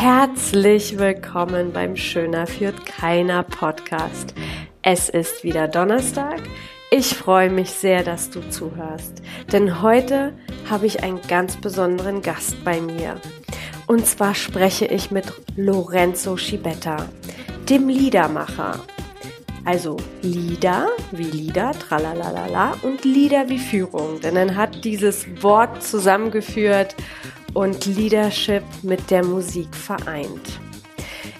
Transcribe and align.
Herzlich 0.00 0.96
willkommen 0.96 1.72
beim 1.72 1.96
Schöner 1.96 2.46
führt 2.46 2.86
keiner 2.86 3.42
Podcast. 3.42 4.32
Es 4.80 5.08
ist 5.08 5.42
wieder 5.42 5.66
Donnerstag. 5.66 6.40
Ich 6.92 7.16
freue 7.16 7.50
mich 7.50 7.70
sehr, 7.70 8.04
dass 8.04 8.30
du 8.30 8.48
zuhörst, 8.48 9.20
denn 9.50 9.82
heute 9.82 10.34
habe 10.70 10.86
ich 10.86 11.02
einen 11.02 11.20
ganz 11.22 11.56
besonderen 11.56 12.22
Gast 12.22 12.62
bei 12.62 12.80
mir. 12.80 13.20
Und 13.88 14.06
zwar 14.06 14.36
spreche 14.36 14.86
ich 14.86 15.10
mit 15.10 15.32
Lorenzo 15.56 16.36
Schibetta, 16.36 17.08
dem 17.68 17.88
Liedermacher. 17.88 18.78
Also 19.64 19.96
Lieder 20.22 20.90
wie 21.10 21.24
Lieder, 21.24 21.72
tralalala 21.72 22.74
und 22.82 23.04
Lieder 23.04 23.48
wie 23.48 23.58
Führung, 23.58 24.20
denn 24.20 24.36
er 24.36 24.54
hat 24.54 24.84
dieses 24.84 25.26
Wort 25.42 25.82
zusammengeführt 25.82 26.94
und 27.54 27.86
Leadership 27.86 28.62
mit 28.82 29.10
der 29.10 29.24
Musik 29.24 29.74
vereint. 29.74 30.60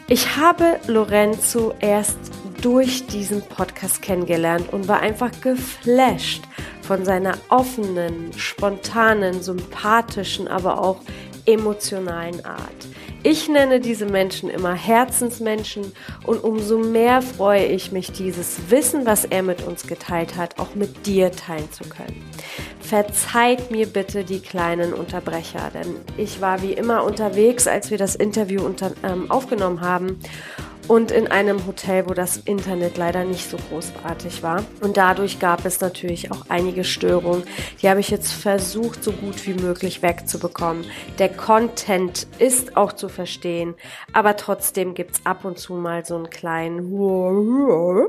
Ich 0.09 0.37
habe 0.37 0.81
Lorenzo 0.87 1.75
erst 1.81 2.19
durch 2.62 3.07
diesen 3.07 3.43
Podcast 3.43 4.03
kennengelernt 4.03 4.73
und 4.73 4.89
war 4.89 5.01
einfach 5.01 5.31
geflasht 5.41 6.43
von 6.83 7.05
seiner 7.05 7.37
offenen, 7.51 8.33
spontanen, 8.37 9.43
sympathischen, 9.43 10.48
aber 10.48 10.81
auch 10.81 11.01
emotionalen 11.45 12.45
Art. 12.45 12.89
Ich 13.24 13.48
nenne 13.48 13.80
diese 13.80 14.06
Menschen 14.06 14.48
immer 14.48 14.74
Herzensmenschen 14.74 15.92
und 16.24 16.45
umso 16.45 16.78
mehr 16.78 17.20
freue 17.20 17.66
ich 17.66 17.91
mich, 17.91 18.12
dieses 18.12 18.70
Wissen, 18.70 19.06
was 19.06 19.24
er 19.24 19.42
mit 19.42 19.66
uns 19.66 19.88
geteilt 19.88 20.36
hat, 20.36 20.60
auch 20.60 20.77
mit 20.77 21.04
dir 21.04 21.32
teilen 21.32 21.70
zu 21.72 21.82
können. 21.84 22.22
Verzeiht 22.80 23.72
mir 23.72 23.86
bitte 23.86 24.22
die 24.22 24.38
kleinen 24.38 24.92
Unterbrecher, 24.92 25.70
denn 25.75 25.97
ich 26.16 26.41
war 26.41 26.62
wie 26.62 26.72
immer 26.72 27.02
unterwegs, 27.02 27.66
als 27.66 27.91
wir 27.91 27.98
das 27.98 28.14
Interview 28.14 28.62
unter, 28.62 28.92
ähm, 29.02 29.30
aufgenommen 29.30 29.80
haben 29.80 30.20
und 30.89 31.11
in 31.11 31.28
einem 31.28 31.67
Hotel, 31.67 32.08
wo 32.08 32.14
das 32.14 32.39
Internet 32.39 32.97
leider 32.97 33.25
nicht 33.25 33.48
so 33.48 33.58
großartig 33.69 34.42
war. 34.42 34.64
Und 34.81 34.97
dadurch 34.97 35.39
gab 35.39 35.64
es 35.64 35.81
natürlich 35.81 36.33
auch 36.33 36.47
einige 36.48 36.83
Störungen. 36.83 37.44
Die 37.81 37.89
habe 37.89 38.00
ich 38.00 38.08
jetzt 38.11 38.33
versucht, 38.33 39.05
so 39.05 39.12
gut 39.12 39.47
wie 39.47 39.55
möglich 39.55 40.03
wegzubekommen. 40.03 40.86
Der 41.19 41.28
Content 41.28 42.27
ist 42.39 42.77
auch 42.77 42.94
zu 42.94 43.09
verstehen, 43.09 43.75
aber 44.12 44.36
trotzdem 44.36 44.94
gibt's 44.94 45.20
ab 45.25 45.44
und 45.44 45.59
zu 45.59 45.75
mal 45.75 46.05
so 46.05 46.16
einen 46.16 46.31
kleinen 46.31 46.89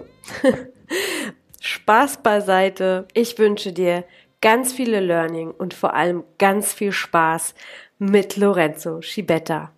Spaß 1.61 2.23
beiseite. 2.23 3.07
Ich 3.13 3.37
wünsche 3.37 3.73
dir 3.73 4.05
ganz 4.41 4.71
viele 4.71 5.01
Learning 5.01 5.51
und 5.51 5.73
vor 5.73 5.93
allem 5.93 6.23
ganz 6.37 6.71
viel 6.71 6.93
Spaß 6.93 7.53
mit 7.97 8.37
Lorenzo 8.37 9.01
Schibetta. 9.01 9.73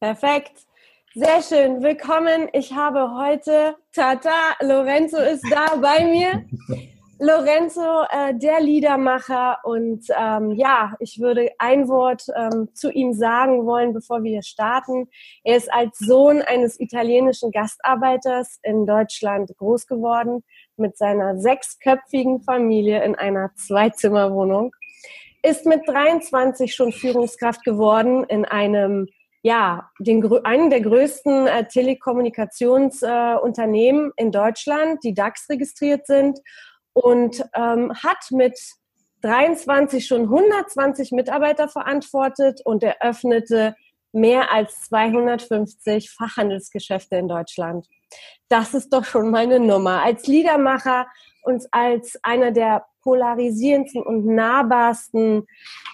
Perfekt. 0.00 0.67
Sehr 1.14 1.42
schön. 1.42 1.82
Willkommen. 1.82 2.50
Ich 2.52 2.74
habe 2.74 3.14
heute 3.16 3.76
Tata, 3.94 4.30
Lorenzo 4.60 5.16
ist 5.16 5.42
da 5.50 5.76
bei 5.76 6.04
mir. 6.04 6.44
Lorenzo, 7.18 8.02
äh, 8.10 8.34
der 8.34 8.60
Liedermacher. 8.60 9.56
Und 9.64 10.04
ähm, 10.14 10.52
ja, 10.52 10.94
ich 11.00 11.18
würde 11.18 11.50
ein 11.58 11.88
Wort 11.88 12.24
ähm, 12.36 12.68
zu 12.74 12.90
ihm 12.92 13.14
sagen 13.14 13.64
wollen, 13.64 13.94
bevor 13.94 14.22
wir 14.22 14.42
starten. 14.42 15.08
Er 15.44 15.56
ist 15.56 15.72
als 15.72 15.98
Sohn 15.98 16.42
eines 16.42 16.78
italienischen 16.78 17.52
Gastarbeiters 17.52 18.58
in 18.62 18.84
Deutschland 18.84 19.50
groß 19.56 19.86
geworden, 19.86 20.44
mit 20.76 20.98
seiner 20.98 21.38
sechsköpfigen 21.38 22.42
Familie 22.42 23.02
in 23.02 23.14
einer 23.14 23.50
Zweizimmerwohnung. 23.56 24.72
Ist 25.42 25.64
mit 25.64 25.88
23 25.88 26.74
schon 26.74 26.92
Führungskraft 26.92 27.64
geworden 27.64 28.24
in 28.24 28.44
einem 28.44 29.08
ja, 29.42 29.90
den, 29.98 30.24
einen 30.44 30.70
der 30.70 30.80
größten 30.80 31.46
äh, 31.46 31.68
Telekommunikationsunternehmen 31.68 34.10
äh, 34.10 34.22
in 34.22 34.32
Deutschland, 34.32 35.04
die 35.04 35.12
DAX 35.14 35.48
registriert 35.48 36.06
sind 36.06 36.40
und 36.92 37.44
ähm, 37.54 37.92
hat 37.94 38.30
mit 38.30 38.58
23 39.22 40.06
schon 40.06 40.22
120 40.22 41.12
Mitarbeiter 41.12 41.68
verantwortet 41.68 42.60
und 42.64 42.82
eröffnete 42.82 43.76
mehr 44.12 44.52
als 44.52 44.82
250 44.82 46.10
Fachhandelsgeschäfte 46.10 47.16
in 47.16 47.28
Deutschland. 47.28 47.86
Das 48.48 48.74
ist 48.74 48.92
doch 48.92 49.04
schon 49.04 49.30
meine 49.30 49.60
Nummer. 49.60 50.02
Als 50.02 50.26
Liedermacher 50.26 51.06
und 51.42 51.66
als 51.72 52.18
einer 52.22 52.50
der 52.50 52.86
polarisierendsten 53.02 54.02
und 54.02 54.26
nahbarsten 54.26 55.46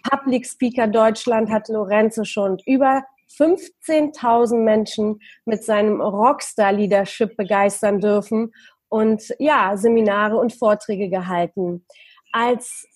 Public 0.09 0.47
Speaker 0.47 0.87
Deutschland 0.87 1.51
hat 1.51 1.69
Lorenzo 1.69 2.25
schon 2.25 2.59
über 2.67 3.05
15.000 3.39 4.57
Menschen 4.57 5.21
mit 5.45 5.65
seinem 5.65 6.01
Rockstar-Leadership 6.01 7.37
begeistern 7.37 8.01
dürfen 8.01 8.53
und 8.89 9.35
ja, 9.39 9.77
Seminare 9.77 10.37
und 10.37 10.55
Vorträge 10.55 11.09
gehalten. 11.09 11.85
Als 12.33 12.87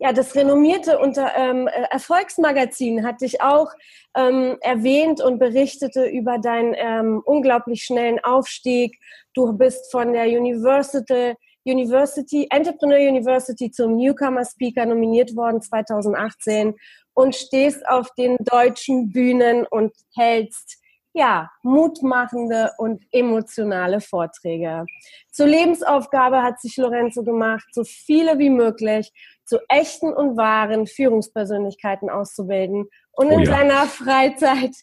ja, 0.00 0.12
das 0.12 0.34
renommierte 0.36 0.98
unter, 0.98 1.32
ähm, 1.36 1.68
Erfolgsmagazin 1.90 3.04
hat 3.04 3.20
dich 3.20 3.40
auch 3.40 3.72
ähm, 4.16 4.56
erwähnt 4.60 5.20
und 5.20 5.40
berichtete 5.40 6.06
über 6.06 6.38
deinen 6.38 6.74
ähm, 6.76 7.20
unglaublich 7.24 7.82
schnellen 7.82 8.20
Aufstieg. 8.22 8.96
Du 9.34 9.52
bist 9.54 9.90
von 9.90 10.12
der 10.12 10.26
University, 10.26 11.34
University, 11.64 12.46
Entrepreneur 12.50 12.98
University 12.98 13.70
zum 13.70 13.96
Newcomer 13.96 14.44
Speaker 14.44 14.86
nominiert 14.86 15.34
worden 15.34 15.60
2018 15.60 16.74
und 17.18 17.34
stehst 17.34 17.84
auf 17.88 18.14
den 18.14 18.36
deutschen 18.38 19.10
Bühnen 19.10 19.66
und 19.68 19.92
hältst 20.14 20.78
ja, 21.12 21.50
mutmachende 21.64 22.70
und 22.78 23.02
emotionale 23.10 24.00
Vorträge. 24.00 24.86
Zur 25.32 25.48
Lebensaufgabe 25.48 26.44
hat 26.44 26.60
sich 26.60 26.76
Lorenzo 26.76 27.24
gemacht, 27.24 27.66
so 27.72 27.82
viele 27.82 28.38
wie 28.38 28.50
möglich 28.50 29.10
zu 29.44 29.58
echten 29.68 30.12
und 30.12 30.36
wahren 30.36 30.86
Führungspersönlichkeiten 30.86 32.08
auszubilden. 32.08 32.88
Und 33.10 33.30
in 33.32 33.40
oh 33.40 33.42
ja. 33.42 33.50
seiner 33.50 33.86
Freizeit 33.86 34.76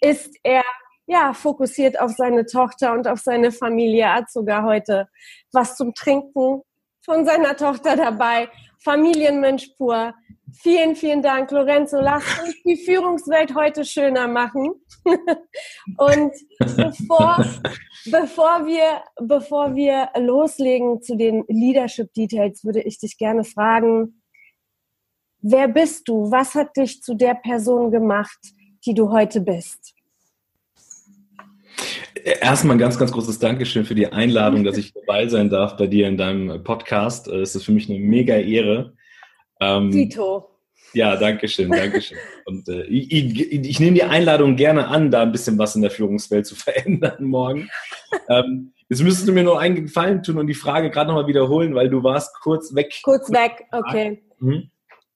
ist 0.00 0.32
er 0.44 0.62
ja 1.08 1.32
fokussiert 1.32 2.00
auf 2.00 2.12
seine 2.12 2.46
Tochter 2.46 2.92
und 2.92 3.08
auf 3.08 3.18
seine 3.18 3.50
Familie. 3.50 4.02
Er 4.04 4.14
hat 4.14 4.30
sogar 4.30 4.62
heute 4.62 5.08
was 5.50 5.76
zum 5.76 5.92
Trinken 5.94 6.62
von 7.04 7.26
seiner 7.26 7.56
Tochter 7.56 7.96
dabei. 7.96 8.48
Familienmensch 8.84 9.70
pur. 9.76 10.14
Vielen, 10.54 10.96
vielen 10.96 11.22
Dank, 11.22 11.50
Lorenzo. 11.50 12.00
Lass 12.00 12.24
uns 12.42 12.54
die 12.64 12.76
Führungswelt 12.76 13.54
heute 13.54 13.84
schöner 13.84 14.28
machen. 14.28 14.72
Und 15.96 16.32
bevor, 16.58 17.44
bevor, 18.10 18.66
wir, 18.66 19.02
bevor 19.20 19.74
wir 19.74 20.08
loslegen 20.18 21.02
zu 21.02 21.16
den 21.16 21.44
Leadership 21.48 22.12
Details, 22.14 22.64
würde 22.64 22.82
ich 22.82 22.98
dich 22.98 23.18
gerne 23.18 23.44
fragen, 23.44 24.22
wer 25.40 25.68
bist 25.68 26.08
du? 26.08 26.30
Was 26.30 26.54
hat 26.54 26.76
dich 26.76 27.02
zu 27.02 27.14
der 27.14 27.34
Person 27.34 27.90
gemacht, 27.90 28.38
die 28.86 28.94
du 28.94 29.10
heute 29.10 29.40
bist? 29.40 29.94
Erstmal 32.24 32.76
ein 32.76 32.80
ganz, 32.80 32.98
ganz 32.98 33.12
großes 33.12 33.38
Dankeschön 33.38 33.84
für 33.84 33.94
die 33.94 34.12
Einladung, 34.12 34.64
dass 34.64 34.76
ich 34.76 34.92
dabei 34.92 35.26
sein 35.28 35.48
darf 35.48 35.76
bei 35.76 35.86
dir 35.86 36.06
in 36.08 36.16
deinem 36.16 36.62
Podcast. 36.64 37.28
Es 37.28 37.54
ist 37.54 37.64
für 37.64 37.72
mich 37.72 37.88
eine 37.88 37.98
mega 37.98 38.34
Ehre. 38.34 38.94
Ähm, 39.60 39.90
Tito. 39.90 40.50
Ja, 40.92 41.16
danke 41.16 41.46
schön, 41.46 41.70
danke 41.70 42.00
schön. 42.00 42.18
Und 42.46 42.68
äh, 42.68 42.82
ich, 42.84 43.12
ich, 43.12 43.52
ich, 43.52 43.80
nehme 43.80 43.94
die 43.94 44.02
Einladung 44.02 44.56
gerne 44.56 44.88
an, 44.88 45.10
da 45.10 45.22
ein 45.22 45.30
bisschen 45.32 45.56
was 45.58 45.76
in 45.76 45.82
der 45.82 45.90
Führungswelt 45.90 46.46
zu 46.46 46.54
verändern 46.56 47.24
morgen. 47.24 47.70
ähm, 48.28 48.72
jetzt 48.88 49.02
müsstest 49.02 49.28
du 49.28 49.32
mir 49.32 49.44
nur 49.44 49.60
einen 49.60 49.86
Gefallen 49.86 50.22
tun 50.22 50.38
und 50.38 50.46
die 50.46 50.54
Frage 50.54 50.90
gerade 50.90 51.08
nochmal 51.08 51.28
wiederholen, 51.28 51.74
weil 51.74 51.88
du 51.88 52.02
warst 52.02 52.34
kurz 52.40 52.74
weg. 52.74 52.92
Kurz 53.04 53.30
weg, 53.30 53.66
okay. 53.70 54.22
Mhm. 54.38 54.70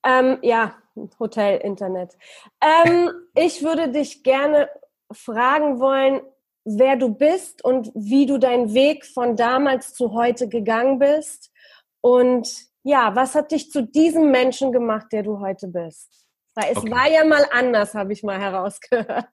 Ähm, 0.04 0.38
ja, 0.42 0.76
Hotel, 1.18 1.58
Internet. 1.58 2.16
Ähm, 2.60 3.10
ich 3.34 3.62
würde 3.64 3.90
dich 3.90 4.22
gerne 4.22 4.68
fragen 5.10 5.80
wollen, 5.80 6.20
wer 6.64 6.96
du 6.96 7.08
bist 7.14 7.64
und 7.64 7.90
wie 7.94 8.26
du 8.26 8.38
deinen 8.38 8.74
Weg 8.74 9.04
von 9.04 9.36
damals 9.36 9.94
zu 9.94 10.12
heute 10.12 10.48
gegangen 10.48 10.98
bist 10.98 11.52
und 12.00 12.48
ja, 12.84 13.16
was 13.16 13.34
hat 13.34 13.50
dich 13.50 13.70
zu 13.70 13.82
diesem 13.82 14.30
Menschen 14.30 14.70
gemacht, 14.70 15.06
der 15.12 15.22
du 15.22 15.40
heute 15.40 15.68
bist? 15.68 16.24
Weil 16.54 16.70
es 16.70 16.76
okay. 16.76 16.90
war 16.90 17.10
ja 17.10 17.24
mal 17.24 17.44
anders, 17.50 17.94
habe 17.94 18.12
ich 18.12 18.22
mal 18.22 18.38
herausgehört. 18.38 19.26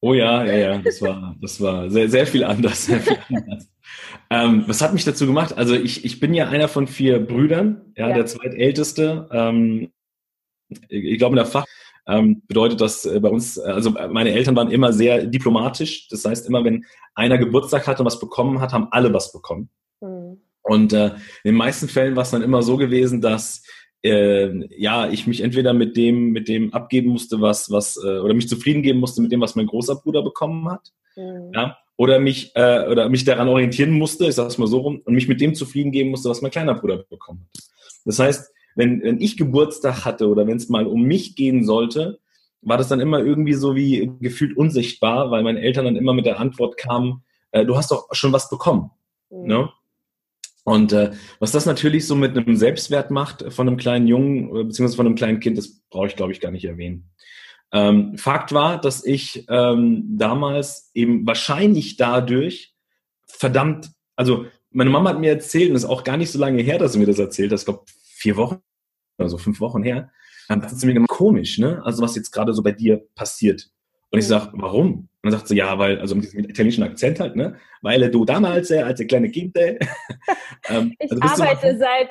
Oh 0.00 0.14
ja, 0.14 0.44
ja, 0.44 0.54
ja, 0.54 0.78
das 0.78 1.02
war, 1.02 1.34
das 1.40 1.60
war 1.60 1.90
sehr, 1.90 2.08
sehr 2.08 2.26
viel 2.26 2.44
anders. 2.44 2.86
Sehr 2.86 3.00
viel 3.00 3.18
anders. 3.28 3.68
ähm, 4.30 4.64
was 4.66 4.80
hat 4.80 4.92
mich 4.92 5.04
dazu 5.04 5.26
gemacht? 5.26 5.56
Also 5.56 5.74
ich, 5.74 6.04
ich 6.04 6.20
bin 6.20 6.34
ja 6.34 6.48
einer 6.48 6.68
von 6.68 6.86
vier 6.86 7.18
Brüdern, 7.18 7.92
ja, 7.96 8.08
ja. 8.08 8.14
der 8.14 8.26
zweitälteste. 8.26 9.28
Ähm, 9.32 9.90
ich 10.88 11.18
glaube, 11.18 11.32
in 11.32 11.42
der 11.42 11.46
Fach 11.46 11.64
ähm, 12.06 12.42
bedeutet 12.46 12.80
das 12.80 13.06
äh, 13.06 13.18
bei 13.18 13.30
uns, 13.30 13.56
äh, 13.56 13.62
also 13.62 13.90
meine 13.90 14.30
Eltern 14.30 14.54
waren 14.54 14.70
immer 14.70 14.92
sehr 14.92 15.26
diplomatisch. 15.26 16.06
Das 16.08 16.24
heißt, 16.24 16.46
immer 16.46 16.62
wenn 16.64 16.84
einer 17.14 17.38
Geburtstag 17.38 17.86
hatte 17.86 18.02
und 18.02 18.06
was 18.06 18.20
bekommen 18.20 18.60
hat, 18.60 18.72
haben 18.72 18.88
alle 18.92 19.12
was 19.12 19.32
bekommen. 19.32 19.70
Und 20.68 20.92
äh, 20.92 21.06
in 21.06 21.52
den 21.52 21.54
meisten 21.56 21.88
Fällen 21.88 22.16
war 22.16 22.22
es 22.22 22.30
dann 22.30 22.42
immer 22.42 22.62
so 22.62 22.76
gewesen, 22.76 23.20
dass 23.20 23.62
äh, 24.02 24.50
ja, 24.80 25.08
ich 25.08 25.26
mich 25.26 25.40
entweder 25.40 25.72
mit 25.72 25.96
dem, 25.96 26.30
mit 26.30 26.48
dem 26.48 26.72
abgeben 26.72 27.10
musste, 27.10 27.40
was, 27.40 27.70
was, 27.70 27.96
äh, 27.96 28.18
oder 28.18 28.34
mich 28.34 28.48
zufrieden 28.48 28.82
geben 28.82 29.00
musste 29.00 29.22
mit 29.22 29.32
dem, 29.32 29.40
was 29.40 29.56
mein 29.56 29.66
großer 29.66 29.96
Bruder 29.96 30.22
bekommen 30.22 30.70
hat. 30.70 30.92
Mhm. 31.16 31.52
Ja, 31.54 31.78
oder 31.96 32.20
mich, 32.20 32.52
äh, 32.54 32.86
oder 32.88 33.08
mich 33.08 33.24
daran 33.24 33.48
orientieren 33.48 33.90
musste, 33.90 34.26
ich 34.26 34.34
sag's 34.34 34.58
mal 34.58 34.68
so 34.68 34.78
rum, 34.78 35.02
und 35.04 35.14
mich 35.14 35.26
mit 35.26 35.40
dem 35.40 35.54
zufrieden 35.54 35.90
geben 35.90 36.10
musste, 36.10 36.28
was 36.28 36.42
mein 36.42 36.52
kleiner 36.52 36.74
Bruder 36.74 36.98
bekommen 36.98 37.48
hat. 37.54 37.64
Das 38.04 38.18
heißt, 38.18 38.52
wenn, 38.76 39.02
wenn 39.02 39.20
ich 39.20 39.36
Geburtstag 39.36 40.04
hatte 40.04 40.28
oder 40.28 40.46
wenn 40.46 40.56
es 40.56 40.68
mal 40.68 40.86
um 40.86 41.02
mich 41.02 41.34
gehen 41.34 41.64
sollte, 41.64 42.20
war 42.62 42.76
das 42.76 42.88
dann 42.88 43.00
immer 43.00 43.18
irgendwie 43.18 43.54
so 43.54 43.74
wie 43.74 44.12
gefühlt 44.20 44.56
unsichtbar, 44.56 45.30
weil 45.30 45.42
meine 45.42 45.60
Eltern 45.60 45.86
dann 45.86 45.96
immer 45.96 46.12
mit 46.12 46.26
der 46.26 46.38
Antwort 46.38 46.76
kamen, 46.76 47.24
äh, 47.50 47.64
du 47.64 47.76
hast 47.76 47.90
doch 47.90 48.06
schon 48.12 48.32
was 48.32 48.48
bekommen. 48.48 48.90
Mhm. 49.30 49.46
Ne? 49.46 49.68
Und 50.68 50.92
äh, 50.92 51.12
was 51.38 51.52
das 51.52 51.64
natürlich 51.64 52.06
so 52.06 52.14
mit 52.14 52.36
einem 52.36 52.56
Selbstwert 52.56 53.10
macht 53.10 53.52
von 53.52 53.66
einem 53.66 53.78
kleinen 53.78 54.06
Jungen, 54.06 54.48
äh, 54.54 54.64
beziehungsweise 54.64 54.96
von 54.96 55.06
einem 55.06 55.14
kleinen 55.14 55.40
Kind, 55.40 55.56
das 55.56 55.80
brauche 55.88 56.08
ich, 56.08 56.16
glaube 56.16 56.32
ich, 56.32 56.40
gar 56.40 56.50
nicht 56.50 56.66
erwähnen. 56.66 57.10
Ähm, 57.72 58.18
Fakt 58.18 58.52
war, 58.52 58.78
dass 58.78 59.04
ich 59.04 59.46
ähm, 59.48 60.04
damals 60.18 60.90
eben 60.92 61.26
wahrscheinlich 61.26 61.96
dadurch 61.96 62.74
verdammt, 63.26 63.90
also 64.14 64.44
meine 64.70 64.90
Mama 64.90 65.10
hat 65.10 65.20
mir 65.20 65.30
erzählt, 65.30 65.68
und 65.68 65.74
das 65.74 65.84
ist 65.84 65.88
auch 65.88 66.04
gar 66.04 66.18
nicht 66.18 66.30
so 66.30 66.38
lange 66.38 66.60
her, 66.62 66.78
dass 66.78 66.92
sie 66.92 66.98
mir 66.98 67.06
das 67.06 67.18
erzählt 67.18 67.50
ich 67.50 67.64
glaube 67.64 67.84
vier 68.04 68.36
Wochen, 68.36 68.58
also 69.16 69.38
fünf 69.38 69.60
Wochen 69.60 69.82
her, 69.82 70.10
dann 70.48 70.62
hat 70.62 70.70
sie 70.70 70.86
mir 70.86 70.94
gemacht, 70.94 71.08
komisch, 71.08 71.58
ne? 71.58 71.82
Also 71.84 72.02
was 72.02 72.14
jetzt 72.14 72.30
gerade 72.30 72.52
so 72.52 72.62
bei 72.62 72.72
dir 72.72 73.06
passiert. 73.14 73.70
Und 74.10 74.18
ich 74.18 74.26
sage, 74.26 74.50
warum? 74.52 75.07
Und 75.22 75.32
dann 75.32 75.40
sagt 75.40 75.48
sie, 75.48 75.56
ja, 75.56 75.78
weil, 75.78 75.98
also 75.98 76.14
mit 76.14 76.24
diesem 76.24 76.44
italienischen 76.44 76.84
Akzent 76.84 77.18
halt, 77.18 77.34
ne? 77.34 77.56
Weil 77.82 78.08
du 78.10 78.24
damals, 78.24 78.70
äh, 78.70 78.82
als 78.82 79.04
kleine 79.06 79.30
Kind, 79.30 79.56
äh, 79.56 79.78
ähm, 80.68 80.94
ich 80.98 81.10
also 81.10 81.42
arbeite 81.42 81.76
seit 81.76 82.10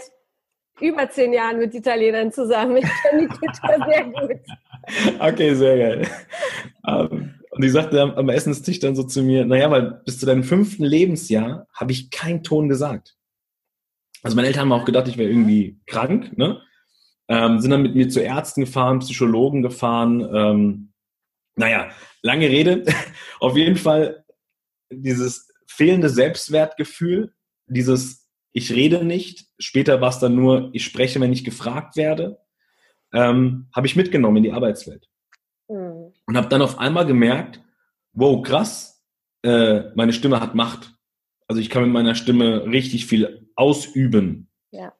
über 0.81 1.09
zehn 1.09 1.33
Jahren 1.33 1.57
mit 1.57 1.73
Italienern 1.73 2.31
zusammen. 2.31 2.77
Ich 2.77 2.85
kenne 3.01 3.21
die 3.21 3.27
Kinder 3.27 3.85
sehr 3.87 4.03
gut. 4.05 4.39
Okay, 5.19 5.55
sehr 5.55 5.77
geil. 5.77 6.07
Ähm, 6.87 7.33
und 7.51 7.63
die 7.63 7.69
sagte 7.69 8.01
am, 8.01 8.11
am 8.11 8.29
Essenstisch 8.29 8.79
dann 8.79 8.95
so 8.95 9.03
zu 9.03 9.23
mir, 9.23 9.45
naja, 9.45 9.71
weil 9.71 10.01
bis 10.05 10.19
zu 10.19 10.25
deinem 10.25 10.43
fünften 10.43 10.83
Lebensjahr 10.83 11.67
habe 11.73 11.91
ich 11.91 12.11
keinen 12.11 12.43
Ton 12.43 12.69
gesagt. 12.69 13.15
Also 14.21 14.35
meine 14.35 14.47
Eltern 14.47 14.63
haben 14.63 14.73
auch 14.73 14.85
gedacht, 14.85 15.07
ich 15.07 15.17
wäre 15.17 15.29
irgendwie 15.29 15.79
krank, 15.87 16.37
ne? 16.37 16.61
Ähm, 17.29 17.59
sind 17.59 17.71
dann 17.71 17.81
mit 17.81 17.95
mir 17.95 18.09
zu 18.09 18.21
Ärzten 18.21 18.61
gefahren, 18.61 18.99
Psychologen 18.99 19.61
gefahren, 19.61 20.27
ähm, 20.33 20.93
naja, 21.57 21.91
lange 22.21 22.49
Rede. 22.49 22.85
Auf 23.39 23.57
jeden 23.57 23.75
Fall 23.75 24.25
dieses 24.89 25.51
fehlende 25.67 26.09
Selbstwertgefühl, 26.09 27.33
dieses 27.67 28.27
ich 28.53 28.71
rede 28.71 29.05
nicht, 29.05 29.45
später 29.59 30.01
war 30.01 30.09
es 30.09 30.17
dann 30.17 30.33
nur, 30.33 30.71
ich 30.73 30.83
spreche, 30.83 31.19
wenn 31.19 31.31
ich 31.31 31.43
gefragt 31.43 31.95
werde, 31.95 32.39
ähm, 33.13 33.69
habe 33.75 33.85
ich 33.85 33.95
mitgenommen 33.95 34.37
in 34.37 34.43
die 34.43 34.51
Arbeitswelt. 34.51 35.07
Mhm. 35.67 36.11
Und 36.25 36.37
habe 36.37 36.47
dann 36.47 36.63
auf 36.63 36.79
einmal 36.79 37.05
gemerkt, 37.05 37.61
wow, 38.13 38.41
krass, 38.41 39.05
äh, 39.43 39.91
meine 39.93 40.11
Stimme 40.11 40.41
hat 40.41 40.55
Macht. 40.55 40.95
Also 41.47 41.61
ich 41.61 41.69
kann 41.69 41.83
mit 41.83 41.91
meiner 41.91 42.15
Stimme 42.15 42.65
richtig 42.65 43.05
viel 43.05 43.47
ausüben. 43.55 44.49
Ja. 44.71 44.93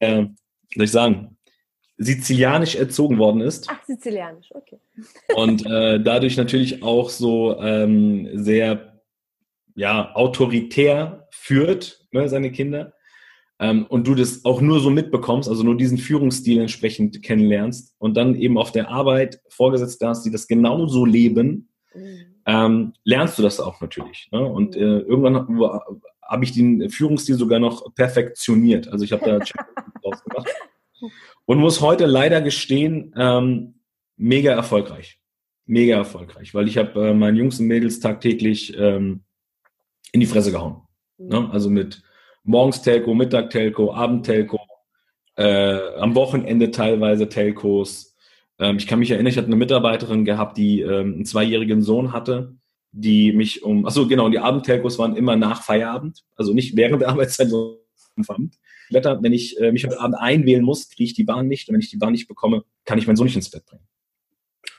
Äh, 0.00 0.26
soll 0.74 0.84
ich 0.84 0.90
sagen, 0.90 1.35
sizilianisch 1.98 2.76
erzogen 2.76 3.18
worden 3.18 3.40
ist. 3.40 3.68
Ach, 3.70 3.82
sizilianisch, 3.84 4.54
okay. 4.54 4.78
Und 5.34 5.64
äh, 5.66 6.00
dadurch 6.00 6.36
natürlich 6.36 6.82
auch 6.82 7.08
so 7.08 7.58
ähm, 7.60 8.28
sehr 8.34 9.00
ja, 9.74 10.14
autoritär 10.14 11.28
führt, 11.30 12.06
ne, 12.10 12.28
seine 12.28 12.50
Kinder. 12.50 12.94
Ähm, 13.58 13.86
und 13.86 14.06
du 14.06 14.14
das 14.14 14.44
auch 14.44 14.60
nur 14.60 14.80
so 14.80 14.90
mitbekommst, 14.90 15.48
also 15.48 15.62
nur 15.62 15.76
diesen 15.76 15.96
Führungsstil 15.96 16.60
entsprechend 16.60 17.22
kennenlernst 17.22 17.94
und 17.98 18.16
dann 18.16 18.34
eben 18.34 18.58
auf 18.58 18.72
der 18.72 18.90
Arbeit 18.90 19.40
Vorgesetzte 19.48 20.06
hast, 20.08 20.24
die 20.24 20.30
das 20.30 20.46
genauso 20.46 21.06
leben, 21.06 21.70
mhm. 21.94 22.42
ähm, 22.44 22.92
lernst 23.04 23.38
du 23.38 23.42
das 23.42 23.60
auch 23.60 23.80
natürlich. 23.80 24.28
Ne? 24.32 24.44
Und 24.44 24.76
äh, 24.76 24.98
irgendwann 24.98 25.36
habe 26.22 26.44
ich 26.44 26.52
den 26.52 26.90
Führungsstil 26.90 27.36
sogar 27.36 27.58
noch 27.58 27.94
perfektioniert. 27.94 28.88
Also 28.88 29.04
ich 29.04 29.12
habe 29.12 29.24
da 29.24 29.38
draus 30.02 30.22
gemacht 30.22 30.48
und 31.46 31.58
muss 31.58 31.80
heute 31.80 32.06
leider 32.06 32.42
gestehen, 32.42 33.14
ähm, 33.16 33.80
mega 34.16 34.52
erfolgreich. 34.52 35.18
Mega 35.64 35.96
erfolgreich, 35.96 36.54
weil 36.54 36.68
ich 36.68 36.76
habe 36.78 37.08
äh, 37.08 37.14
meinen 37.14 37.36
Jungs 37.36 37.58
und 37.58 37.66
Mädels 37.66 37.98
tagtäglich 37.98 38.76
ähm, 38.78 39.24
in 40.12 40.20
die 40.20 40.26
Fresse 40.26 40.52
gehauen. 40.52 40.82
Mhm. 41.18 41.28
Ne? 41.28 41.50
Also 41.50 41.70
mit 41.70 42.02
morgens 42.44 42.82
Telco, 42.82 43.14
Mittag 43.14 43.50
Telco, 43.50 43.92
Abend 43.92 44.26
Telco, 44.26 44.60
äh, 45.36 45.96
am 45.96 46.14
Wochenende 46.14 46.70
teilweise 46.70 47.28
Telcos. 47.28 48.14
Ähm, 48.58 48.76
ich 48.76 48.86
kann 48.86 48.98
mich 48.98 49.10
erinnern, 49.10 49.30
ich 49.30 49.36
hatte 49.36 49.48
eine 49.48 49.56
Mitarbeiterin 49.56 50.24
gehabt, 50.24 50.56
die 50.56 50.80
ähm, 50.80 51.14
einen 51.14 51.24
zweijährigen 51.24 51.82
Sohn 51.82 52.12
hatte, 52.12 52.54
die 52.92 53.32
mich 53.32 53.62
um, 53.62 53.86
achso 53.86 54.06
genau, 54.06 54.28
die 54.28 54.38
Abendtelcos 54.38 54.98
waren 54.98 55.16
immer 55.16 55.36
nach 55.36 55.62
Feierabend, 55.62 56.24
also 56.36 56.54
nicht 56.54 56.76
während 56.76 57.02
der 57.02 57.10
Arbeitszeit, 57.10 57.50
sondern 57.50 57.78
Abend. 58.28 58.56
Wetter, 58.90 59.22
wenn 59.22 59.32
ich 59.32 59.58
äh, 59.60 59.72
mich 59.72 59.84
heute 59.84 60.00
Abend 60.00 60.16
einwählen 60.18 60.62
muss, 60.62 60.88
kriege 60.88 61.04
ich 61.04 61.14
die 61.14 61.24
Bahn 61.24 61.48
nicht. 61.48 61.68
Und 61.68 61.74
wenn 61.74 61.80
ich 61.80 61.90
die 61.90 61.96
Bahn 61.96 62.12
nicht 62.12 62.28
bekomme, 62.28 62.64
kann 62.84 62.98
ich 62.98 63.06
meinen 63.06 63.16
Sohn 63.16 63.26
nicht 63.26 63.36
ins 63.36 63.50
Bett 63.50 63.66
bringen. 63.66 63.86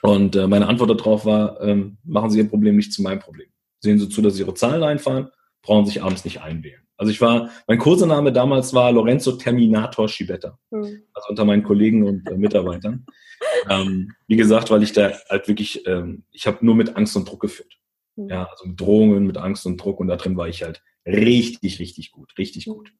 Und 0.02 0.36
äh, 0.36 0.46
meine 0.46 0.68
Antwort 0.68 0.90
darauf 0.90 1.24
war, 1.24 1.60
ähm, 1.60 1.98
machen 2.04 2.30
Sie 2.30 2.38
Ihr 2.38 2.48
Problem 2.48 2.76
nicht 2.76 2.92
zu 2.92 3.02
meinem 3.02 3.18
Problem. 3.18 3.48
Sehen 3.80 3.98
Sie 3.98 4.08
zu, 4.08 4.22
dass 4.22 4.34
Sie 4.34 4.42
Ihre 4.42 4.54
Zahlen 4.54 4.82
einfahren, 4.82 5.28
brauchen 5.62 5.86
sich 5.86 6.02
abends 6.02 6.24
nicht 6.24 6.40
einwählen. 6.40 6.82
Also 6.96 7.12
ich 7.12 7.20
war, 7.20 7.50
mein 7.68 7.78
Kursename 7.78 8.32
damals 8.32 8.74
war 8.74 8.90
Lorenzo 8.90 9.32
Terminator 9.32 10.08
Schibetta. 10.08 10.58
Mhm. 10.70 11.02
Also 11.14 11.28
unter 11.28 11.44
meinen 11.44 11.62
Kollegen 11.62 12.04
und 12.04 12.28
äh, 12.28 12.36
Mitarbeitern. 12.36 13.06
ähm, 13.70 14.12
wie 14.26 14.36
gesagt, 14.36 14.70
weil 14.70 14.82
ich 14.82 14.92
da 14.92 15.12
halt 15.28 15.46
wirklich, 15.46 15.86
ähm, 15.86 16.24
ich 16.32 16.46
habe 16.46 16.64
nur 16.64 16.74
mit 16.74 16.96
Angst 16.96 17.16
und 17.16 17.28
Druck 17.28 17.40
geführt. 17.40 17.78
Mhm. 18.16 18.28
Ja, 18.28 18.44
also 18.44 18.66
mit 18.66 18.80
Drohungen, 18.80 19.26
mit 19.26 19.36
Angst 19.36 19.64
und 19.64 19.76
Druck 19.78 20.00
und 20.00 20.08
da 20.08 20.16
drin 20.16 20.36
war 20.36 20.48
ich 20.48 20.64
halt 20.64 20.82
richtig, 21.06 21.78
richtig 21.78 22.10
gut, 22.10 22.32
richtig 22.36 22.66
mhm. 22.66 22.72
gut. 22.72 22.92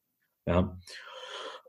Ja. 0.49 0.77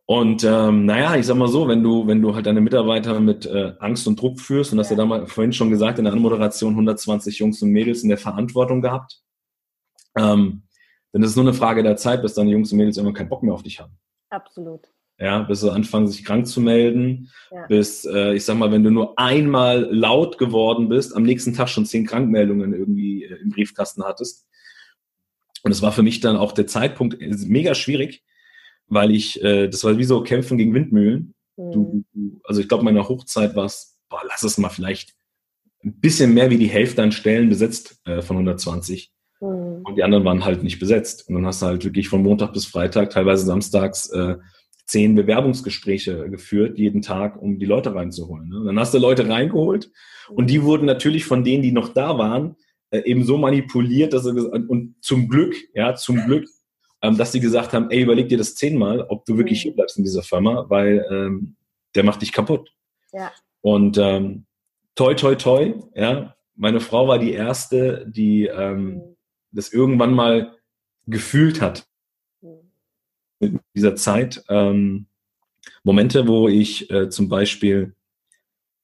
Und 0.06 0.42
ähm, 0.42 0.86
naja, 0.86 1.14
ich 1.16 1.26
sag 1.26 1.36
mal 1.36 1.48
so, 1.48 1.68
wenn 1.68 1.84
du, 1.84 2.06
wenn 2.06 2.20
du 2.20 2.34
halt 2.34 2.46
deine 2.46 2.60
Mitarbeiter 2.60 3.20
mit 3.20 3.46
äh, 3.46 3.74
Angst 3.78 4.08
und 4.08 4.20
Druck 4.20 4.40
führst, 4.40 4.72
und 4.72 4.78
das 4.78 4.88
ja. 4.88 4.96
ja 4.96 5.02
damals 5.02 5.30
vorhin 5.30 5.52
schon 5.52 5.70
gesagt, 5.70 5.98
in 5.98 6.04
der 6.04 6.14
Anmoderation 6.14 6.72
120 6.72 7.38
Jungs 7.38 7.62
und 7.62 7.70
Mädels 7.70 8.02
in 8.02 8.08
der 8.08 8.18
Verantwortung 8.18 8.80
gehabt, 8.80 9.20
ähm, 10.16 10.62
dann 11.12 11.22
ist 11.22 11.30
es 11.30 11.36
nur 11.36 11.44
eine 11.44 11.54
Frage 11.54 11.82
der 11.82 11.96
Zeit, 11.96 12.22
bis 12.22 12.34
deine 12.34 12.50
Jungs 12.50 12.72
und 12.72 12.78
Mädels 12.78 12.96
irgendwann 12.96 13.14
keinen 13.14 13.28
Bock 13.28 13.42
mehr 13.42 13.54
auf 13.54 13.62
dich 13.62 13.78
haben. 13.78 13.92
Absolut. 14.30 14.88
Ja, 15.18 15.40
bis 15.40 15.60
sie 15.60 15.70
anfangen, 15.70 16.08
sich 16.08 16.24
krank 16.24 16.46
zu 16.46 16.62
melden, 16.62 17.30
ja. 17.50 17.66
bis, 17.66 18.06
äh, 18.06 18.32
ich 18.32 18.44
sag 18.44 18.56
mal, 18.56 18.72
wenn 18.72 18.82
du 18.82 18.90
nur 18.90 19.18
einmal 19.18 19.86
laut 19.92 20.38
geworden 20.38 20.88
bist, 20.88 21.14
am 21.14 21.24
nächsten 21.24 21.52
Tag 21.52 21.68
schon 21.68 21.84
zehn 21.84 22.06
Krankmeldungen 22.06 22.72
irgendwie 22.72 23.24
äh, 23.24 23.36
im 23.36 23.50
Briefkasten 23.50 24.02
hattest. 24.02 24.48
Und 25.62 25.72
es 25.72 25.82
war 25.82 25.92
für 25.92 26.02
mich 26.02 26.20
dann 26.20 26.36
auch 26.36 26.52
der 26.52 26.66
Zeitpunkt 26.66 27.18
mega 27.20 27.74
schwierig, 27.74 28.24
weil 28.90 29.12
ich, 29.12 29.42
äh, 29.42 29.68
das 29.68 29.84
war 29.84 29.96
wie 29.96 30.04
so 30.04 30.22
Kämpfen 30.22 30.58
gegen 30.58 30.74
Windmühlen. 30.74 31.34
Mhm. 31.56 31.72
Du, 31.72 32.04
du, 32.12 32.40
also 32.44 32.60
ich 32.60 32.68
glaube, 32.68 32.84
meiner 32.84 33.08
Hochzeit 33.08 33.56
war 33.56 33.64
es, 33.64 33.98
boah, 34.10 34.20
lass 34.28 34.42
es 34.42 34.58
mal 34.58 34.68
vielleicht 34.68 35.14
ein 35.82 35.98
bisschen 35.98 36.34
mehr 36.34 36.50
wie 36.50 36.58
die 36.58 36.68
Hälfte 36.68 37.02
an 37.02 37.12
Stellen 37.12 37.48
besetzt 37.48 38.00
äh, 38.04 38.20
von 38.20 38.36
120. 38.36 39.10
Mhm. 39.40 39.82
Und 39.84 39.96
die 39.96 40.02
anderen 40.02 40.24
waren 40.24 40.44
halt 40.44 40.62
nicht 40.62 40.78
besetzt. 40.78 41.26
Und 41.28 41.36
dann 41.36 41.46
hast 41.46 41.62
du 41.62 41.66
halt 41.66 41.84
wirklich 41.84 42.08
von 42.08 42.22
Montag 42.22 42.52
bis 42.52 42.66
Freitag, 42.66 43.10
teilweise 43.10 43.46
samstags, 43.46 44.10
äh, 44.10 44.36
zehn 44.86 45.14
Bewerbungsgespräche 45.14 46.28
geführt, 46.28 46.76
jeden 46.76 47.00
Tag, 47.00 47.40
um 47.40 47.60
die 47.60 47.66
Leute 47.66 47.94
reinzuholen. 47.94 48.48
Ne? 48.48 48.64
dann 48.66 48.78
hast 48.78 48.92
du 48.92 48.98
Leute 48.98 49.28
reingeholt 49.28 49.92
und 50.30 50.50
die 50.50 50.64
wurden 50.64 50.84
natürlich 50.84 51.24
von 51.24 51.44
denen, 51.44 51.62
die 51.62 51.70
noch 51.70 51.90
da 51.90 52.18
waren, 52.18 52.56
äh, 52.90 53.02
eben 53.04 53.24
so 53.24 53.38
manipuliert, 53.38 54.12
dass 54.12 54.24
sie 54.24 54.32
und 54.32 54.96
zum 55.00 55.28
Glück, 55.28 55.54
ja, 55.74 55.94
zum 55.94 56.16
Glück 56.26 56.48
ähm, 57.02 57.16
dass 57.16 57.32
sie 57.32 57.40
gesagt 57.40 57.72
haben, 57.72 57.90
ey, 57.90 58.02
überleg 58.02 58.28
dir 58.28 58.38
das 58.38 58.54
zehnmal, 58.54 59.02
ob 59.02 59.24
du 59.24 59.36
wirklich 59.36 59.60
mhm. 59.60 59.62
hier 59.62 59.74
bleibst 59.74 59.98
in 59.98 60.04
dieser 60.04 60.22
Firma, 60.22 60.66
weil 60.68 61.06
ähm, 61.10 61.56
der 61.94 62.04
macht 62.04 62.22
dich 62.22 62.32
kaputt. 62.32 62.72
Ja. 63.12 63.32
Und 63.62 63.98
ähm, 63.98 64.46
toi, 64.94 65.14
toi, 65.14 65.34
toi, 65.34 65.74
ja, 65.94 66.36
meine 66.54 66.80
Frau 66.80 67.08
war 67.08 67.18
die 67.18 67.32
erste, 67.32 68.06
die 68.06 68.46
ähm, 68.46 68.84
mhm. 68.84 69.16
das 69.52 69.72
irgendwann 69.72 70.14
mal 70.14 70.56
gefühlt 71.06 71.60
hat. 71.60 71.86
Mhm. 72.40 72.70
In 73.40 73.60
dieser 73.74 73.96
Zeit. 73.96 74.44
Ähm, 74.48 75.06
Momente, 75.82 76.26
wo 76.26 76.48
ich 76.48 76.90
äh, 76.90 77.08
zum 77.10 77.28
Beispiel 77.28 77.94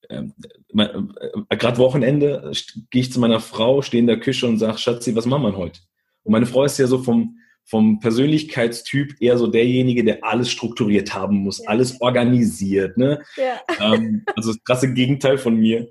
ähm, 0.09 0.33
äh, 0.75 1.57
gerade 1.57 1.77
Wochenende 1.77 2.51
gehe 2.89 3.01
ich 3.01 3.11
zu 3.11 3.19
meiner 3.19 3.39
Frau, 3.39 3.81
stehe 3.81 3.99
in 3.99 4.07
der 4.07 4.19
Küche 4.19 4.47
und 4.47 4.57
sage, 4.57 4.77
Schatzi, 4.77 5.15
was 5.15 5.25
machen 5.25 5.43
wir 5.43 5.57
heute? 5.57 5.79
Und 6.23 6.31
meine 6.31 6.45
Frau 6.45 6.63
ist 6.63 6.77
ja 6.77 6.87
so 6.87 6.99
vom, 6.99 7.37
vom 7.67 7.99
Persönlichkeitstyp 7.99 9.21
eher 9.21 9.37
so 9.37 9.47
derjenige, 9.47 10.03
der 10.05 10.23
alles 10.23 10.49
strukturiert 10.49 11.13
haben 11.13 11.39
muss, 11.39 11.59
ja. 11.59 11.69
alles 11.69 11.99
organisiert. 11.99 12.97
Ne? 12.97 13.21
Ja. 13.35 13.93
Ähm, 13.93 14.23
also 14.35 14.53
das 14.53 14.63
krasse 14.63 14.93
Gegenteil 14.93 15.37
von 15.37 15.57
mir. 15.57 15.89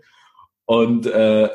Und 0.64 1.06
äh, 1.06 1.50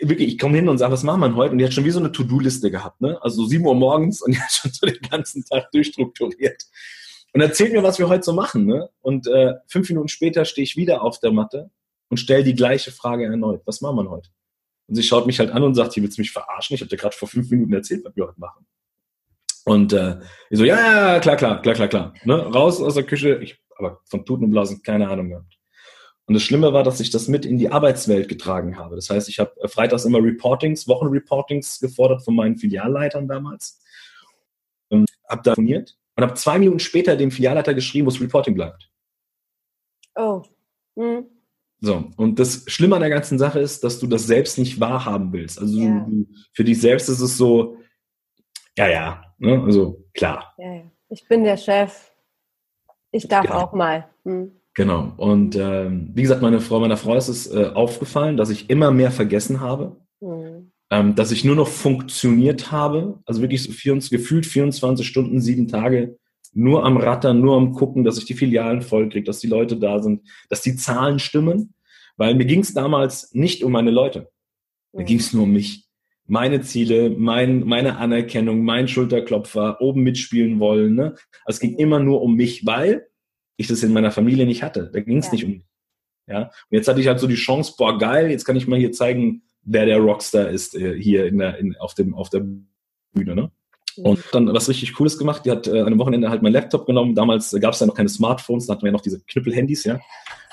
wirklich, 0.00 0.28
ich 0.28 0.38
komme 0.38 0.56
hin 0.56 0.68
und 0.68 0.78
sage, 0.78 0.94
was 0.94 1.02
machen 1.02 1.20
wir 1.20 1.34
heute? 1.36 1.52
Und 1.52 1.58
die 1.58 1.64
hat 1.64 1.74
schon 1.74 1.84
wie 1.84 1.90
so 1.90 2.00
eine 2.00 2.10
To-Do-Liste 2.10 2.70
gehabt. 2.70 3.02
Ne? 3.02 3.18
Also 3.22 3.42
so 3.42 3.48
7 3.48 3.64
Uhr 3.64 3.74
morgens 3.74 4.22
und 4.22 4.34
die 4.34 4.40
hat 4.40 4.50
schon 4.50 4.72
so 4.72 4.86
den 4.86 4.98
ganzen 5.08 5.44
Tag 5.44 5.70
durchstrukturiert. 5.72 6.64
und 7.34 7.42
erzählt 7.42 7.72
mir, 7.72 7.82
was 7.82 7.98
wir 7.98 8.08
heute 8.08 8.24
so 8.24 8.32
machen. 8.32 8.64
Ne? 8.64 8.88
Und 9.02 9.26
äh, 9.26 9.54
fünf 9.68 9.90
Minuten 9.90 10.08
später 10.08 10.46
stehe 10.46 10.64
ich 10.64 10.76
wieder 10.76 11.02
auf 11.02 11.20
der 11.20 11.32
Matte 11.32 11.70
und 12.08 12.16
stelle 12.16 12.44
die 12.44 12.54
gleiche 12.54 12.92
Frage 12.92 13.26
erneut. 13.26 13.60
Was 13.66 13.82
machen 13.82 13.96
wir 13.96 14.10
heute? 14.10 14.30
Und 14.88 14.94
sie 14.94 15.02
schaut 15.02 15.26
mich 15.26 15.38
halt 15.38 15.50
an 15.50 15.62
und 15.62 15.74
sagt, 15.74 15.92
hier 15.92 16.02
willst 16.02 16.16
du 16.16 16.22
mich 16.22 16.32
verarschen? 16.32 16.74
Ich 16.74 16.80
habe 16.80 16.88
dir 16.88 16.96
gerade 16.96 17.14
vor 17.14 17.28
fünf 17.28 17.50
Minuten 17.50 17.74
erzählt, 17.74 18.04
was 18.06 18.16
wir 18.16 18.26
heute 18.26 18.40
machen. 18.40 18.66
Und 19.64 19.92
äh, 19.92 20.20
ich 20.48 20.58
so, 20.58 20.64
ja, 20.64 21.14
ja, 21.14 21.20
klar, 21.20 21.36
klar, 21.36 21.60
klar, 21.62 21.74
klar, 21.74 21.88
klar. 21.88 22.14
Ne? 22.24 22.34
Raus 22.34 22.80
aus 22.80 22.94
der 22.94 23.04
Küche. 23.04 23.36
Ich 23.42 23.60
aber 23.80 24.00
von 24.04 24.24
Tuten 24.24 24.44
und 24.44 24.50
Blasen 24.50 24.82
keine 24.82 25.08
Ahnung 25.08 25.30
gehabt. 25.30 25.58
Und 26.26 26.34
das 26.34 26.42
Schlimme 26.42 26.72
war, 26.72 26.84
dass 26.84 27.00
ich 27.00 27.10
das 27.10 27.26
mit 27.26 27.44
in 27.44 27.58
die 27.58 27.70
Arbeitswelt 27.70 28.28
getragen 28.28 28.78
habe. 28.78 28.94
Das 28.94 29.10
heißt, 29.10 29.28
ich 29.28 29.40
habe 29.40 29.52
äh, 29.62 29.68
freitags 29.68 30.04
immer 30.04 30.22
Reportings, 30.22 30.86
Wochenreportings 30.86 31.80
gefordert 31.80 32.24
von 32.24 32.36
meinen 32.36 32.56
Filialleitern 32.56 33.26
damals. 33.26 33.82
Und 34.88 35.10
habe 35.28 35.42
da 35.42 35.54
telefoniert 35.54 35.96
und 36.16 36.22
habe 36.22 36.34
zwei 36.34 36.58
Minuten 36.58 36.78
später 36.78 37.16
dem 37.16 37.30
Filialleiter 37.30 37.74
geschrieben, 37.74 38.06
wo 38.06 38.10
das 38.10 38.20
Reporting 38.20 38.54
bleibt. 38.54 38.90
Oh. 40.14 40.42
Hm. 40.96 41.26
So, 41.80 42.10
und 42.16 42.38
das 42.38 42.64
Schlimme 42.66 42.96
an 42.96 43.00
der 43.00 43.10
ganzen 43.10 43.38
Sache 43.38 43.58
ist, 43.58 43.82
dass 43.84 43.98
du 43.98 44.06
das 44.06 44.26
selbst 44.26 44.58
nicht 44.58 44.80
wahrhaben 44.80 45.32
willst. 45.32 45.58
Also 45.58 45.78
ja. 45.80 46.06
du, 46.08 46.26
für 46.52 46.62
dich 46.62 46.80
selbst 46.80 47.08
ist 47.08 47.20
es 47.20 47.38
so, 47.38 47.78
ja, 48.76 48.88
ja, 48.88 49.29
ne? 49.40 49.62
also 49.64 50.04
klar. 50.14 50.54
Ja, 50.58 50.74
ja. 50.74 50.82
Ich 51.08 51.26
bin 51.26 51.44
der 51.44 51.56
Chef. 51.56 52.12
Ich 53.10 53.26
darf 53.26 53.46
genau. 53.46 53.58
auch 53.58 53.72
mal. 53.72 54.08
Hm. 54.24 54.52
Genau. 54.74 55.12
Und 55.16 55.56
ähm, 55.56 56.10
wie 56.14 56.22
gesagt, 56.22 56.42
meine 56.42 56.60
Frau, 56.60 56.78
meiner 56.78 56.96
Frau 56.96 57.16
ist 57.16 57.28
es 57.28 57.52
äh, 57.52 57.70
aufgefallen, 57.74 58.36
dass 58.36 58.50
ich 58.50 58.70
immer 58.70 58.92
mehr 58.92 59.10
vergessen 59.10 59.60
habe. 59.60 59.96
Hm. 60.20 60.70
Ähm, 60.92 61.14
dass 61.14 61.32
ich 61.32 61.44
nur 61.44 61.56
noch 61.56 61.68
funktioniert 61.68 62.72
habe, 62.72 63.20
also 63.24 63.40
wirklich 63.40 63.62
so 63.62 63.70
24, 63.70 64.10
gefühlt 64.10 64.46
24 64.46 65.06
Stunden, 65.06 65.40
sieben 65.40 65.68
Tage 65.68 66.16
nur 66.52 66.84
am 66.84 66.96
Rattern, 66.96 67.40
nur 67.40 67.56
am 67.56 67.72
Gucken, 67.72 68.04
dass 68.04 68.18
ich 68.18 68.24
die 68.24 68.34
Filialen 68.34 68.82
vollkriege, 68.82 69.24
dass 69.24 69.38
die 69.38 69.46
Leute 69.46 69.76
da 69.76 70.00
sind, 70.00 70.22
dass 70.48 70.62
die 70.62 70.76
Zahlen 70.76 71.18
stimmen. 71.18 71.74
Weil 72.16 72.34
mir 72.34 72.44
ging 72.44 72.60
es 72.60 72.74
damals 72.74 73.32
nicht 73.32 73.64
um 73.64 73.72
meine 73.72 73.90
Leute. 73.90 74.30
Mir 74.92 75.02
mhm. 75.02 75.06
ging 75.06 75.18
es 75.18 75.32
nur 75.32 75.44
um 75.44 75.52
mich. 75.52 75.88
Meine 76.30 76.60
Ziele, 76.60 77.10
mein, 77.10 77.64
meine 77.64 77.98
Anerkennung, 77.98 78.62
mein 78.62 78.86
Schulterklopfer, 78.86 79.80
oben 79.80 80.02
mitspielen 80.02 80.60
wollen. 80.60 80.94
Ne? 80.94 81.16
Also 81.44 81.56
es 81.56 81.60
ging 81.60 81.76
immer 81.76 81.98
nur 81.98 82.22
um 82.22 82.36
mich, 82.36 82.64
weil 82.64 83.08
ich 83.56 83.66
das 83.66 83.82
in 83.82 83.92
meiner 83.92 84.12
Familie 84.12 84.46
nicht 84.46 84.62
hatte. 84.62 84.90
Da 84.92 85.00
ging 85.00 85.18
es 85.18 85.26
ja. 85.26 85.32
nicht 85.32 85.44
um 85.44 85.50
mich. 85.50 85.66
Ja? 86.28 86.42
Und 86.42 86.52
jetzt 86.70 86.86
hatte 86.86 87.00
ich 87.00 87.08
halt 87.08 87.18
so 87.18 87.26
die 87.26 87.34
Chance, 87.34 87.74
boah, 87.76 87.98
geil, 87.98 88.30
jetzt 88.30 88.44
kann 88.44 88.54
ich 88.54 88.68
mal 88.68 88.78
hier 88.78 88.92
zeigen, 88.92 89.42
wer 89.62 89.86
der 89.86 89.98
Rockstar 89.98 90.48
ist 90.50 90.76
äh, 90.76 90.96
hier 90.96 91.26
in 91.26 91.38
der, 91.38 91.58
in, 91.58 91.76
auf, 91.78 91.94
dem, 91.94 92.14
auf 92.14 92.30
der 92.30 92.46
Bühne. 93.12 93.34
Ne? 93.34 93.50
Und 93.96 94.22
dann 94.30 94.52
was 94.54 94.68
richtig 94.68 94.94
Cooles 94.94 95.18
gemacht. 95.18 95.44
Die 95.44 95.50
hat 95.50 95.66
äh, 95.66 95.80
an 95.80 95.88
einem 95.88 95.98
Wochenende 95.98 96.30
halt 96.30 96.42
mein 96.42 96.52
Laptop 96.52 96.86
genommen. 96.86 97.16
Damals 97.16 97.52
äh, 97.52 97.58
gab 97.58 97.74
es 97.74 97.80
ja 97.80 97.86
noch 97.86 97.96
keine 97.96 98.08
Smartphones, 98.08 98.66
da 98.66 98.74
hatten 98.74 98.82
wir 98.82 98.90
ja 98.90 98.92
noch 98.92 99.00
diese 99.00 99.20
Knüppelhandys, 99.20 99.82
ja. 99.82 99.98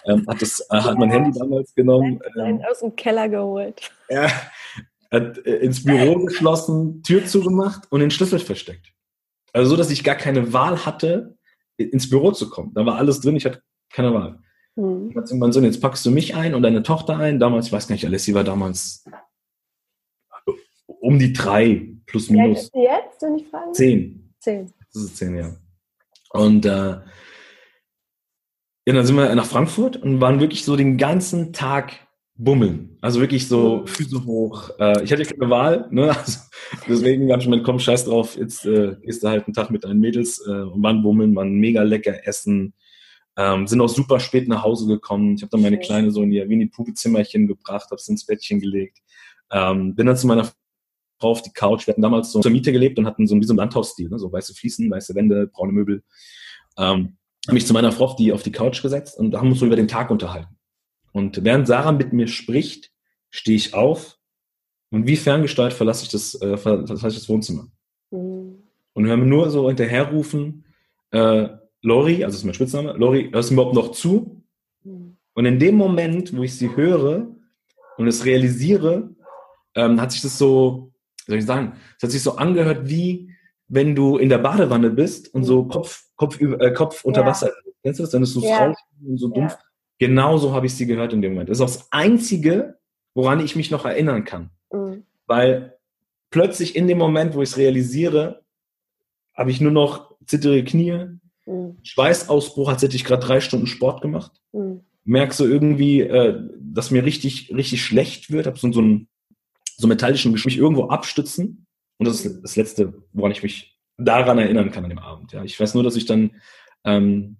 Ähm, 0.05 0.25
hat 0.27 0.41
das, 0.41 0.59
äh, 0.71 0.77
hat 0.79 0.97
mein 0.97 1.11
Handy 1.11 1.37
damals 1.37 1.75
genommen. 1.75 2.19
Ähm, 2.39 2.61
aus 2.67 2.79
dem 2.79 2.95
Keller 2.95 3.29
geholt. 3.29 3.91
Ja, 4.09 4.27
hat 5.11 5.37
äh, 5.45 5.57
ins 5.57 5.83
Büro 5.83 6.25
geschlossen, 6.25 7.03
Tür 7.03 7.25
zugemacht 7.25 7.91
und 7.91 7.99
den 7.99 8.11
Schlüssel 8.11 8.39
versteckt. 8.39 8.93
Also 9.53 9.71
so, 9.71 9.75
dass 9.75 9.91
ich 9.91 10.03
gar 10.03 10.15
keine 10.15 10.53
Wahl 10.53 10.85
hatte, 10.85 11.37
ins 11.77 12.09
Büro 12.09 12.31
zu 12.31 12.49
kommen. 12.49 12.73
Da 12.73 12.85
war 12.85 12.97
alles 12.97 13.21
drin, 13.21 13.35
ich 13.35 13.45
hatte 13.45 13.61
keine 13.91 14.13
Wahl. 14.13 14.39
Hm. 14.75 15.09
Ich 15.09 15.15
irgendwann 15.15 15.51
so, 15.51 15.61
jetzt 15.61 15.81
packst 15.81 16.05
du 16.05 16.11
mich 16.11 16.35
ein 16.35 16.53
und 16.53 16.63
deine 16.63 16.83
Tochter 16.83 17.17
ein. 17.17 17.39
Damals, 17.39 17.67
ich 17.67 17.73
weiß 17.73 17.87
gar 17.87 17.93
nicht, 17.93 18.05
Alessi 18.05 18.33
war 18.33 18.43
damals 18.43 19.05
um 20.99 21.19
die 21.19 21.33
drei 21.33 21.95
plus 22.05 22.29
minus. 22.29 22.63
Ist 22.63 22.75
jetzt, 22.75 23.21
wenn 23.21 23.35
ich 23.35 23.47
fragen 23.47 23.73
Zehn. 23.73 24.33
Zehn. 24.39 24.73
Das 24.93 25.03
ist 25.03 25.17
zehn, 25.17 25.35
ja. 25.35 25.55
Und 26.31 26.65
äh, 26.65 26.69
ja, 28.85 28.93
dann 28.93 29.05
sind 29.05 29.15
wir 29.15 29.33
nach 29.35 29.45
Frankfurt 29.45 29.97
und 29.97 30.21
waren 30.21 30.39
wirklich 30.39 30.63
so 30.63 30.75
den 30.75 30.97
ganzen 30.97 31.53
Tag 31.53 32.06
bummeln. 32.37 32.97
Also 33.01 33.19
wirklich 33.19 33.47
so. 33.47 33.85
Füße 33.85 34.25
hoch. 34.25 34.69
Äh, 34.79 35.03
ich 35.03 35.11
hatte 35.11 35.25
keine 35.25 35.49
Wahl, 35.49 35.87
ne? 35.91 36.15
Also, 36.25 36.39
deswegen 36.87 37.31
habe 37.31 37.41
ich 37.41 37.47
mir 37.47 37.63
komm, 37.63 37.79
scheiß 37.79 38.05
drauf, 38.05 38.35
jetzt 38.35 38.65
äh, 38.65 38.95
gehst 39.01 39.23
du 39.23 39.29
halt 39.29 39.45
einen 39.45 39.53
Tag 39.53 39.69
mit 39.71 39.83
deinen 39.83 39.99
Mädels 39.99 40.43
äh, 40.45 40.51
und 40.51 40.83
waren 40.83 41.01
bummeln, 41.01 41.35
waren 41.35 41.53
mega 41.53 41.83
lecker 41.83 42.27
essen. 42.27 42.73
Ähm, 43.37 43.67
sind 43.67 43.79
auch 43.81 43.89
super 43.89 44.19
spät 44.19 44.47
nach 44.47 44.63
Hause 44.63 44.87
gekommen. 44.87 45.35
Ich 45.35 45.43
habe 45.43 45.51
dann 45.51 45.61
meine 45.61 45.79
Kleine 45.79 46.11
so 46.11 46.23
in 46.23 46.31
ihr 46.31 46.49
Winnie-Puppe-Zimmerchen 46.49 47.47
gebracht, 47.47 47.89
habe 47.91 48.01
sie 48.01 48.11
ins 48.11 48.25
Bettchen 48.25 48.59
gelegt. 48.59 48.97
Ähm, 49.51 49.95
bin 49.95 50.07
dann 50.07 50.17
zu 50.17 50.27
meiner 50.27 50.51
auf 51.19 51.41
die 51.41 51.51
Couch. 51.51 51.87
Wir 51.87 51.93
hatten 51.93 52.01
damals 52.01 52.31
so 52.31 52.41
zur 52.41 52.51
Miete 52.51 52.71
gelebt 52.71 52.99
und 52.99 53.05
hatten 53.05 53.27
so 53.27 53.35
ein, 53.35 53.41
ein 53.41 53.55
Landhausstil, 53.55 54.09
ne? 54.09 54.19
so 54.19 54.31
weiße 54.31 54.53
Fliesen, 54.53 54.89
weiße 54.91 55.15
Wände, 55.15 55.47
braune 55.47 55.71
Möbel. 55.71 56.03
Ähm, 56.77 57.17
habe 57.47 57.53
mich 57.53 57.65
zu 57.65 57.73
meiner 57.73 57.91
Frau 57.91 58.05
auf 58.05 58.15
die, 58.15 58.33
auf 58.33 58.43
die 58.43 58.51
Couch 58.51 58.81
gesetzt 58.81 59.17
und 59.17 59.35
haben 59.35 59.49
uns 59.49 59.59
so 59.59 59.65
über 59.65 59.75
den 59.75 59.87
Tag 59.87 60.11
unterhalten. 60.11 60.56
Und 61.11 61.43
während 61.43 61.67
Sarah 61.67 61.91
mit 61.91 62.13
mir 62.13 62.27
spricht, 62.27 62.91
stehe 63.29 63.57
ich 63.57 63.73
auf 63.73 64.17
und 64.89 65.07
wie 65.07 65.15
ferngesteuert 65.15 65.73
verlasse 65.73 66.03
ich 66.03 66.09
das, 66.09 66.39
äh, 66.41 66.57
verlasse 66.57 67.07
ich 67.07 67.15
das 67.15 67.29
Wohnzimmer. 67.29 67.67
Mhm. 68.11 68.63
Und 68.93 69.05
höre 69.05 69.17
mir 69.17 69.25
nur 69.25 69.49
so 69.49 69.67
hinterherrufen, 69.67 70.65
äh, 71.11 71.49
Lori, 71.81 72.23
also 72.23 72.33
das 72.33 72.35
ist 72.37 72.43
mein 72.45 72.53
Spitzname, 72.53 72.93
Lori, 72.93 73.29
hörst 73.31 73.49
du 73.49 73.53
überhaupt 73.53 73.75
noch 73.75 73.91
zu? 73.91 74.43
Mhm. 74.83 75.17
Und 75.33 75.45
in 75.45 75.59
dem 75.59 75.75
Moment, 75.75 76.35
wo 76.35 76.43
ich 76.43 76.55
sie 76.55 76.75
höre 76.75 77.27
und 77.97 78.07
es 78.07 78.25
realisiere, 78.25 79.09
ähm, 79.75 80.01
hat 80.01 80.11
sich 80.11 80.21
das 80.21 80.37
so, 80.37 80.91
wie 81.25 81.31
soll 81.31 81.39
ich 81.39 81.45
sagen, 81.45 81.73
es 81.97 82.03
hat 82.03 82.11
sich 82.11 82.23
so 82.23 82.37
angehört 82.37 82.89
wie, 82.89 83.31
wenn 83.67 83.95
du 83.95 84.17
in 84.17 84.29
der 84.29 84.39
Badewanne 84.39 84.89
bist 84.89 85.33
und 85.33 85.43
so 85.43 85.65
Kopf, 85.65 86.05
Kopf, 86.15 86.39
äh, 86.41 86.71
Kopf 86.71 87.03
unter 87.03 87.21
ja. 87.21 87.27
Wasser. 87.27 87.51
Kennst 87.83 87.99
du 87.99 88.03
das? 88.03 88.11
Dann 88.11 88.23
ist 88.23 88.33
so 88.33 88.41
ja. 88.41 88.73
und 89.05 89.17
so 89.17 89.27
dumpf. 89.27 89.53
Ja. 89.53 89.59
Genauso 89.99 90.53
habe 90.53 90.65
ich 90.65 90.75
sie 90.75 90.85
gehört 90.85 91.13
in 91.13 91.21
dem 91.21 91.33
Moment. 91.33 91.49
Das 91.49 91.57
ist 91.57 91.61
auch 91.61 91.67
das 91.67 91.87
Einzige, 91.91 92.77
woran 93.13 93.39
ich 93.39 93.55
mich 93.55 93.71
noch 93.71 93.85
erinnern 93.85 94.23
kann. 94.25 94.51
Mhm. 94.71 95.03
Weil 95.25 95.77
plötzlich 96.29 96.75
in 96.75 96.87
dem 96.87 96.97
Moment, 96.97 97.33
wo 97.33 97.41
ich 97.41 97.49
es 97.49 97.57
realisiere, 97.57 98.43
habe 99.33 99.51
ich 99.51 99.61
nur 99.61 99.71
noch 99.71 100.15
zittere 100.25 100.63
Knie, 100.63 101.07
mhm. 101.45 101.77
Schweißausbruch, 101.83 102.69
als 102.69 102.81
hätte 102.81 102.95
ich 102.95 103.05
gerade 103.05 103.25
drei 103.25 103.41
Stunden 103.41 103.67
Sport 103.67 104.01
gemacht. 104.01 104.31
Mhm. 104.51 104.81
Merke 105.03 105.33
so 105.33 105.47
irgendwie, 105.47 106.01
äh, 106.01 106.39
dass 106.59 106.91
mir 106.91 107.05
richtig, 107.05 107.53
richtig 107.55 107.81
schlecht 107.81 108.29
wird, 108.29 108.45
habe 108.45 108.59
so, 108.59 108.71
so 108.71 108.81
ein 108.81 109.07
so 109.77 109.87
metallischen 109.87 110.33
Geschmack 110.33 110.55
irgendwo 110.55 110.89
abstützen. 110.89 111.65
Und 111.97 112.07
das 112.07 112.25
ist 112.25 112.43
das 112.43 112.55
Letzte, 112.55 112.93
woran 113.13 113.31
ich 113.31 113.43
mich 113.43 113.77
daran 113.97 114.37
erinnern 114.37 114.71
kann 114.71 114.83
an 114.83 114.89
dem 114.89 114.99
Abend. 114.99 115.31
Ja, 115.31 115.43
ich 115.43 115.59
weiß 115.59 115.73
nur, 115.73 115.83
dass 115.83 115.95
ich 115.95 116.05
dann, 116.05 116.31
ähm, 116.83 117.37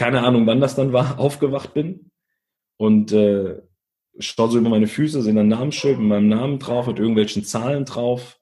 keine 0.00 0.22
Ahnung, 0.22 0.46
wann 0.46 0.62
das 0.62 0.76
dann 0.76 0.94
war, 0.94 1.18
aufgewacht 1.18 1.74
bin 1.74 2.10
und 2.78 3.12
äh, 3.12 3.60
schaue 4.18 4.50
so 4.50 4.58
über 4.58 4.70
meine 4.70 4.86
Füße, 4.86 5.20
sehe 5.20 5.38
ein 5.38 5.48
Namensschild 5.48 5.98
mit 5.98 6.08
meinem 6.08 6.28
Namen 6.28 6.58
drauf, 6.58 6.86
mit 6.86 6.98
irgendwelchen 6.98 7.44
Zahlen 7.44 7.84
drauf, 7.84 8.40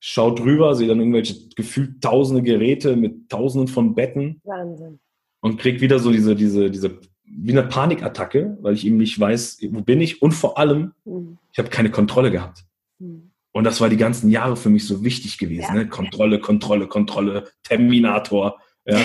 schau 0.00 0.32
drüber, 0.32 0.74
sehe 0.74 0.88
dann 0.88 0.98
irgendwelche 0.98 1.48
gefühlt 1.54 2.02
tausende 2.02 2.42
Geräte 2.42 2.96
mit 2.96 3.28
tausenden 3.28 3.68
von 3.68 3.94
Betten. 3.94 4.40
Wahnsinn. 4.42 4.98
Und 5.40 5.58
krieg 5.60 5.80
wieder 5.80 6.00
so 6.00 6.10
diese, 6.10 6.34
diese, 6.34 6.72
diese 6.72 6.98
wie 7.24 7.52
eine 7.52 7.62
Panikattacke, 7.62 8.58
weil 8.60 8.74
ich 8.74 8.84
eben 8.84 8.96
nicht 8.96 9.18
weiß, 9.18 9.60
wo 9.70 9.82
bin 9.82 10.00
ich 10.00 10.22
und 10.22 10.32
vor 10.32 10.58
allem, 10.58 10.92
mhm. 11.04 11.38
ich 11.52 11.58
habe 11.58 11.68
keine 11.68 11.92
Kontrolle 11.92 12.32
gehabt. 12.32 12.64
Mhm. 12.98 13.30
Und 13.52 13.62
das 13.62 13.80
war 13.80 13.88
die 13.88 13.96
ganzen 13.96 14.28
Jahre 14.28 14.56
für 14.56 14.70
mich 14.70 14.86
so 14.86 15.04
wichtig 15.04 15.38
gewesen. 15.38 15.68
Ja. 15.68 15.74
Ne? 15.74 15.88
Kontrolle, 15.88 16.40
Kontrolle, 16.40 16.88
Kontrolle, 16.88 17.44
Terminator, 17.62 18.58
ja, 18.86 18.98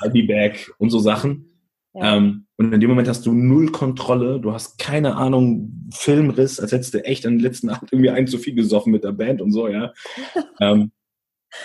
I'll 0.00 0.10
be 0.10 0.22
back 0.22 0.72
und 0.78 0.90
so 0.90 0.98
Sachen. 0.98 1.50
Ja. 1.94 2.16
Ähm, 2.16 2.46
und 2.56 2.72
in 2.72 2.80
dem 2.80 2.90
Moment 2.90 3.08
hast 3.08 3.26
du 3.26 3.32
null 3.32 3.70
Kontrolle, 3.70 4.40
du 4.40 4.52
hast 4.52 4.78
keine 4.78 5.16
Ahnung, 5.16 5.88
Filmriss, 5.92 6.58
als 6.58 6.72
hättest 6.72 6.94
du 6.94 7.04
echt 7.04 7.26
an 7.26 7.34
den 7.34 7.40
letzten 7.40 7.68
Abend 7.68 7.92
irgendwie 7.92 8.10
ein 8.10 8.26
zu 8.26 8.38
viel 8.38 8.54
gesoffen 8.54 8.92
mit 8.92 9.04
der 9.04 9.12
Band 9.12 9.40
und 9.40 9.52
so, 9.52 9.68
ja. 9.68 9.92
ähm, 10.60 10.92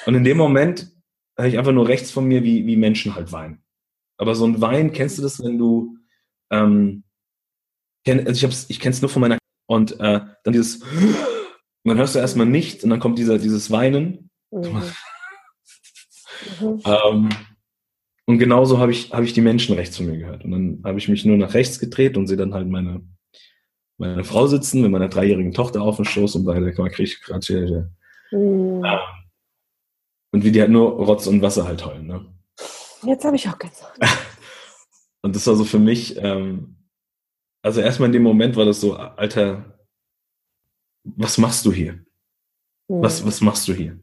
und 0.06 0.16
in 0.16 0.24
dem 0.24 0.38
Moment 0.38 0.92
habe 1.38 1.50
ich 1.50 1.58
einfach 1.58 1.72
nur 1.72 1.88
rechts 1.88 2.12
von 2.12 2.26
mir, 2.26 2.44
wie, 2.44 2.66
wie 2.68 2.76
Menschen 2.76 3.16
halt 3.16 3.32
weinen. 3.32 3.64
Aber 4.18 4.36
so 4.36 4.46
ein 4.46 4.62
Wein, 4.62 4.92
kennst 4.92 5.18
du 5.18 5.22
das, 5.22 5.42
wenn 5.42 5.58
du 5.58 5.98
ähm, 6.52 7.04
kenn, 8.06 8.20
also 8.20 8.34
ich, 8.34 8.44
hab's, 8.44 8.66
ich 8.70 8.80
kenne 8.80 8.94
es 8.94 9.02
nur 9.02 9.10
von 9.10 9.22
meiner 9.22 9.38
und 9.68 10.00
äh, 10.00 10.20
dann 10.44 10.54
dieses 10.54 10.82
und 10.82 11.16
dann 11.86 11.98
hörst 11.98 12.16
du 12.16 12.20
erstmal 12.20 12.46
nichts 12.46 12.84
und 12.84 12.90
dann 12.90 13.00
kommt 13.00 13.18
dieser, 13.18 13.38
dieses 13.38 13.72
Weinen. 13.72 14.30
Mhm. 14.52 14.82
ähm, 16.86 17.30
und 18.30 18.38
genauso 18.38 18.78
habe 18.78 18.92
ich, 18.92 19.12
hab 19.12 19.24
ich 19.24 19.34
die 19.34 19.42
Menschen 19.42 19.74
rechts 19.74 19.98
von 19.98 20.06
mir 20.06 20.20
gehört. 20.20 20.46
Und 20.46 20.52
dann 20.52 20.82
habe 20.84 21.00
ich 21.00 21.08
mich 21.08 21.26
nur 21.26 21.36
nach 21.36 21.56
rechts 21.56 21.80
gedreht 21.80 22.16
und 22.16 22.28
sehe 22.28 22.38
dann 22.38 22.54
halt 22.54 22.68
meine, 22.68 23.02
meine 23.98 24.24
Frau 24.24 24.46
sitzen 24.46 24.84
mit 24.84 24.92
meiner 24.92 25.10
dreijährigen 25.10 25.52
Tochter 25.52 25.82
auf 25.82 25.96
dem 25.96 26.06
Schoß 26.06 26.36
und 26.36 26.46
beide 26.46 26.72
kriege 26.72 27.02
ich 27.02 27.24
gerade 27.24 27.44
hier. 27.44 27.92
Mhm. 28.30 28.86
Und 30.32 30.44
wie 30.44 30.52
die 30.52 30.62
halt 30.62 30.70
nur 30.70 30.92
Rotz 30.92 31.26
und 31.26 31.42
Wasser 31.42 31.66
halt 31.66 31.84
heulen. 31.84 32.06
Ne? 32.06 32.32
Jetzt 33.02 33.26
habe 33.26 33.36
ich 33.36 33.50
auch 33.50 33.58
gesagt. 33.58 34.00
Und 35.24 35.36
das 35.36 35.48
war 35.48 35.56
so 35.56 35.66
für 35.66 35.80
mich, 35.80 36.16
ähm, 36.18 36.78
also 37.64 37.82
erstmal 37.82 38.10
in 38.10 38.14
dem 38.14 38.24
Moment 38.24 38.56
war 38.56 38.64
das 38.64 38.80
so, 38.80 38.96
Alter, 38.96 39.80
was 41.04 41.40
machst 41.40 41.66
du 41.66 41.74
hier? 41.74 42.06
Was, 42.88 43.26
was 43.26 43.42
machst 43.42 43.68
du 43.68 43.74
hier? 43.74 44.00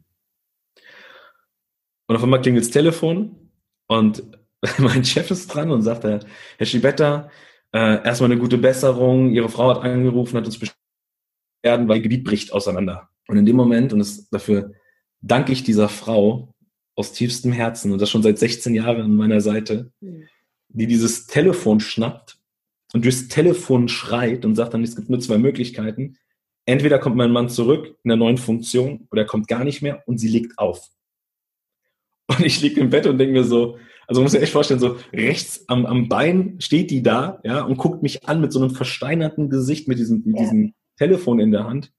Und 2.09 2.17
auf 2.17 2.23
einmal 2.25 2.43
klingt 2.43 2.59
das 2.59 2.71
Telefon 2.71 3.46
Und 3.87 4.23
mein 4.79 5.05
Chef 5.05 5.31
ist 5.31 5.49
dran 5.49 5.71
und 5.71 5.83
sagt, 5.83 6.05
Herr 6.05 6.21
Schibetta, 6.61 7.31
äh, 7.73 8.03
erstmal 8.05 8.31
eine 8.31 8.41
gute 8.41 8.59
Besserung. 8.59 9.31
Ihre 9.31 9.49
Frau 9.49 9.71
hat 9.71 9.83
angerufen, 9.83 10.37
hat 10.37 10.47
uns 10.47 10.59
beschwert, 10.59 10.77
weil 11.63 12.01
Gebiet 12.01 12.25
bricht 12.25 12.53
auseinander. 12.53 13.11
Und 13.29 13.37
in 13.37 13.47
dem 13.47 13.57
Moment, 13.57 13.93
und 13.93 13.99
das, 13.99 14.29
dafür 14.31 14.73
danke 15.21 15.53
ich 15.53 15.63
dieser 15.63 15.89
Frau 15.89 16.55
aus 16.95 17.13
tiefstem 17.13 17.53
Herzen 17.53 17.93
und 17.93 18.01
das 18.01 18.11
schon 18.11 18.23
seit 18.23 18.39
16 18.39 18.75
Jahren 18.75 19.03
an 19.03 19.15
meiner 19.15 19.41
Seite, 19.41 19.93
hm. 20.01 20.29
die 20.69 20.87
dieses 20.87 21.27
Telefon 21.27 21.81
schnappt 21.81 22.39
und 22.95 23.05
durchs 23.05 23.29
Telefon 23.29 23.89
schreit 23.89 24.45
und 24.45 24.55
sagt 24.55 24.75
dann, 24.75 24.83
es 24.83 24.97
gibt 24.97 25.11
nur 25.11 25.21
zwei 25.21 25.39
Möglichkeiten. 25.39 26.17
Entweder 26.65 26.99
kommt 26.99 27.17
mein 27.17 27.31
Mann 27.31 27.49
zurück 27.49 27.97
in 28.03 28.09
der 28.09 28.17
neuen 28.17 28.39
Funktion 28.39 29.07
oder 29.11 29.23
er 29.23 29.29
kommt 29.29 29.49
gar 29.49 29.65
nicht 29.65 29.83
mehr 29.83 30.03
und 30.07 30.19
sie 30.19 30.29
legt 30.29 30.59
auf. 30.59 30.89
Und 32.29 32.45
ich 32.45 32.61
liege 32.61 32.81
im 32.81 32.91
Bett 32.91 33.07
und 33.07 33.19
denke 33.19 33.33
mir 33.33 33.45
so, 33.45 33.79
also 34.07 34.21
man 34.21 34.25
muss 34.25 34.33
sich 34.33 34.43
echt 34.43 34.53
vorstellen, 34.53 34.81
so 34.81 34.99
rechts 35.13 35.65
am, 35.69 35.87
am 35.87 36.09
Bein 36.09 36.61
steht 36.61 36.91
die 36.91 37.03
da, 37.03 37.41
ja, 37.45 37.63
und 37.63 37.77
guckt 37.77 38.03
mich 38.03 38.29
an 38.29 38.41
mit 38.41 38.53
so 38.53 38.61
einem 38.61 38.71
versteinerten 38.71 39.51
Gesicht, 39.51 39.89
mit 39.89 39.99
diesem, 39.99 40.23
mit 40.25 40.37
ja. 40.37 40.43
diesem 40.43 40.75
Telefon 40.97 41.41
in 41.41 41.51
der 41.51 41.65
Hand. 41.65 41.93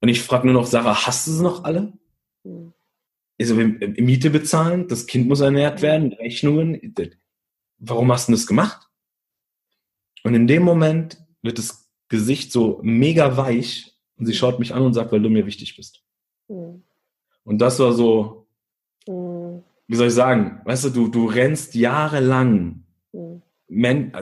Und 0.00 0.08
ich 0.08 0.22
frage 0.22 0.46
nur 0.46 0.54
noch, 0.54 0.66
Sarah, 0.66 1.06
hast 1.06 1.26
du 1.26 1.32
sie 1.32 1.42
noch 1.42 1.64
alle? 1.64 1.92
Mhm. 2.44 2.72
Also 3.40 3.56
Miete 3.56 4.30
bezahlen, 4.30 4.86
das 4.88 5.06
Kind 5.06 5.28
muss 5.28 5.40
ernährt 5.40 5.82
werden, 5.82 6.12
Rechnungen. 6.12 6.94
Warum 7.78 8.12
hast 8.12 8.28
du 8.28 8.32
das 8.32 8.46
gemacht? 8.46 8.88
Und 10.22 10.34
in 10.34 10.46
dem 10.46 10.62
Moment 10.62 11.18
wird 11.42 11.58
das 11.58 11.90
Gesicht 12.08 12.52
so 12.52 12.80
mega 12.82 13.36
weich 13.36 13.92
und 14.16 14.26
sie 14.26 14.32
mhm. 14.32 14.36
schaut 14.36 14.58
mich 14.58 14.72
an 14.72 14.82
und 14.82 14.94
sagt, 14.94 15.12
weil 15.12 15.20
du 15.20 15.30
mir 15.30 15.46
wichtig 15.46 15.76
bist. 15.76 16.02
Mhm. 16.48 16.84
Und 17.42 17.58
das 17.58 17.78
war 17.78 17.92
so, 17.92 18.43
wie 19.86 19.96
soll 19.96 20.08
ich 20.08 20.14
sagen, 20.14 20.60
weißt 20.64 20.84
du, 20.86 20.90
du, 20.90 21.08
du 21.08 21.26
rennst 21.26 21.74
jahrelang 21.74 22.84
mhm. 23.12 23.42
Men 23.68 24.12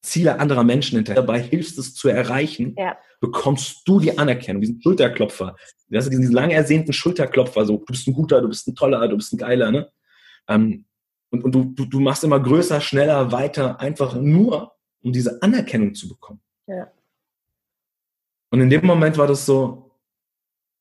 Ziele 0.00 0.38
anderer 0.38 0.64
Menschen 0.64 0.96
hinterher, 0.96 1.22
dabei 1.22 1.40
hilfst 1.40 1.78
es 1.78 1.94
zu 1.94 2.08
erreichen, 2.08 2.74
ja. 2.78 2.96
bekommst 3.20 3.86
du 3.86 4.00
die 4.00 4.16
Anerkennung, 4.16 4.60
diesen 4.62 4.80
Schulterklopfer, 4.80 5.56
weißt 5.88 6.06
du, 6.06 6.10
diesen 6.10 6.32
lang 6.32 6.50
ersehnten 6.50 6.92
Schulterklopfer, 6.92 7.66
so, 7.66 7.78
du 7.78 7.84
bist 7.84 8.06
ein 8.06 8.14
guter, 8.14 8.40
du 8.40 8.48
bist 8.48 8.66
ein 8.68 8.74
toller, 8.74 9.06
du 9.08 9.16
bist 9.16 9.32
ein 9.32 9.38
geiler, 9.38 9.70
ne? 9.70 9.90
Ähm, 10.48 10.84
und 11.30 11.44
und 11.44 11.54
du, 11.54 11.64
du, 11.64 11.84
du 11.84 12.00
machst 12.00 12.24
immer 12.24 12.40
größer, 12.40 12.80
schneller, 12.80 13.32
weiter, 13.32 13.80
einfach 13.80 14.14
nur, 14.14 14.72
um 15.02 15.12
diese 15.12 15.42
Anerkennung 15.42 15.94
zu 15.94 16.08
bekommen. 16.08 16.40
Ja. 16.66 16.90
Und 18.50 18.60
in 18.60 18.70
dem 18.70 18.86
Moment 18.86 19.18
war 19.18 19.26
das 19.26 19.44
so, 19.44 19.90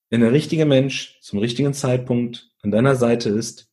wenn 0.10 0.22
der 0.22 0.32
richtige 0.32 0.66
Mensch 0.66 1.20
zum 1.22 1.40
richtigen 1.40 1.74
Zeitpunkt 1.74 2.50
an 2.62 2.72
deiner 2.72 2.96
Seite 2.96 3.30
ist, 3.30 3.67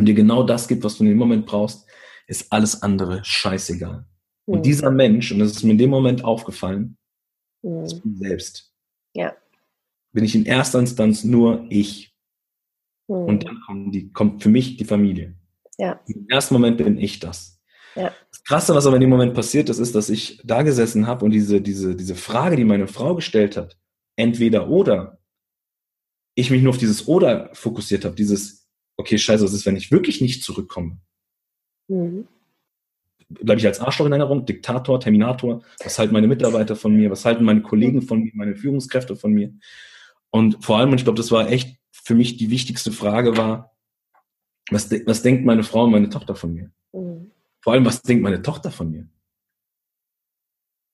und 0.00 0.06
dir 0.06 0.14
genau 0.14 0.42
das 0.42 0.66
gibt, 0.66 0.82
was 0.82 0.96
du 0.96 1.04
in 1.04 1.10
dem 1.10 1.18
Moment 1.18 1.44
brauchst, 1.44 1.86
ist 2.26 2.50
alles 2.50 2.82
andere 2.82 3.22
scheißegal. 3.22 4.06
Mhm. 4.46 4.54
Und 4.54 4.64
dieser 4.64 4.90
Mensch, 4.90 5.30
und 5.30 5.40
das 5.40 5.50
ist 5.50 5.62
mir 5.62 5.72
in 5.72 5.78
dem 5.78 5.90
Moment 5.90 6.24
aufgefallen, 6.24 6.96
mhm. 7.62 7.82
das 7.82 8.00
bin 8.00 8.16
selbst. 8.16 8.72
Ja. 9.14 9.34
Bin 10.12 10.24
ich 10.24 10.34
in 10.34 10.46
erster 10.46 10.78
Instanz 10.78 11.22
nur 11.22 11.66
ich. 11.68 12.16
Mhm. 13.08 13.14
Und 13.16 13.46
dann 13.46 13.60
kommt, 13.66 13.94
die, 13.94 14.10
kommt 14.10 14.42
für 14.42 14.48
mich 14.48 14.78
die 14.78 14.86
Familie. 14.86 15.36
Ja. 15.76 16.00
Im 16.06 16.26
ersten 16.30 16.54
Moment 16.54 16.78
bin 16.78 16.96
ich 16.96 17.20
das. 17.20 17.60
Ja. 17.94 18.10
Das 18.30 18.42
Krasse, 18.44 18.74
was 18.74 18.86
aber 18.86 18.96
in 18.96 19.02
dem 19.02 19.10
Moment 19.10 19.34
passiert 19.34 19.68
ist, 19.68 19.80
ist, 19.80 19.94
dass 19.94 20.08
ich 20.08 20.40
da 20.44 20.62
gesessen 20.62 21.06
habe 21.06 21.26
und 21.26 21.32
diese, 21.32 21.60
diese, 21.60 21.94
diese 21.94 22.14
Frage, 22.14 22.56
die 22.56 22.64
meine 22.64 22.88
Frau 22.88 23.14
gestellt 23.14 23.58
hat, 23.58 23.76
entweder 24.16 24.70
oder, 24.70 25.18
ich 26.34 26.50
mich 26.50 26.62
nur 26.62 26.70
auf 26.70 26.78
dieses 26.78 27.06
oder 27.06 27.50
fokussiert 27.52 28.06
habe, 28.06 28.14
dieses 28.14 28.59
okay, 29.00 29.18
scheiße, 29.18 29.44
was 29.44 29.52
ist, 29.52 29.66
wenn 29.66 29.76
ich 29.76 29.90
wirklich 29.90 30.20
nicht 30.20 30.42
zurückkomme? 30.42 30.98
Mhm. 31.88 32.28
Bleibe 33.28 33.60
ich 33.60 33.66
als 33.66 33.80
Arschloch 33.80 34.06
in 34.06 34.12
Erinnerung, 34.12 34.44
Diktator, 34.44 34.98
Terminator? 34.98 35.62
Was 35.84 35.98
halten 35.98 36.12
meine 36.12 36.26
Mitarbeiter 36.26 36.74
von 36.74 36.94
mir? 36.94 37.10
Was 37.10 37.24
halten 37.24 37.44
meine 37.44 37.62
Kollegen 37.62 38.02
von 38.02 38.22
mir, 38.22 38.32
meine 38.34 38.56
Führungskräfte 38.56 39.14
von 39.14 39.32
mir? 39.32 39.52
Und 40.30 40.64
vor 40.64 40.78
allem, 40.78 40.90
und 40.90 40.98
ich 40.98 41.04
glaube, 41.04 41.16
das 41.16 41.30
war 41.30 41.48
echt 41.48 41.78
für 41.90 42.14
mich 42.14 42.36
die 42.36 42.50
wichtigste 42.50 42.92
Frage 42.92 43.36
war, 43.36 43.76
was, 44.70 44.90
was 45.06 45.22
denkt 45.22 45.44
meine 45.44 45.64
Frau 45.64 45.84
und 45.84 45.92
meine 45.92 46.08
Tochter 46.08 46.34
von 46.34 46.54
mir? 46.54 46.70
Mhm. 46.92 47.30
Vor 47.60 47.72
allem, 47.72 47.84
was 47.84 48.02
denkt 48.02 48.22
meine 48.22 48.42
Tochter 48.42 48.70
von 48.70 48.90
mir? 48.90 49.08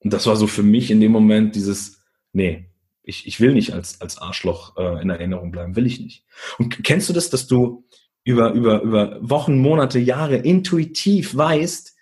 Und 0.01 0.13
das 0.13 0.27
war 0.27 0.37
so 0.37 0.47
für 0.47 0.63
mich 0.63 0.91
in 0.91 1.01
dem 1.01 1.13
Moment 1.13 1.55
dieses, 1.55 2.03
nee, 2.33 2.71
ich, 3.03 3.27
ich 3.27 3.41
will 3.41 3.55
nicht 3.55 3.73
als, 3.73 4.01
als 4.01 4.19
Arschloch 4.19 4.77
äh, 4.77 5.01
in 5.01 5.11
Erinnerung 5.11 5.53
bleiben, 5.53 5.77
will 5.77 5.87
ich 5.87 6.01
nicht. 6.01 6.25
Und 6.59 6.83
kennst 6.85 7.09
du 7.09 7.13
das, 7.13 7.31
dass 7.31 7.47
du 7.47 7.87
über, 8.27 8.53
über, 8.53 8.83
über 8.83 9.19
Wochen, 9.21 9.57
Monate, 9.57 10.01
Jahre 10.01 10.37
intuitiv 10.37 11.37
weißt, 11.37 11.97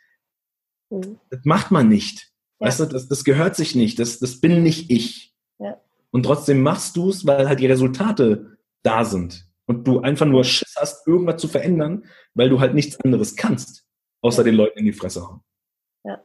mhm. 0.89 1.21
das 1.31 1.41
macht 1.45 1.71
man 1.71 1.89
nicht. 1.89 2.33
Ja. 2.59 2.67
Weißt 2.67 2.81
du, 2.81 2.87
das, 2.87 3.09
das 3.09 3.25
gehört 3.25 3.57
sich 3.57 3.75
nicht, 3.75 3.99
das, 3.99 4.19
das 4.21 4.41
bin 4.41 4.63
nicht 4.63 4.91
ich. 4.91 5.35
Ja. 5.59 5.79
Und 6.11 6.25
trotzdem 6.25 6.63
machst 6.63 6.97
du 6.97 7.11
es, 7.11 7.27
weil 7.27 7.47
halt 7.47 7.61
die 7.61 7.67
Resultate 7.67 8.57
da 8.83 9.05
sind. 9.05 9.47
Und 9.67 9.87
du 9.87 10.01
einfach 10.01 10.25
nur 10.27 10.45
Schiss 10.45 10.75
hast, 10.79 11.07
irgendwas 11.07 11.41
zu 11.41 11.47
verändern, 11.47 12.07
weil 12.33 12.49
du 12.49 12.59
halt 12.59 12.75
nichts 12.75 12.99
anderes 13.01 13.37
kannst, 13.37 13.87
außer 14.23 14.43
ja. 14.43 14.45
den 14.45 14.55
Leuten 14.55 14.79
in 14.79 14.87
die 14.87 14.93
Fresse 14.95 15.29
hauen. 15.29 15.41
Ja, 16.05 16.23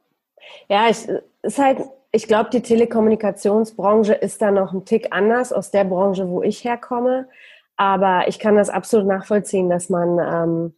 ja 0.69 0.87
ist 0.87 1.57
halt 1.57 1.79
ich 2.11 2.27
glaube, 2.27 2.49
die 2.49 2.61
Telekommunikationsbranche 2.61 4.13
ist 4.13 4.41
da 4.41 4.49
noch 4.49 4.73
ein 4.73 4.85
Tick 4.85 5.09
anders 5.11 5.53
aus 5.53 5.69
der 5.71 5.83
Branche, 5.83 6.27
wo 6.27 6.41
ich 6.41 6.63
herkomme. 6.63 7.29
Aber 7.79 8.27
ich 8.27 8.39
kann 8.39 8.57
das 8.57 8.69
absolut 8.69 9.07
nachvollziehen, 9.07 9.69
dass 9.69 9.89
man, 9.89 10.19
ähm, 10.19 10.73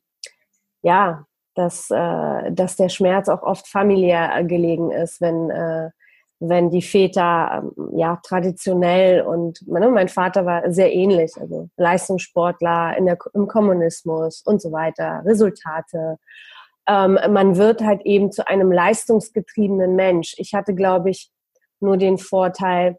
ja, 0.83 1.25
dass, 1.55 1.89
äh, 1.89 2.51
dass 2.51 2.75
der 2.75 2.89
Schmerz 2.89 3.27
auch 3.27 3.41
oft 3.41 3.67
familiär 3.67 4.43
gelegen 4.43 4.91
ist, 4.91 5.19
wenn, 5.19 5.49
äh, 5.49 5.89
wenn 6.39 6.69
die 6.69 6.83
Väter 6.83 7.63
ähm, 7.75 7.89
ja 7.97 8.19
traditionell 8.23 9.23
und 9.23 9.67
ne, 9.67 9.89
mein 9.89 10.09
Vater 10.09 10.45
war 10.45 10.71
sehr 10.71 10.93
ähnlich, 10.93 11.31
also 11.41 11.69
Leistungssportler 11.75 12.95
in 12.97 13.07
der, 13.07 13.17
im 13.33 13.47
Kommunismus 13.47 14.43
und 14.45 14.61
so 14.61 14.71
weiter, 14.71 15.23
Resultate 15.25 16.19
ähm, 16.87 17.17
man 17.29 17.57
wird 17.57 17.81
halt 17.81 18.01
eben 18.05 18.31
zu 18.31 18.47
einem 18.47 18.71
leistungsgetriebenen 18.71 19.95
Mensch. 19.95 20.35
Ich 20.37 20.53
hatte, 20.53 20.75
glaube 20.75 21.09
ich, 21.09 21.31
nur 21.79 21.97
den 21.97 22.17
Vorteil, 22.17 22.97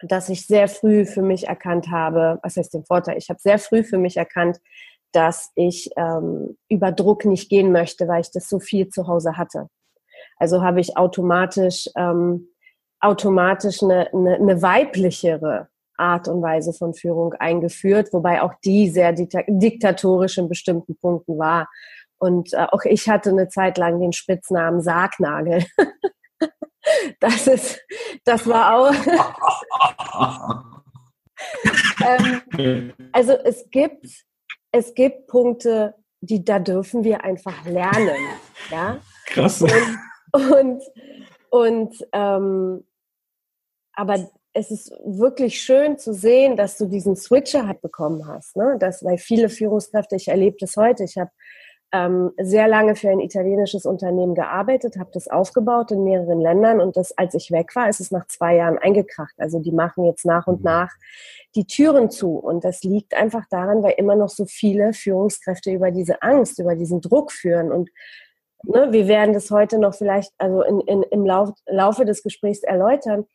dass 0.00 0.28
ich 0.28 0.46
sehr 0.46 0.68
früh 0.68 1.06
für 1.06 1.22
mich 1.22 1.48
erkannt 1.48 1.90
habe, 1.90 2.38
was 2.42 2.56
heißt 2.56 2.74
den 2.74 2.84
Vorteil? 2.84 3.16
Ich 3.18 3.28
habe 3.30 3.40
sehr 3.40 3.58
früh 3.58 3.82
für 3.82 3.98
mich 3.98 4.16
erkannt, 4.16 4.58
dass 5.12 5.50
ich 5.54 5.90
ähm, 5.96 6.58
über 6.68 6.92
Druck 6.92 7.24
nicht 7.24 7.48
gehen 7.48 7.72
möchte, 7.72 8.06
weil 8.08 8.20
ich 8.20 8.30
das 8.30 8.48
so 8.48 8.58
viel 8.58 8.88
zu 8.88 9.06
Hause 9.06 9.36
hatte. 9.36 9.68
Also 10.38 10.62
habe 10.62 10.80
ich 10.80 10.96
automatisch 10.96 11.88
ähm, 11.96 12.48
automatisch 13.00 13.82
eine, 13.82 14.12
eine, 14.12 14.34
eine 14.36 14.62
weiblichere 14.62 15.68
Art 15.96 16.28
und 16.28 16.42
Weise 16.42 16.72
von 16.72 16.94
Führung 16.94 17.32
eingeführt, 17.34 18.12
wobei 18.12 18.42
auch 18.42 18.52
die 18.64 18.90
sehr 18.90 19.12
diktatorisch 19.12 20.38
in 20.38 20.48
bestimmten 20.48 20.96
Punkten 20.96 21.38
war. 21.38 21.68
Und 22.18 22.52
äh, 22.52 22.66
auch 22.70 22.84
ich 22.84 23.08
hatte 23.08 23.30
eine 23.30 23.48
Zeit 23.48 23.78
lang 23.78 24.00
den 24.00 24.12
Spitznamen 24.12 24.82
Sargnagel. 24.82 25.64
das 27.20 27.46
ist, 27.46 27.80
das 28.24 28.46
war 28.46 28.74
auch. 28.74 28.92
ähm, 32.04 32.92
also 33.12 33.32
es 33.32 33.68
gibt, 33.70 34.06
es 34.72 34.94
gibt 34.94 35.26
Punkte, 35.26 35.94
die 36.20 36.44
da 36.44 36.58
dürfen 36.58 37.04
wir 37.04 37.24
einfach 37.24 37.64
lernen. 37.64 38.16
Ja? 38.70 39.00
Krass. 39.26 39.62
Und, 39.62 39.72
und, 40.32 40.82
und 41.50 42.06
ähm, 42.12 42.84
aber 43.92 44.30
es 44.52 44.70
ist 44.70 44.90
wirklich 45.04 45.60
schön 45.60 45.98
zu 45.98 46.14
sehen, 46.14 46.56
dass 46.56 46.78
du 46.78 46.86
diesen 46.86 47.16
Switcher 47.16 47.66
halt 47.66 47.82
bekommen 47.82 48.26
hast. 48.26 48.56
Ne? 48.56 48.76
Das, 48.78 49.04
weil 49.04 49.18
viele 49.18 49.48
Führungskräfte, 49.48 50.16
ich 50.16 50.28
erlebe 50.28 50.56
das 50.58 50.76
heute, 50.76 51.04
ich 51.04 51.16
habe 51.18 51.30
ähm, 51.92 52.32
sehr 52.38 52.68
lange 52.68 52.96
für 52.96 53.10
ein 53.10 53.20
italienisches 53.20 53.86
Unternehmen 53.86 54.34
gearbeitet, 54.34 54.96
habe 54.98 55.10
das 55.12 55.28
aufgebaut 55.28 55.92
in 55.92 56.04
mehreren 56.04 56.40
Ländern 56.40 56.80
und 56.80 56.96
das, 56.96 57.16
als 57.16 57.34
ich 57.34 57.50
weg 57.50 57.74
war, 57.76 57.88
ist 57.88 58.00
es 58.00 58.10
nach 58.10 58.26
zwei 58.26 58.56
Jahren 58.56 58.78
eingekracht. 58.78 59.34
Also 59.38 59.60
die 59.60 59.72
machen 59.72 60.04
jetzt 60.04 60.24
nach 60.26 60.46
und 60.46 60.58
mhm. 60.60 60.64
nach 60.64 60.90
die 61.54 61.66
Türen 61.66 62.10
zu 62.10 62.36
und 62.36 62.64
das 62.64 62.82
liegt 62.82 63.14
einfach 63.14 63.44
daran, 63.50 63.82
weil 63.82 63.94
immer 63.96 64.16
noch 64.16 64.28
so 64.28 64.46
viele 64.46 64.92
Führungskräfte 64.92 65.70
über 65.70 65.90
diese 65.90 66.22
Angst, 66.22 66.58
über 66.58 66.74
diesen 66.74 67.00
Druck 67.00 67.32
führen 67.32 67.70
und 67.70 67.90
ne, 68.64 68.88
wir 68.90 69.06
werden 69.08 69.32
das 69.32 69.50
heute 69.50 69.78
noch 69.78 69.94
vielleicht 69.94 70.32
also 70.38 70.62
in, 70.62 70.80
in, 70.80 71.02
im 71.04 71.24
Lauf, 71.24 71.50
Laufe 71.66 72.04
des 72.04 72.22
Gesprächs 72.22 72.62
erläutern 72.62 73.26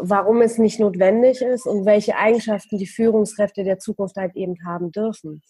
warum 0.00 0.42
es 0.42 0.58
nicht 0.58 0.80
notwendig 0.80 1.40
ist 1.40 1.66
und 1.66 1.84
welche 1.84 2.16
Eigenschaften 2.16 2.78
die 2.78 2.86
Führungskräfte 2.86 3.64
der 3.64 3.78
Zukunft 3.78 4.16
halt 4.16 4.34
eben 4.36 4.56
haben 4.66 4.92
dürfen. 4.92 5.42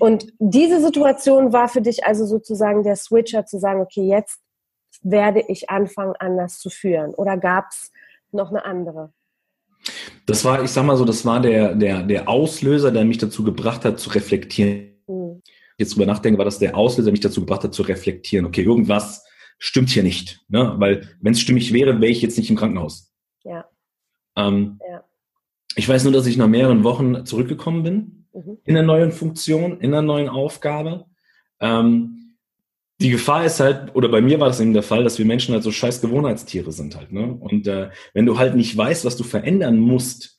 Und 0.00 0.32
diese 0.38 0.80
Situation 0.80 1.52
war 1.52 1.68
für 1.68 1.82
dich 1.82 2.04
also 2.04 2.26
sozusagen 2.26 2.82
der 2.82 2.96
Switcher 2.96 3.46
zu 3.46 3.58
sagen, 3.58 3.80
okay, 3.80 4.06
jetzt 4.06 4.40
werde 5.02 5.42
ich 5.48 5.70
anfangen, 5.70 6.14
anders 6.18 6.58
zu 6.58 6.70
führen. 6.70 7.14
Oder 7.14 7.36
gab 7.36 7.66
es 7.70 7.92
noch 8.32 8.50
eine 8.50 8.64
andere? 8.64 9.12
Das 10.26 10.44
war, 10.44 10.62
ich 10.62 10.70
sag 10.70 10.84
mal 10.84 10.96
so, 10.96 11.04
das 11.04 11.24
war 11.24 11.40
der, 11.40 11.74
der, 11.74 12.02
der 12.02 12.28
Auslöser, 12.28 12.90
der 12.90 13.04
mich 13.04 13.18
dazu 13.18 13.44
gebracht 13.44 13.84
hat, 13.84 14.00
zu 14.00 14.10
reflektieren. 14.10 14.94
Mhm. 15.06 15.42
jetzt 15.78 15.94
drüber 15.94 16.06
nachdenke, 16.06 16.38
war 16.38 16.44
das 16.44 16.58
der 16.58 16.76
Auslöser, 16.76 17.06
der 17.06 17.12
mich 17.12 17.20
dazu 17.20 17.40
gebracht 17.40 17.62
hat, 17.62 17.72
zu 17.72 17.82
reflektieren. 17.82 18.46
Okay, 18.46 18.62
irgendwas 18.62 19.24
stimmt 19.58 19.90
hier 19.90 20.02
nicht. 20.02 20.40
Ne? 20.48 20.74
Weil 20.78 21.16
wenn 21.20 21.32
es 21.32 21.40
stimmig 21.40 21.72
wäre, 21.72 22.00
wäre 22.00 22.10
ich 22.10 22.22
jetzt 22.22 22.38
nicht 22.38 22.50
im 22.50 22.56
Krankenhaus. 22.56 23.12
Ja. 23.44 23.64
Ähm, 24.36 24.78
ja. 24.88 25.04
Ich 25.74 25.88
weiß 25.88 26.04
nur, 26.04 26.12
dass 26.12 26.26
ich 26.26 26.36
nach 26.36 26.48
mehreren 26.48 26.84
Wochen 26.84 27.26
zurückgekommen 27.26 27.82
bin, 27.82 28.26
mhm. 28.32 28.58
in 28.64 28.76
einer 28.76 28.86
neuen 28.86 29.12
Funktion, 29.12 29.80
in 29.80 29.92
einer 29.92 30.02
neuen 30.02 30.28
Aufgabe. 30.28 31.06
Ähm, 31.60 32.36
die 32.98 33.10
Gefahr 33.10 33.44
ist 33.44 33.60
halt, 33.60 33.94
oder 33.94 34.08
bei 34.08 34.22
mir 34.22 34.40
war 34.40 34.48
das 34.48 34.60
eben 34.60 34.72
der 34.72 34.82
Fall, 34.82 35.04
dass 35.04 35.18
wir 35.18 35.26
Menschen 35.26 35.52
halt 35.52 35.62
so 35.62 35.70
scheiß 35.70 36.00
Gewohnheitstiere 36.00 36.72
sind 36.72 36.96
halt. 36.96 37.12
Ne? 37.12 37.34
Und 37.34 37.66
äh, 37.66 37.90
wenn 38.14 38.24
du 38.24 38.38
halt 38.38 38.54
nicht 38.54 38.74
weißt, 38.74 39.04
was 39.04 39.16
du 39.16 39.24
verändern 39.24 39.78
musst, 39.78 40.36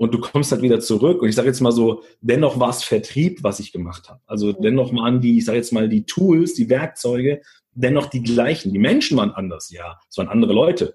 und 0.00 0.14
du 0.14 0.18
kommst 0.18 0.50
halt 0.50 0.62
wieder 0.62 0.80
zurück. 0.80 1.20
Und 1.20 1.28
ich 1.28 1.34
sage 1.34 1.48
jetzt 1.48 1.60
mal 1.60 1.72
so, 1.72 2.02
dennoch 2.22 2.58
war 2.58 2.70
es 2.70 2.82
Vertrieb, 2.82 3.44
was 3.44 3.60
ich 3.60 3.70
gemacht 3.70 4.08
habe. 4.08 4.18
Also 4.24 4.46
mhm. 4.46 4.62
dennoch 4.62 4.94
waren 4.94 5.20
die, 5.20 5.36
ich 5.36 5.44
sage 5.44 5.58
jetzt 5.58 5.74
mal, 5.74 5.90
die 5.90 6.06
Tools, 6.06 6.54
die 6.54 6.70
Werkzeuge, 6.70 7.42
dennoch 7.72 8.06
die 8.06 8.22
gleichen. 8.22 8.72
Die 8.72 8.78
Menschen 8.78 9.18
waren 9.18 9.30
anders, 9.30 9.68
ja. 9.68 9.98
Es 10.08 10.16
waren 10.16 10.28
andere 10.28 10.54
Leute. 10.54 10.94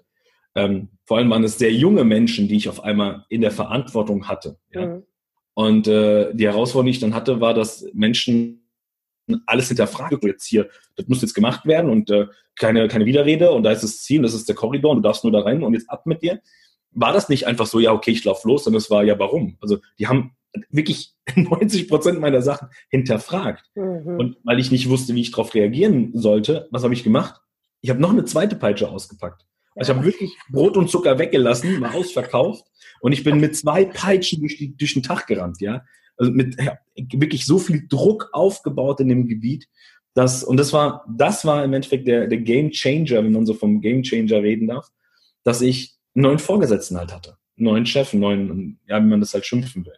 Ähm, 0.56 0.88
vor 1.04 1.18
allem 1.18 1.30
waren 1.30 1.44
es 1.44 1.58
sehr 1.58 1.72
junge 1.72 2.04
Menschen, 2.04 2.48
die 2.48 2.56
ich 2.56 2.68
auf 2.68 2.82
einmal 2.82 3.24
in 3.28 3.42
der 3.42 3.50
Verantwortung 3.50 4.26
hatte. 4.26 4.58
Ja? 4.72 4.86
Mhm. 4.86 5.02
Und 5.54 5.88
äh, 5.88 6.34
die 6.34 6.46
Herausforderung, 6.46 6.86
die 6.86 6.92
ich 6.92 7.00
dann 7.00 7.14
hatte, 7.14 7.40
war, 7.40 7.54
dass 7.54 7.86
Menschen 7.92 8.68
alles 9.46 9.68
hinterfragen. 9.68 10.18
Jetzt 10.22 10.46
hier, 10.46 10.68
das 10.96 11.08
muss 11.08 11.22
jetzt 11.22 11.34
gemacht 11.34 11.66
werden 11.66 11.90
und 11.90 12.10
äh, 12.10 12.26
keine, 12.56 12.88
keine 12.88 13.06
Widerrede 13.06 13.50
und 13.52 13.62
da 13.62 13.72
ist 13.72 13.82
das 13.82 14.02
Ziel, 14.02 14.22
das 14.22 14.34
ist 14.34 14.48
der 14.48 14.54
Korridor 14.54 14.92
und 14.92 14.98
du 14.98 15.02
darfst 15.02 15.24
nur 15.24 15.32
da 15.32 15.40
rein 15.40 15.62
und 15.62 15.74
jetzt 15.74 15.90
ab 15.90 16.06
mit 16.06 16.22
dir 16.22 16.40
war 16.96 17.12
das 17.12 17.28
nicht 17.28 17.46
einfach 17.46 17.66
so, 17.66 17.78
ja, 17.78 17.92
okay, 17.92 18.10
ich 18.10 18.24
lauf 18.24 18.44
los, 18.44 18.64
sondern 18.64 18.78
es 18.78 18.90
war 18.90 19.04
ja, 19.04 19.18
warum? 19.18 19.58
Also 19.60 19.78
die 19.98 20.08
haben 20.08 20.34
wirklich 20.70 21.14
90 21.36 21.88
Prozent 21.88 22.20
meiner 22.20 22.42
Sachen 22.42 22.68
hinterfragt. 22.88 23.70
Mhm. 23.74 24.18
Und 24.18 24.36
weil 24.42 24.58
ich 24.58 24.70
nicht 24.70 24.88
wusste, 24.88 25.14
wie 25.14 25.20
ich 25.20 25.30
darauf 25.30 25.54
reagieren 25.54 26.12
sollte, 26.14 26.68
was 26.70 26.82
habe 26.82 26.94
ich 26.94 27.04
gemacht? 27.04 27.40
Ich 27.82 27.90
habe 27.90 28.00
noch 28.00 28.10
eine 28.10 28.24
zweite 28.24 28.56
Peitsche 28.56 28.88
ausgepackt. 28.88 29.44
Also 29.76 29.92
ich 29.92 29.96
habe 29.96 30.06
wirklich 30.06 30.36
Brot 30.50 30.76
und 30.76 30.90
Zucker 30.90 31.18
weggelassen, 31.18 31.80
war 31.80 31.94
ausverkauft 31.94 32.64
und 33.00 33.12
ich 33.12 33.22
bin 33.22 33.38
mit 33.38 33.56
zwei 33.56 33.84
Peitschen 33.84 34.40
durch, 34.40 34.56
die, 34.56 34.76
durch 34.76 34.94
den 34.94 35.02
Tag 35.02 35.26
gerannt, 35.26 35.60
ja. 35.60 35.84
Also 36.16 36.32
mit 36.32 36.60
ja, 36.60 36.78
wirklich 37.12 37.44
so 37.44 37.58
viel 37.58 37.86
Druck 37.88 38.30
aufgebaut 38.32 39.00
in 39.00 39.08
dem 39.08 39.28
Gebiet, 39.28 39.68
dass, 40.14 40.42
und 40.42 40.56
das 40.56 40.72
war, 40.72 41.04
das 41.14 41.44
war 41.44 41.62
im 41.62 41.74
Endeffekt 41.74 42.08
der, 42.08 42.26
der 42.26 42.38
Game 42.38 42.70
Changer, 42.70 43.22
wenn 43.22 43.32
man 43.32 43.44
so 43.44 43.52
vom 43.52 43.82
Game 43.82 44.02
Changer 44.02 44.42
reden 44.42 44.68
darf, 44.68 44.88
dass 45.44 45.60
ich 45.60 45.94
einen 46.14 46.22
neuen 46.22 46.38
Vorgesetzten 46.38 46.96
halt 46.96 47.14
hatte. 47.14 47.36
Einen 47.58 47.66
neuen 47.66 47.86
Chef, 47.86 48.14
einen 48.14 48.22
neuen, 48.22 48.80
ja, 48.88 48.98
wie 48.98 49.08
man 49.08 49.20
das 49.20 49.34
halt 49.34 49.44
schimpfen 49.44 49.84
will. 49.84 49.96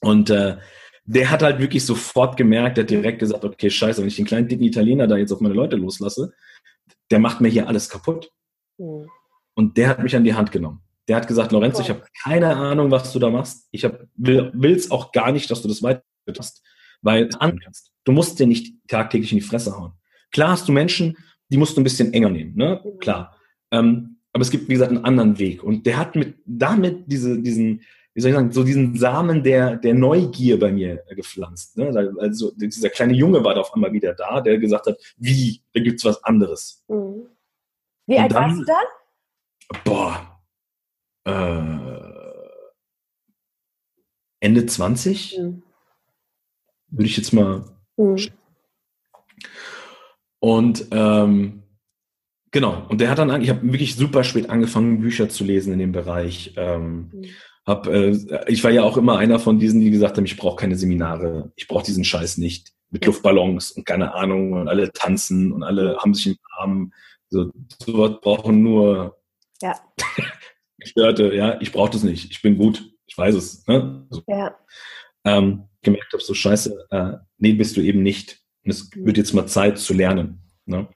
Und 0.00 0.30
äh, 0.30 0.58
der 1.04 1.30
hat 1.30 1.42
halt 1.42 1.58
wirklich 1.58 1.84
sofort 1.84 2.36
gemerkt, 2.36 2.76
der 2.76 2.84
hat 2.84 2.90
direkt 2.90 3.18
gesagt, 3.18 3.44
okay, 3.44 3.68
scheiße, 3.68 4.00
wenn 4.00 4.08
ich 4.08 4.16
den 4.16 4.26
kleinen 4.26 4.46
dicken 4.46 4.62
Italiener 4.62 5.08
da 5.08 5.16
jetzt 5.16 5.32
auf 5.32 5.40
meine 5.40 5.54
Leute 5.54 5.74
loslasse, 5.74 6.32
der 7.10 7.18
macht 7.18 7.40
mir 7.40 7.48
hier 7.48 7.66
alles 7.66 7.88
kaputt. 7.88 8.30
Mhm. 8.82 9.08
Und 9.54 9.76
der 9.76 9.88
hat 9.88 10.02
mich 10.02 10.16
an 10.16 10.24
die 10.24 10.34
Hand 10.34 10.50
genommen. 10.50 10.80
Der 11.08 11.16
hat 11.16 11.28
gesagt, 11.28 11.52
Lorenzo, 11.52 11.78
cool. 11.78 11.84
ich 11.84 11.90
habe 11.90 12.02
keine 12.22 12.56
Ahnung, 12.56 12.90
was 12.90 13.12
du 13.12 13.18
da 13.18 13.28
machst. 13.28 13.68
Ich 13.70 13.84
hab, 13.84 14.00
will 14.16 14.74
es 14.74 14.90
auch 14.90 15.12
gar 15.12 15.32
nicht, 15.32 15.50
dass 15.50 15.62
du 15.62 15.68
das 15.68 15.82
weiter 15.82 16.02
hast, 16.38 16.62
weil 17.02 17.28
du 17.28 17.38
kannst. 17.38 17.90
Du 18.04 18.12
musst 18.12 18.38
dir 18.38 18.46
nicht 18.46 18.74
tagtäglich 18.88 19.32
in 19.32 19.38
die 19.38 19.44
Fresse 19.44 19.76
hauen. 19.76 19.92
Klar 20.30 20.50
hast 20.50 20.68
du 20.68 20.72
Menschen, 20.72 21.16
die 21.50 21.56
musst 21.56 21.76
du 21.76 21.80
ein 21.80 21.84
bisschen 21.84 22.12
enger 22.12 22.30
nehmen, 22.30 22.56
ne? 22.56 22.80
Mhm. 22.82 22.98
Klar. 22.98 23.36
Ähm, 23.70 24.16
aber 24.32 24.42
es 24.42 24.50
gibt, 24.50 24.68
wie 24.68 24.72
gesagt, 24.72 24.90
einen 24.90 25.04
anderen 25.04 25.38
Weg. 25.38 25.62
Und 25.62 25.86
der 25.86 25.98
hat 25.98 26.16
mit, 26.16 26.36
damit 26.46 27.04
diese, 27.06 27.40
diesen, 27.40 27.82
wie 28.14 28.20
soll 28.20 28.30
ich 28.30 28.36
sagen, 28.36 28.52
so 28.52 28.64
diesen 28.64 28.96
Samen 28.96 29.42
der, 29.42 29.76
der 29.76 29.94
Neugier 29.94 30.58
bei 30.58 30.72
mir 30.72 31.02
gepflanzt. 31.10 31.76
Ne? 31.76 32.14
Also 32.18 32.52
dieser 32.56 32.88
kleine 32.88 33.12
Junge 33.12 33.44
war 33.44 33.54
da 33.54 33.60
auf 33.60 33.74
einmal 33.74 33.92
wieder 33.92 34.14
da, 34.14 34.40
der 34.40 34.58
gesagt 34.58 34.86
hat, 34.86 34.98
wie, 35.18 35.60
da 35.74 35.80
gibt's 35.80 36.04
was 36.04 36.22
anderes. 36.24 36.82
Mhm. 36.88 37.26
Wie 38.06 38.18
alt 38.18 38.32
dann, 38.32 38.50
warst 38.50 38.60
du 38.60 38.64
da? 38.64 38.80
Boah. 39.84 40.40
Äh, 41.24 41.92
Ende 44.40 44.66
20? 44.66 45.38
Mhm. 45.38 45.62
Würde 46.88 47.06
ich 47.06 47.16
jetzt 47.16 47.32
mal. 47.32 47.64
Mhm. 47.96 48.28
Und 50.40 50.86
ähm, 50.90 51.62
Genau. 52.52 52.86
Und 52.88 53.00
der 53.00 53.10
hat 53.10 53.18
dann, 53.18 53.42
ich 53.42 53.48
habe 53.48 53.72
wirklich 53.72 53.96
super 53.96 54.22
spät 54.24 54.50
angefangen, 54.50 55.00
Bücher 55.00 55.28
zu 55.28 55.42
lesen 55.42 55.72
in 55.72 55.78
dem 55.78 55.92
Bereich. 55.92 56.52
Ähm, 56.56 57.10
mhm. 57.12 57.24
hab, 57.66 57.86
äh, 57.86 58.14
ich 58.46 58.62
war 58.62 58.70
ja 58.70 58.82
auch 58.82 58.98
immer 58.98 59.16
einer 59.16 59.38
von 59.38 59.58
diesen, 59.58 59.80
die 59.80 59.90
gesagt 59.90 60.18
haben, 60.18 60.26
ich 60.26 60.36
brauche 60.36 60.56
keine 60.56 60.76
Seminare, 60.76 61.50
ich 61.56 61.66
brauche 61.66 61.84
diesen 61.84 62.04
Scheiß 62.04 62.38
nicht. 62.38 62.72
Mit 62.90 63.06
Luftballons 63.06 63.70
und 63.70 63.86
keine 63.86 64.14
Ahnung 64.14 64.52
und 64.52 64.68
alle 64.68 64.92
tanzen 64.92 65.50
und 65.50 65.62
alle 65.62 65.96
haben 65.96 66.12
sich 66.12 66.26
im 66.26 66.36
Arm. 66.58 66.92
So, 67.32 67.50
sowas 67.82 68.20
brauchen 68.20 68.62
nur 68.62 69.16
ja. 69.62 69.74
Gestörte, 70.78 71.32
ja, 71.34 71.60
ich 71.60 71.72
brauche 71.72 71.92
das 71.92 72.02
nicht. 72.02 72.30
Ich 72.30 72.42
bin 72.42 72.58
gut, 72.58 72.92
ich 73.06 73.16
weiß 73.16 73.34
es. 73.36 73.66
Ne? 73.66 74.06
So. 74.10 74.22
Ja. 74.26 74.58
Ähm, 75.24 75.68
gemerkt 75.80 76.12
habe, 76.12 76.22
so 76.22 76.34
scheiße, 76.34 76.88
äh, 76.90 77.12
nee, 77.38 77.52
bist 77.52 77.76
du 77.76 77.80
eben 77.80 78.02
nicht. 78.02 78.40
Und 78.64 78.72
es 78.72 78.90
mhm. 78.94 79.06
wird 79.06 79.16
jetzt 79.16 79.32
mal 79.32 79.46
Zeit 79.46 79.78
zu 79.78 79.94
lernen. 79.94 80.42
Ne? 80.66 80.88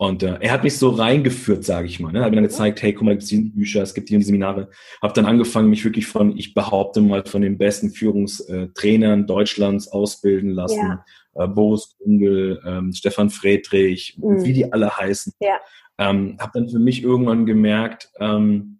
Und 0.00 0.22
äh, 0.22 0.38
er 0.40 0.52
hat 0.52 0.62
mich 0.62 0.78
so 0.78 0.90
reingeführt, 0.90 1.64
sage 1.64 1.88
ich 1.88 1.98
mal. 1.98 2.12
Ne? 2.12 2.20
Hat 2.20 2.30
mir 2.30 2.36
dann 2.36 2.44
gezeigt, 2.44 2.80
hey, 2.82 2.92
guck 2.92 3.02
mal, 3.02 3.16
es 3.16 3.28
gibt 3.28 3.46
die 3.46 3.50
Bücher, 3.50 3.82
es 3.82 3.94
gibt 3.94 4.08
die 4.08 4.14
und 4.14 4.20
die 4.20 4.26
Seminare. 4.26 4.70
Habe 5.02 5.12
dann 5.12 5.26
angefangen, 5.26 5.68
mich 5.68 5.84
wirklich 5.84 6.06
von, 6.06 6.36
ich 6.38 6.54
behaupte 6.54 7.00
mal, 7.00 7.24
von 7.26 7.42
den 7.42 7.58
besten 7.58 7.90
Führungstrainern 7.90 9.26
Deutschlands 9.26 9.88
ausbilden 9.88 10.50
lassen. 10.50 10.78
Ja. 10.78 11.04
Äh, 11.34 11.48
Boris 11.48 11.96
Kungel, 11.98 12.62
ähm, 12.64 12.92
Stefan 12.92 13.28
Friedrich, 13.28 14.16
mhm. 14.18 14.44
wie 14.44 14.52
die 14.52 14.72
alle 14.72 14.96
heißen. 14.96 15.32
Ja. 15.40 15.58
Ähm, 15.98 16.36
habe 16.38 16.52
dann 16.54 16.68
für 16.68 16.78
mich 16.78 17.02
irgendwann 17.02 17.44
gemerkt, 17.44 18.08
ähm, 18.20 18.78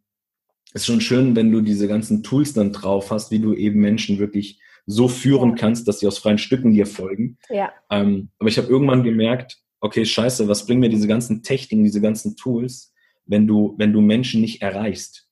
ist 0.73 0.87
schon 0.87 1.01
schön, 1.01 1.35
wenn 1.35 1.51
du 1.51 1.63
diese 1.63 1.89
ganzen 1.89 2.23
Tools 2.23 2.53
dann 2.53 2.73
drauf 2.73 3.11
hast, 3.11 3.33
wie 3.33 3.41
du 3.41 3.55
eben 3.55 3.81
Menschen 3.81 4.21
wirklich 4.21 4.61
so 4.87 5.09
führen 5.09 5.51
ja. 5.51 5.57
kannst, 5.57 5.89
dass 5.89 5.99
sie 5.99 6.07
aus 6.07 6.19
freien 6.19 6.39
Stücken 6.39 6.73
dir 6.73 6.87
folgen. 6.87 7.39
Ja. 7.51 7.73
Ähm, 7.91 8.29
aber 8.39 8.49
ich 8.49 8.57
habe 8.57 8.69
irgendwann 8.69 9.03
gemerkt, 9.03 9.59
okay, 9.81 10.05
scheiße, 10.05 10.49
was 10.49 10.67
bringen 10.67 10.81
mir 10.81 10.89
diese 10.89 11.09
ganzen 11.09 11.43
Techniken, 11.43 11.85
diese 11.85 12.01
ganzen 12.01 12.37
Tools, 12.37 12.93
wenn 13.27 13.47
du, 13.47 13.75
wenn 13.79 13.93
du 13.93 14.01
Menschen 14.01 14.41
nicht 14.41 14.63
erreichst? 14.63 15.29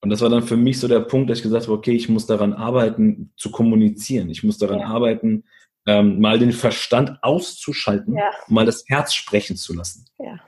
Und 0.00 0.10
das 0.10 0.22
war 0.22 0.30
dann 0.30 0.42
für 0.42 0.56
mich 0.56 0.78
so 0.78 0.88
der 0.88 1.00
Punkt, 1.00 1.28
dass 1.28 1.38
ich 1.38 1.42
gesagt 1.42 1.64
habe, 1.64 1.76
okay, 1.76 1.92
ich 1.92 2.08
muss 2.08 2.26
daran 2.26 2.54
arbeiten, 2.54 3.32
zu 3.36 3.50
kommunizieren. 3.50 4.30
Ich 4.30 4.42
muss 4.42 4.56
daran 4.56 4.80
ja. 4.80 4.86
arbeiten, 4.86 5.44
ähm, 5.86 6.20
mal 6.20 6.38
den 6.38 6.52
Verstand 6.52 7.22
auszuschalten, 7.22 8.16
ja. 8.16 8.30
mal 8.48 8.66
das 8.66 8.84
Herz 8.86 9.14
sprechen 9.14 9.56
zu 9.56 9.74
lassen. 9.74 10.06
Ja. 10.18 10.40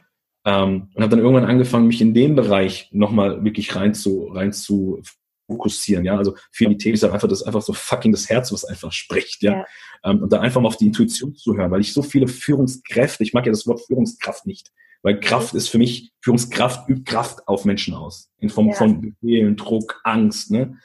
Ähm, 0.44 0.88
und 0.94 1.02
habe 1.02 1.10
dann 1.10 1.24
irgendwann 1.24 1.48
angefangen, 1.48 1.86
mich 1.86 2.00
in 2.00 2.14
den 2.14 2.34
Bereich 2.34 2.88
nochmal 2.92 3.44
wirklich 3.44 3.76
rein 3.76 3.94
zu, 3.94 4.28
rein 4.28 4.52
zu 4.52 5.02
fokussieren, 5.46 6.04
ja. 6.04 6.16
Also 6.16 6.36
Finalität 6.50 6.94
ist 6.94 7.04
einfach 7.04 7.28
das 7.28 7.42
einfach 7.42 7.62
so 7.62 7.72
fucking 7.72 8.12
das 8.12 8.28
Herz, 8.28 8.52
was 8.52 8.64
einfach 8.64 8.92
spricht, 8.92 9.42
ja. 9.42 9.52
ja. 9.52 9.66
Ähm, 10.04 10.22
und 10.22 10.32
da 10.32 10.40
einfach 10.40 10.60
mal 10.60 10.68
auf 10.68 10.76
die 10.76 10.86
Intuition 10.86 11.34
zu 11.34 11.56
hören, 11.56 11.70
weil 11.70 11.80
ich 11.80 11.92
so 11.92 12.02
viele 12.02 12.28
Führungskräfte, 12.28 13.22
ich 13.22 13.32
mag 13.32 13.46
ja 13.46 13.52
das 13.52 13.66
Wort 13.66 13.80
Führungskraft 13.86 14.46
nicht, 14.46 14.72
weil 15.02 15.20
Kraft 15.20 15.54
ist 15.54 15.68
für 15.68 15.78
mich, 15.78 16.12
Führungskraft 16.20 16.88
übt 16.88 17.04
Kraft 17.04 17.46
auf 17.48 17.64
Menschen 17.64 17.94
aus. 17.94 18.30
In 18.38 18.50
Form 18.50 18.68
ja. 18.68 18.74
von 18.74 19.00
Befehlen, 19.00 19.56
Druck, 19.56 20.00
Angst, 20.04 20.50
ne. 20.50 20.78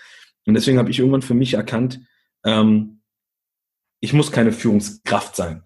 Und 0.46 0.54
deswegen 0.54 0.78
habe 0.78 0.90
ich 0.90 1.00
irgendwann 1.00 1.22
für 1.22 1.34
mich 1.34 1.56
erkannt, 1.56 2.00
ähm, 2.46 3.02
ich 4.00 4.14
muss 4.14 4.32
keine 4.32 4.52
Führungskraft 4.52 5.36
sein. 5.36 5.64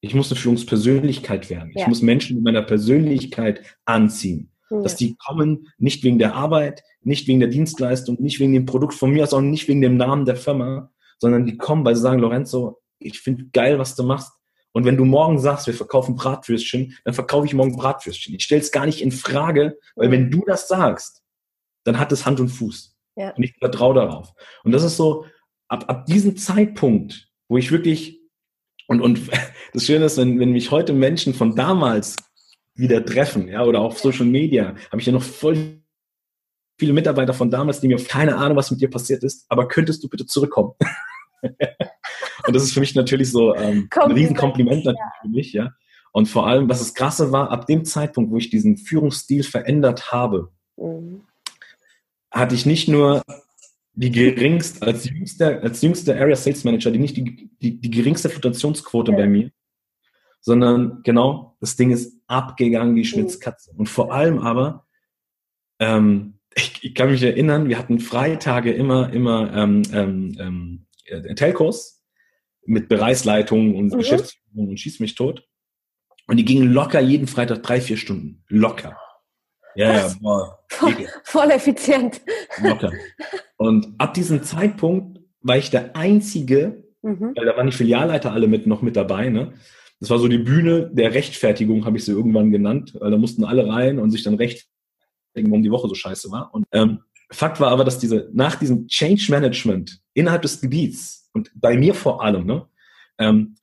Ich 0.00 0.14
muss 0.14 0.30
eine 0.30 0.40
Führungspersönlichkeit 0.40 1.48
werden. 1.48 1.72
Ja. 1.74 1.82
Ich 1.82 1.88
muss 1.88 2.02
Menschen 2.02 2.36
mit 2.36 2.44
meiner 2.44 2.62
Persönlichkeit 2.62 3.62
anziehen. 3.84 4.51
Dass 4.80 4.96
die 4.96 5.16
kommen 5.16 5.68
nicht 5.78 6.02
wegen 6.04 6.18
der 6.18 6.34
Arbeit, 6.34 6.82
nicht 7.02 7.26
wegen 7.26 7.40
der 7.40 7.48
Dienstleistung, 7.48 8.16
nicht 8.20 8.40
wegen 8.40 8.52
dem 8.52 8.66
Produkt 8.66 8.94
von 8.94 9.10
mir 9.10 9.30
auch 9.30 9.40
nicht 9.40 9.68
wegen 9.68 9.80
dem 9.80 9.96
Namen 9.96 10.24
der 10.24 10.36
Firma, 10.36 10.90
sondern 11.18 11.46
die 11.46 11.56
kommen, 11.56 11.84
weil 11.84 11.94
sie 11.94 12.02
sagen, 12.02 12.20
Lorenzo, 12.20 12.80
ich 12.98 13.20
finde 13.20 13.46
geil, 13.52 13.78
was 13.78 13.94
du 13.94 14.02
machst. 14.02 14.32
Und 14.72 14.84
wenn 14.84 14.96
du 14.96 15.04
morgen 15.04 15.38
sagst, 15.38 15.66
wir 15.66 15.74
verkaufen 15.74 16.16
Bratwürstchen, 16.16 16.96
dann 17.04 17.14
verkaufe 17.14 17.46
ich 17.46 17.54
morgen 17.54 17.76
Bratwürstchen. 17.76 18.34
Ich 18.34 18.44
stelle 18.44 18.62
es 18.62 18.72
gar 18.72 18.86
nicht 18.86 19.02
in 19.02 19.12
Frage, 19.12 19.78
weil 19.96 20.10
wenn 20.10 20.30
du 20.30 20.42
das 20.46 20.66
sagst, 20.68 21.22
dann 21.84 21.98
hat 21.98 22.10
es 22.12 22.24
Hand 22.24 22.40
und 22.40 22.48
Fuß. 22.48 22.96
Ja. 23.16 23.30
Und 23.30 23.42
ich 23.42 23.54
vertraue 23.58 23.94
darauf. 23.94 24.32
Und 24.64 24.72
das 24.72 24.82
ist 24.82 24.96
so, 24.96 25.26
ab, 25.68 25.84
ab 25.88 26.06
diesem 26.06 26.36
Zeitpunkt, 26.36 27.28
wo 27.48 27.58
ich 27.58 27.70
wirklich, 27.70 28.20
und, 28.86 29.00
und 29.00 29.20
das 29.72 29.86
Schöne 29.86 30.06
ist, 30.06 30.16
wenn, 30.16 30.40
wenn 30.40 30.52
mich 30.52 30.70
heute 30.70 30.92
Menschen 30.92 31.34
von 31.34 31.54
damals 31.54 32.16
wieder 32.74 33.04
treffen, 33.04 33.48
ja, 33.48 33.64
oder 33.64 33.80
auf 33.80 33.98
Social 33.98 34.26
Media, 34.26 34.74
habe 34.90 35.00
ich 35.00 35.06
ja 35.06 35.12
noch 35.12 35.22
voll 35.22 35.82
viele 36.78 36.92
Mitarbeiter 36.92 37.34
von 37.34 37.50
damals, 37.50 37.80
die 37.80 37.88
mir 37.88 38.02
keine 38.02 38.36
Ahnung, 38.36 38.56
was 38.56 38.70
mit 38.70 38.80
dir 38.80 38.90
passiert 38.90 39.22
ist, 39.22 39.46
aber 39.48 39.68
könntest 39.68 40.02
du 40.02 40.08
bitte 40.08 40.26
zurückkommen? 40.26 40.72
und 41.42 42.56
das 42.56 42.64
ist 42.64 42.72
für 42.72 42.80
mich 42.80 42.94
natürlich 42.94 43.30
so 43.30 43.54
ähm, 43.54 43.88
ein 43.94 44.12
Riesenkompliment 44.12 44.84
natürlich 44.84 44.98
ja. 44.98 45.22
für 45.22 45.28
mich, 45.28 45.52
ja. 45.52 45.70
Und 46.12 46.26
vor 46.26 46.46
allem, 46.46 46.68
was 46.68 46.80
das 46.80 46.94
Krasse 46.94 47.32
war, 47.32 47.50
ab 47.50 47.66
dem 47.66 47.84
Zeitpunkt, 47.84 48.30
wo 48.30 48.36
ich 48.36 48.50
diesen 48.50 48.76
Führungsstil 48.76 49.44
verändert 49.44 50.12
habe, 50.12 50.50
mhm. 50.76 51.22
hatte 52.30 52.54
ich 52.54 52.66
nicht 52.66 52.88
nur 52.88 53.22
die 53.94 54.10
geringste, 54.10 54.86
als 54.86 55.04
jüngster, 55.04 55.62
als 55.62 55.82
jüngster 55.82 56.16
Area 56.16 56.36
Sales 56.36 56.64
Manager, 56.64 56.90
die 56.90 56.98
nicht 56.98 57.16
die, 57.16 57.50
die, 57.62 57.80
die 57.80 57.90
geringste 57.90 58.28
Flutationsquote 58.28 59.12
ja. 59.12 59.18
bei 59.18 59.26
mir, 59.26 59.50
sondern 60.42 61.02
genau, 61.04 61.56
das 61.60 61.76
Ding 61.76 61.90
ist 61.90 62.20
abgegangen 62.26 62.96
wie 62.96 63.04
Schnitzkatze. 63.04 63.72
Und 63.76 63.88
vor 63.88 64.12
allem 64.12 64.40
aber, 64.40 64.86
ähm, 65.78 66.34
ich, 66.54 66.84
ich 66.84 66.94
kann 66.94 67.10
mich 67.10 67.22
erinnern, 67.22 67.68
wir 67.68 67.78
hatten 67.78 68.00
Freitage 68.00 68.72
immer, 68.72 69.10
immer 69.12 69.54
ähm, 69.54 69.82
ähm, 69.92 70.36
ähm, 70.38 70.86
äh, 71.06 71.34
Telcos 71.34 72.02
mit 72.66 72.88
Bereichsleitung 72.88 73.74
und 73.76 73.92
mhm. 73.92 73.98
Geschäftsführung 73.98 74.68
und 74.68 74.78
schieß 74.78 75.00
mich 75.00 75.14
tot. 75.14 75.48
Und 76.26 76.36
die 76.36 76.44
gingen 76.44 76.72
locker 76.72 77.00
jeden 77.00 77.26
Freitag 77.26 77.62
drei, 77.62 77.80
vier 77.80 77.96
Stunden. 77.96 78.44
Locker. 78.48 78.96
Ja, 79.74 79.92
ja, 79.92 80.14
boah. 80.20 80.58
Voll, 80.68 80.94
voll 81.24 81.50
effizient. 81.50 82.20
Locker. 82.62 82.92
Und 83.56 83.94
ab 83.98 84.14
diesem 84.14 84.42
Zeitpunkt 84.42 85.20
war 85.40 85.56
ich 85.56 85.70
der 85.70 85.96
Einzige, 85.96 86.84
mhm. 87.02 87.32
weil 87.34 87.46
da 87.46 87.56
waren 87.56 87.66
die 87.66 87.76
Filialleiter 87.76 88.32
alle 88.32 88.48
mit, 88.48 88.66
noch 88.66 88.82
mit 88.82 88.96
dabei, 88.96 89.28
ne? 89.28 89.54
Das 90.02 90.10
war 90.10 90.18
so 90.18 90.26
die 90.26 90.38
Bühne 90.38 90.90
der 90.92 91.14
Rechtfertigung, 91.14 91.84
habe 91.84 91.96
ich 91.96 92.04
sie 92.04 92.10
irgendwann 92.10 92.50
genannt, 92.50 92.96
weil 92.98 93.12
da 93.12 93.16
mussten 93.16 93.44
alle 93.44 93.68
rein 93.68 94.00
und 94.00 94.10
sich 94.10 94.24
dann 94.24 94.34
rechtfertigen, 94.34 95.48
warum 95.48 95.62
die 95.62 95.70
Woche 95.70 95.86
so 95.86 95.94
scheiße 95.94 96.28
war. 96.32 96.52
Und 96.52 96.66
ähm, 96.72 97.04
Fakt 97.30 97.60
war 97.60 97.70
aber, 97.70 97.84
dass 97.84 98.00
diese, 98.00 98.28
nach 98.32 98.56
diesem 98.56 98.88
Change 98.88 99.28
Management 99.30 100.00
innerhalb 100.12 100.42
des 100.42 100.60
Gebiets 100.60 101.30
und 101.32 101.52
bei 101.54 101.76
mir 101.76 101.94
vor 101.94 102.20
allem, 102.20 102.46
ne, 102.46 102.66
ähm, 103.18 103.54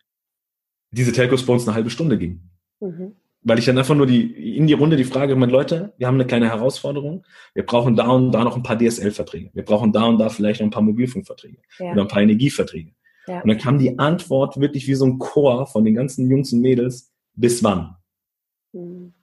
diese 0.91 1.11
Telcos 1.11 1.45
bei 1.45 1.51
uns 1.51 1.67
eine 1.67 1.75
halbe 1.75 1.89
Stunde 1.89 2.17
ging. 2.17 2.39
Mhm 2.79 3.15
weil 3.41 3.59
ich 3.59 3.65
dann 3.65 3.77
einfach 3.77 3.95
nur 3.95 4.05
die, 4.05 4.57
in 4.57 4.67
die 4.67 4.73
Runde 4.73 4.97
die 4.97 5.05
Frage 5.05 5.35
meine 5.35 5.51
Leute, 5.51 5.93
wir 5.97 6.07
haben 6.07 6.15
eine 6.15 6.27
kleine 6.27 6.49
Herausforderung. 6.49 7.25
Wir 7.53 7.65
brauchen 7.65 7.95
da 7.95 8.07
und 8.09 8.31
da 8.31 8.43
noch 8.43 8.55
ein 8.55 8.63
paar 8.63 8.77
DSL-Verträge. 8.77 9.51
Wir 9.53 9.63
brauchen 9.63 9.93
da 9.93 10.05
und 10.05 10.17
da 10.17 10.29
vielleicht 10.29 10.59
noch 10.59 10.67
ein 10.67 10.71
paar 10.71 10.81
Mobilfunkverträge 10.81 11.57
ja. 11.79 11.91
oder 11.91 12.01
ein 12.01 12.07
paar 12.07 12.21
Energieverträge. 12.21 12.91
Ja. 13.29 13.41
Und 13.41 13.47
dann 13.47 13.59
kam 13.59 13.77
die 13.77 13.99
Antwort 13.99 14.59
wirklich 14.59 14.87
wie 14.87 14.95
so 14.95 15.05
ein 15.05 15.19
Chor 15.19 15.67
von 15.67 15.85
den 15.85 15.93
ganzen 15.93 16.29
Jungs 16.31 16.51
und 16.51 16.61
Mädels, 16.61 17.11
bis 17.33 17.63
wann? 17.63 17.95
Mhm. 18.73 19.13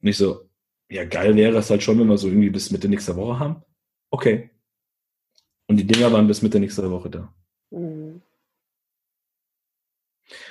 Und 0.00 0.08
ich 0.08 0.16
so, 0.16 0.48
ja, 0.88 1.04
geil 1.04 1.36
wäre 1.36 1.58
es 1.58 1.68
halt 1.68 1.82
schon, 1.82 1.98
wenn 2.00 2.08
wir 2.08 2.16
so 2.16 2.28
irgendwie 2.28 2.48
bis 2.48 2.70
Mitte 2.70 2.88
nächster 2.88 3.14
Woche 3.14 3.38
haben. 3.38 3.62
Okay. 4.10 4.50
Und 5.68 5.76
die 5.76 5.86
Dinger 5.86 6.10
waren 6.12 6.26
bis 6.26 6.40
Mitte 6.40 6.58
nächster 6.60 6.90
Woche 6.90 7.10
da. 7.10 7.34
Mhm. 7.70 8.22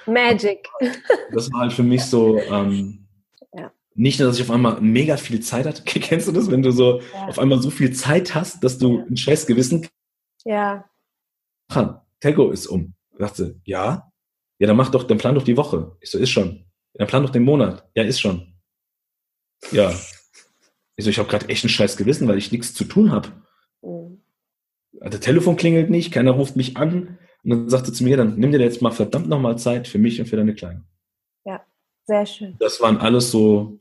Magic. 0.05 0.67
Das 1.33 1.51
war 1.51 1.61
halt 1.61 1.73
für 1.73 1.83
mich 1.83 2.03
so, 2.03 2.37
ähm, 2.37 3.07
ja. 3.53 3.71
nicht 3.95 4.19
nur, 4.19 4.27
dass 4.27 4.37
ich 4.37 4.43
auf 4.43 4.51
einmal 4.51 4.79
mega 4.79 5.17
viel 5.17 5.39
Zeit 5.39 5.65
hatte. 5.65 5.81
Kennst 5.85 6.27
du 6.27 6.33
das, 6.33 6.51
wenn 6.51 6.61
du 6.61 6.71
so 6.71 6.99
ja. 6.99 7.27
auf 7.27 7.39
einmal 7.39 7.61
so 7.61 7.71
viel 7.71 7.93
Zeit 7.93 8.35
hast, 8.35 8.63
dass 8.63 8.77
du 8.77 8.99
ja. 8.99 9.05
ein 9.05 9.17
scheiß 9.17 9.47
Gewissen 9.47 9.87
Ja. 10.45 10.87
Telco 12.21 12.51
ist 12.51 12.67
um. 12.67 12.93
Sagt 13.17 13.35
sie, 13.35 13.59
ja? 13.65 14.11
Ja, 14.59 14.67
dann 14.67 14.77
mach 14.77 14.89
doch, 14.89 15.03
dann 15.03 15.17
plan 15.17 15.35
doch 15.35 15.43
die 15.43 15.57
Woche. 15.57 15.97
Ich 15.99 16.09
so, 16.09 16.17
ist 16.17 16.29
schon. 16.29 16.65
Dann 16.93 17.07
plan 17.07 17.23
doch 17.23 17.31
den 17.31 17.43
Monat. 17.43 17.89
Ja, 17.95 18.03
ist 18.03 18.21
schon. 18.21 18.53
Ja. 19.71 19.93
Ich 20.95 21.03
so, 21.03 21.09
ich 21.09 21.19
habe 21.19 21.29
gerade 21.29 21.49
echt 21.49 21.65
ein 21.65 21.69
scheiß 21.69 21.97
Gewissen, 21.97 22.27
weil 22.27 22.37
ich 22.37 22.51
nichts 22.51 22.73
zu 22.73 22.85
tun 22.85 23.11
habe. 23.11 23.29
Mhm. 23.81 24.21
Also, 24.99 25.17
Telefon 25.17 25.55
klingelt 25.55 25.89
nicht, 25.89 26.11
keiner 26.11 26.31
ruft 26.31 26.55
mich 26.55 26.77
an. 26.77 27.17
Und 27.43 27.49
dann 27.49 27.69
sagte 27.69 27.91
zu 27.91 28.03
mir, 28.03 28.17
dann 28.17 28.35
nimm 28.37 28.51
dir 28.51 28.59
jetzt 28.59 28.81
mal 28.81 28.91
verdammt 28.91 29.27
nochmal 29.27 29.57
Zeit 29.57 29.87
für 29.87 29.97
mich 29.97 30.19
und 30.19 30.27
für 30.27 30.37
deine 30.37 30.53
Kleine. 30.53 30.85
Ja, 31.43 31.65
sehr 32.05 32.25
schön. 32.25 32.55
Das 32.59 32.79
waren 32.81 32.97
alles 32.97 33.31
so, 33.31 33.79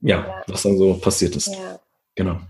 ja, 0.00 0.26
ja. 0.26 0.42
was 0.46 0.62
dann 0.62 0.76
so 0.76 0.94
passiert 0.94 1.34
ist. 1.34 1.46
Ja. 1.46 1.80
Genau. 2.14 2.40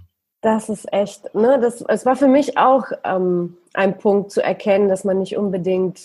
Das 0.42 0.68
ist 0.68 0.92
echt, 0.92 1.34
ne, 1.34 1.58
das, 1.60 1.80
es 1.82 2.04
war 2.04 2.16
für 2.16 2.26
mich 2.26 2.58
auch 2.58 2.86
ähm, 3.04 3.56
ein 3.74 3.96
Punkt 3.96 4.32
zu 4.32 4.42
erkennen, 4.42 4.88
dass 4.88 5.04
man 5.04 5.20
nicht 5.20 5.36
unbedingt 5.36 6.00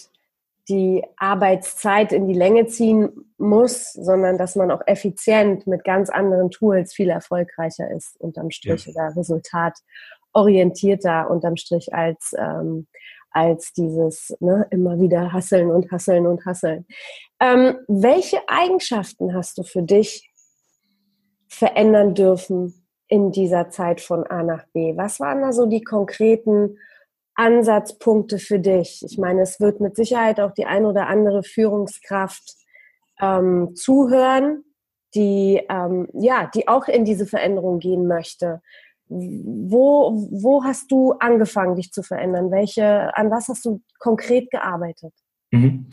die 0.69 1.03
Arbeitszeit 1.17 2.11
in 2.11 2.27
die 2.27 2.35
Länge 2.35 2.67
ziehen 2.67 3.33
muss, 3.37 3.93
sondern 3.93 4.37
dass 4.37 4.55
man 4.55 4.69
auch 4.69 4.81
effizient 4.85 5.65
mit 5.65 5.83
ganz 5.83 6.11
anderen 6.11 6.51
Tools 6.51 6.93
viel 6.93 7.09
erfolgreicher 7.09 7.89
ist, 7.89 8.15
unterm 8.19 8.51
Strich 8.51 8.85
ja. 8.85 8.91
oder 8.91 9.15
resultatorientierter 9.15 11.31
unterm 11.31 11.57
Strich 11.57 11.95
als 11.95 12.35
ähm, 12.37 12.85
als 13.31 13.73
dieses 13.73 14.37
ne, 14.39 14.67
immer 14.71 14.99
wieder 14.99 15.33
hasseln 15.33 15.71
und 15.71 15.91
hasseln 15.91 16.27
und 16.27 16.45
hasseln. 16.45 16.85
Ähm, 17.39 17.79
welche 17.87 18.37
Eigenschaften 18.47 19.33
hast 19.33 19.57
du 19.57 19.63
für 19.63 19.81
dich 19.83 20.29
verändern 21.47 22.13
dürfen 22.13 22.86
in 23.07 23.31
dieser 23.31 23.69
Zeit 23.69 24.01
von 24.01 24.25
A 24.25 24.43
nach 24.43 24.65
B? 24.73 24.95
Was 24.97 25.19
waren 25.19 25.41
da 25.41 25.51
so 25.53 25.65
die 25.65 25.83
konkreten 25.83 26.77
Ansatzpunkte 27.35 28.39
für 28.39 28.59
dich? 28.59 29.03
Ich 29.05 29.17
meine, 29.17 29.41
es 29.41 29.59
wird 29.59 29.79
mit 29.79 29.95
Sicherheit 29.95 30.39
auch 30.39 30.51
die 30.51 30.65
ein 30.65 30.85
oder 30.85 31.07
andere 31.07 31.43
Führungskraft 31.43 32.55
ähm, 33.19 33.75
zuhören, 33.75 34.63
die 35.15 35.61
ähm, 35.69 36.07
ja, 36.13 36.49
die 36.53 36.67
auch 36.67 36.87
in 36.87 37.05
diese 37.05 37.25
Veränderung 37.25 37.79
gehen 37.79 38.07
möchte. 38.07 38.61
Wo, 39.09 40.27
wo 40.31 40.65
hast 40.65 40.91
du 40.91 41.13
angefangen, 41.13 41.75
dich 41.75 41.93
zu 41.93 42.03
verändern? 42.03 42.51
Welche, 42.51 43.15
an 43.15 43.31
was 43.31 43.47
hast 43.47 43.63
du 43.63 43.81
konkret 43.99 44.51
gearbeitet? 44.51 45.13
Mhm. 45.51 45.87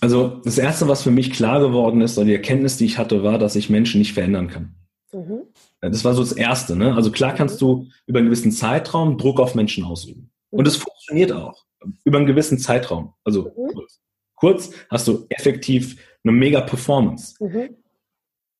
Also 0.00 0.40
das 0.44 0.56
Erste, 0.56 0.88
was 0.88 1.02
für 1.02 1.10
mich 1.10 1.30
klar 1.30 1.60
geworden 1.60 2.00
ist, 2.00 2.16
oder 2.16 2.26
die 2.26 2.34
Erkenntnis, 2.34 2.78
die 2.78 2.86
ich 2.86 2.96
hatte, 2.96 3.22
war, 3.22 3.38
dass 3.38 3.56
ich 3.56 3.68
Menschen 3.68 3.98
nicht 3.98 4.14
verändern 4.14 4.48
kann. 4.48 4.74
Mhm. 5.12 5.42
Das 5.90 6.04
war 6.04 6.14
so 6.14 6.22
das 6.22 6.32
Erste. 6.32 6.76
Ne? 6.76 6.94
Also 6.94 7.10
klar 7.10 7.34
kannst 7.34 7.60
du 7.60 7.88
über 8.06 8.18
einen 8.18 8.28
gewissen 8.28 8.52
Zeitraum 8.52 9.18
Druck 9.18 9.40
auf 9.40 9.54
Menschen 9.54 9.84
ausüben. 9.84 10.30
Mhm. 10.50 10.58
Und 10.58 10.68
es 10.68 10.76
funktioniert 10.76 11.32
auch. 11.32 11.64
Über 12.04 12.18
einen 12.18 12.26
gewissen 12.26 12.58
Zeitraum. 12.58 13.14
Also 13.24 13.52
mhm. 13.56 13.72
kurz. 13.74 14.00
kurz. 14.34 14.70
hast 14.90 15.08
du 15.08 15.26
effektiv 15.30 15.96
eine 16.22 16.32
mega 16.32 16.60
Performance. 16.60 17.34
Mhm. 17.40 17.76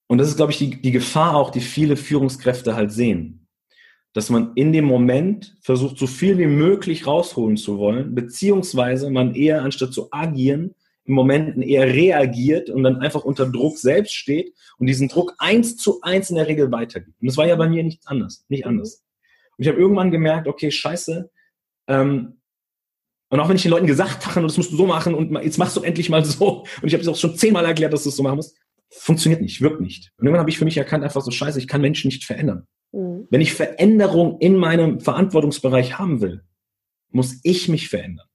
Und 0.07 0.19
das 0.19 0.29
ist, 0.29 0.37
glaube 0.37 0.53
ich, 0.53 0.59
die, 0.59 0.83
die 0.83 0.93
Gefahr 0.93 1.35
auch, 1.35 1.51
die 1.51 1.61
viele 1.61 1.97
Führungskräfte 1.97 2.75
halt 2.77 2.93
sehen 2.93 3.45
dass 4.15 4.31
man 4.31 4.53
in 4.55 4.73
dem 4.73 4.85
Moment 4.85 5.57
versucht, 5.61 5.99
so 5.99 6.07
viel 6.07 6.39
wie 6.39 6.47
möglich 6.47 7.07
rausholen 7.07 7.57
zu 7.57 7.79
wollen, 7.79 8.15
beziehungsweise 8.15 9.11
man 9.11 9.35
eher, 9.35 9.63
anstatt 9.63 9.93
zu 9.93 10.09
agieren, 10.13 10.75
im 11.05 11.15
Momenten 11.15 11.63
eher 11.63 11.87
reagiert 11.87 12.71
und 12.71 12.83
dann 12.83 12.97
einfach 12.97 13.25
unter 13.25 13.47
Druck 13.47 13.79
selbst 13.79 14.15
steht 14.15 14.55
und 14.79 14.87
diesen 14.87 15.09
Druck 15.09 15.35
eins 15.39 15.77
zu 15.77 16.01
eins 16.03 16.31
in 16.31 16.37
der 16.37 16.49
Regel 16.49 16.73
weitergibt. 16.73 17.21
Und 17.21 17.27
das 17.27 17.37
war 17.37 17.47
ja 17.47 17.57
bei 17.57 17.69
mir 17.69 17.83
nichts 17.83 18.07
anders, 18.07 18.45
nicht 18.49 18.67
anders. 18.67 19.05
Und 19.57 19.65
ich 19.65 19.69
habe 19.69 19.79
irgendwann 19.79 20.11
gemerkt, 20.11 20.49
okay, 20.49 20.71
scheiße, 20.71 21.31
ähm, 21.89 22.41
und 23.29 23.41
auch 23.41 23.49
wenn 23.49 23.57
ich 23.57 23.63
den 23.63 23.73
Leuten 23.73 23.87
gesagt 23.87 24.27
habe, 24.27 24.43
das 24.43 24.57
musst 24.57 24.71
du 24.71 24.77
so 24.77 24.87
machen 24.87 25.15
und 25.15 25.33
jetzt 25.43 25.59
machst 25.59 25.77
du 25.77 25.83
endlich 25.83 26.09
mal 26.09 26.25
so, 26.25 26.61
und 26.83 26.87
ich 26.87 26.93
habe 26.93 27.03
es 27.03 27.09
auch 27.09 27.17
schon 27.17 27.37
zehnmal 27.37 27.65
erklärt, 27.65 27.93
dass 27.93 28.05
du 28.05 28.09
es 28.09 28.17
so 28.17 28.23
machen 28.23 28.37
musst, 28.37 28.57
funktioniert 28.91 29.43
nicht, 29.43 29.61
wirkt 29.61 29.81
nicht. 29.81 30.13
Und 30.17 30.27
irgendwann 30.27 30.41
habe 30.41 30.51
ich 30.51 30.59
für 30.59 30.65
mich 30.65 30.77
erkannt, 30.77 31.05
einfach 31.05 31.23
so 31.23 31.31
scheiße, 31.31 31.59
ich 31.59 31.69
kann 31.69 31.81
Menschen 31.81 32.09
nicht 32.09 32.25
verändern. 32.25 32.67
Mhm. 32.93 33.27
Wenn 33.31 33.41
ich 33.41 33.53
Veränderung 33.53 34.39
in 34.39 34.57
meinem 34.57 35.01
Verantwortungsbereich 35.01 35.99
haben 35.99 36.21
will, 36.21 36.45
muss 37.11 37.41
ich 37.43 37.69
mich 37.69 37.89
verändern. 37.89 38.27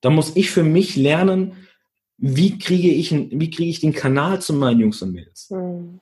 Dann 0.00 0.14
muss 0.14 0.36
ich 0.36 0.50
für 0.50 0.62
mich 0.62 0.96
lernen, 0.96 1.66
wie 2.16 2.58
kriege 2.58 2.90
ich, 2.90 3.10
wie 3.12 3.50
kriege 3.50 3.70
ich 3.70 3.80
den 3.80 3.92
Kanal 3.92 4.40
zu 4.40 4.52
meinen 4.52 4.80
Jungs 4.80 5.02
und 5.02 5.12
Mädels. 5.12 5.50
Mhm. 5.50 6.00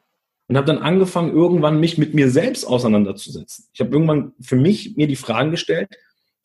Und 0.49 0.57
habe 0.57 0.67
dann 0.67 0.79
angefangen, 0.79 1.33
irgendwann 1.33 1.81
mich 1.81 1.97
mit 1.99 2.15
mir 2.15 2.31
selbst 2.31 2.67
auseinanderzusetzen. 2.67 3.67
Ich 3.73 3.81
habe 3.81 3.91
irgendwann 3.91 4.33
für 4.41 4.57
mich 4.57 4.97
mir 4.97 5.07
die 5.07 5.17
Fragen 5.17 5.51
gestellt, 5.51 5.89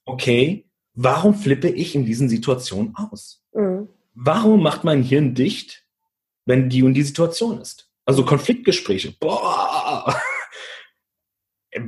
okay, 0.05 0.65
warum 0.93 1.33
flippe 1.33 1.67
ich 1.67 1.95
in 1.95 2.05
diesen 2.05 2.29
Situationen 2.29 2.95
aus? 2.95 3.43
Mhm. 3.53 3.89
Warum 4.13 4.63
macht 4.63 4.83
mein 4.83 5.03
Hirn 5.03 5.35
dicht, 5.35 5.85
wenn 6.45 6.69
die 6.69 6.83
und 6.83 6.93
die 6.93 7.03
Situation 7.03 7.59
ist? 7.59 7.89
Also 8.05 8.23
Konfliktgespräche, 8.23 9.13
boah, 9.19 10.15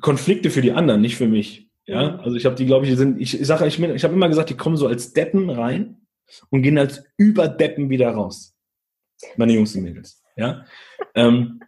Konflikte 0.00 0.50
für 0.50 0.60
die 0.60 0.72
anderen, 0.72 1.00
nicht 1.00 1.16
für 1.16 1.28
mich. 1.28 1.70
Ja, 1.86 2.16
also 2.16 2.36
ich 2.36 2.46
habe 2.46 2.56
die, 2.56 2.66
glaube 2.66 2.86
ich, 2.86 2.96
sind, 2.96 3.20
ich, 3.20 3.38
ich 3.40 3.46
sage, 3.46 3.66
ich, 3.66 3.78
ich 3.78 4.04
habe 4.04 4.14
immer 4.14 4.28
gesagt, 4.28 4.50
die 4.50 4.56
kommen 4.56 4.76
so 4.76 4.86
als 4.88 5.12
Deppen 5.12 5.50
rein 5.50 6.03
und 6.50 6.62
gehen 6.62 6.78
als 6.78 7.04
Überdeppen 7.16 7.90
wieder 7.90 8.10
raus. 8.10 8.54
Meine 9.36 9.52
Jungs 9.52 9.74
und 9.74 9.82
Mädels. 9.82 10.22
Ja. 10.36 10.64
ähm, 11.14 11.60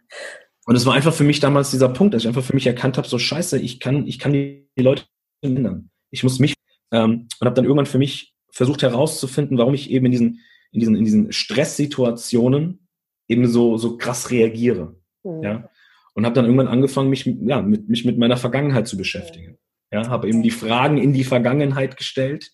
und 0.65 0.75
es 0.75 0.85
war 0.85 0.93
einfach 0.93 1.13
für 1.13 1.23
mich 1.23 1.39
damals 1.39 1.71
dieser 1.71 1.87
Punkt, 1.87 2.13
dass 2.13 2.23
ich 2.23 2.27
einfach 2.27 2.43
für 2.43 2.53
mich 2.53 2.67
erkannt 2.67 2.97
habe, 2.97 3.07
so 3.07 3.17
scheiße, 3.17 3.57
ich 3.59 3.79
kann, 3.79 4.05
ich 4.05 4.19
kann 4.19 4.33
die, 4.33 4.67
Leute 4.75 5.05
ändern. 5.41 5.89
Ich 6.11 6.23
muss 6.23 6.39
mich 6.39 6.53
ähm, 6.91 7.27
und 7.39 7.45
habe 7.45 7.55
dann 7.55 7.65
irgendwann 7.65 7.85
für 7.85 7.97
mich 7.97 8.35
versucht 8.51 8.81
herauszufinden, 8.81 9.57
warum 9.57 9.73
ich 9.73 9.89
eben 9.89 10.05
in 10.07 10.11
diesen, 10.11 10.41
in 10.71 10.79
diesen, 10.81 10.95
in 10.95 11.05
diesen 11.05 11.31
Stresssituationen 11.31 12.87
eben 13.27 13.47
so, 13.47 13.77
so 13.77 13.97
krass 13.97 14.29
reagiere. 14.29 14.95
Mhm. 15.23 15.43
Ja 15.43 15.69
und 16.17 16.25
habe 16.25 16.33
dann 16.33 16.45
irgendwann 16.45 16.67
angefangen, 16.67 17.11
mich, 17.11 17.27
ja, 17.27 17.61
mit, 17.61 17.89
mich 17.89 18.03
mit 18.03 18.17
meiner 18.17 18.37
Vergangenheit 18.37 18.87
zu 18.87 18.97
beschäftigen. 18.97 19.59
Ja, 19.91 20.09
habe 20.09 20.27
eben 20.27 20.41
die 20.41 20.49
Fragen 20.49 20.97
in 20.97 21.13
die 21.13 21.23
Vergangenheit 21.23 21.95
gestellt. 21.95 22.53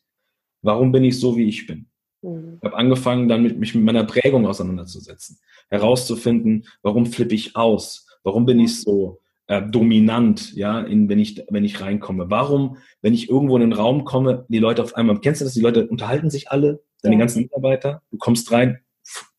Warum 0.62 0.92
bin 0.92 1.06
ich 1.06 1.18
so, 1.18 1.38
wie 1.38 1.48
ich 1.48 1.66
bin? 1.66 1.90
Mhm. 2.24 2.60
habe 2.64 2.76
angefangen, 2.76 3.28
dann 3.28 3.44
mit, 3.44 3.60
mich 3.60 3.76
mit 3.76 3.84
meiner 3.84 4.06
Prägung 4.06 4.48
auseinanderzusetzen, 4.48 5.40
herauszufinden, 5.70 6.66
warum 6.82 7.06
flippe 7.06 7.36
ich 7.36 7.56
aus? 7.56 8.08
Warum 8.24 8.46
bin 8.46 8.60
ich 8.60 8.82
so? 8.82 9.20
äh, 9.48 9.62
dominant, 9.62 10.54
ja, 10.54 10.80
in, 10.80 11.10
wenn 11.10 11.20
ich, 11.20 11.44
wenn 11.50 11.66
ich 11.66 11.82
reinkomme? 11.82 12.30
Warum, 12.30 12.78
wenn 13.02 13.14
ich 13.14 13.30
irgendwo 13.30 13.56
in 13.56 13.62
den 13.62 13.74
Raum 13.74 14.06
komme, 14.06 14.46
die 14.48 14.60
Leute 14.60 14.82
auf 14.84 14.96
einmal, 14.96 15.20
kennst 15.20 15.42
du 15.42 15.46
das, 15.46 15.54
die 15.54 15.62
Leute 15.62 15.88
unterhalten 15.88 16.30
sich 16.30 16.50
alle, 16.50 16.82
deine 17.02 17.16
ja. 17.16 17.20
ganzen 17.20 17.44
Mitarbeiter, 17.44 18.02
du 18.12 18.18
kommst 18.18 18.52
rein, 18.52 18.80
pff, 19.06 19.32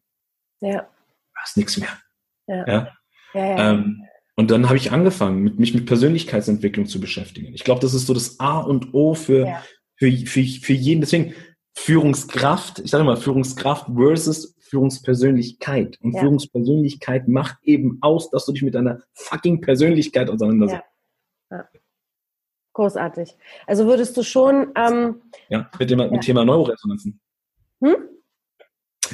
ja. 0.61 0.87
hast 1.35 1.57
nichts 1.57 1.79
mehr. 1.79 1.88
Ja. 2.47 2.66
ja? 2.66 2.88
ja 3.35 3.70
ähm, 3.70 4.05
und 4.37 4.51
dann 4.51 4.66
habe 4.66 4.77
ich 4.77 4.92
angefangen, 4.92 5.42
mit, 5.42 5.59
mich 5.59 5.75
mit 5.75 5.87
Persönlichkeitsentwicklung 5.87 6.87
zu 6.87 7.01
beschäftigen. 7.01 7.55
Ich 7.55 7.64
glaube, 7.64 7.81
das 7.81 7.94
ist 7.94 8.07
so 8.07 8.14
das 8.14 8.40
A 8.40 8.59
und 8.59 8.92
O 8.92 9.14
für, 9.14 9.61
für, 9.97 10.11
für, 10.11 10.42
für 10.42 10.73
jeden. 10.73 11.01
Deswegen 11.01 11.35
Führungskraft, 11.77 12.79
ich 12.79 12.91
sage 12.91 13.05
mal 13.05 13.17
Führungskraft 13.17 13.87
versus 13.95 14.55
Führungspersönlichkeit. 14.61 15.99
Und 16.01 16.15
ja. 16.15 16.21
Führungspersönlichkeit 16.21 17.29
macht 17.29 17.59
eben 17.63 17.99
aus, 18.01 18.31
dass 18.31 18.47
du 18.47 18.53
dich 18.53 18.63
mit 18.63 18.75
deiner 18.75 19.03
fucking 19.13 19.61
Persönlichkeit 19.61 20.31
auseinandersetzt. 20.31 20.83
Ja. 21.51 21.57
Ja. 21.59 21.69
Großartig. 22.73 23.37
Also 23.67 23.87
würdest 23.87 24.17
du 24.17 24.23
schon. 24.23 24.73
Ähm, 24.77 25.23
ja, 25.49 25.71
mit 25.79 25.91
dem 25.91 25.99
mit 26.11 26.23
Thema 26.23 26.45
Neuroresonanzen. 26.45 27.21
Hm? 27.81 27.97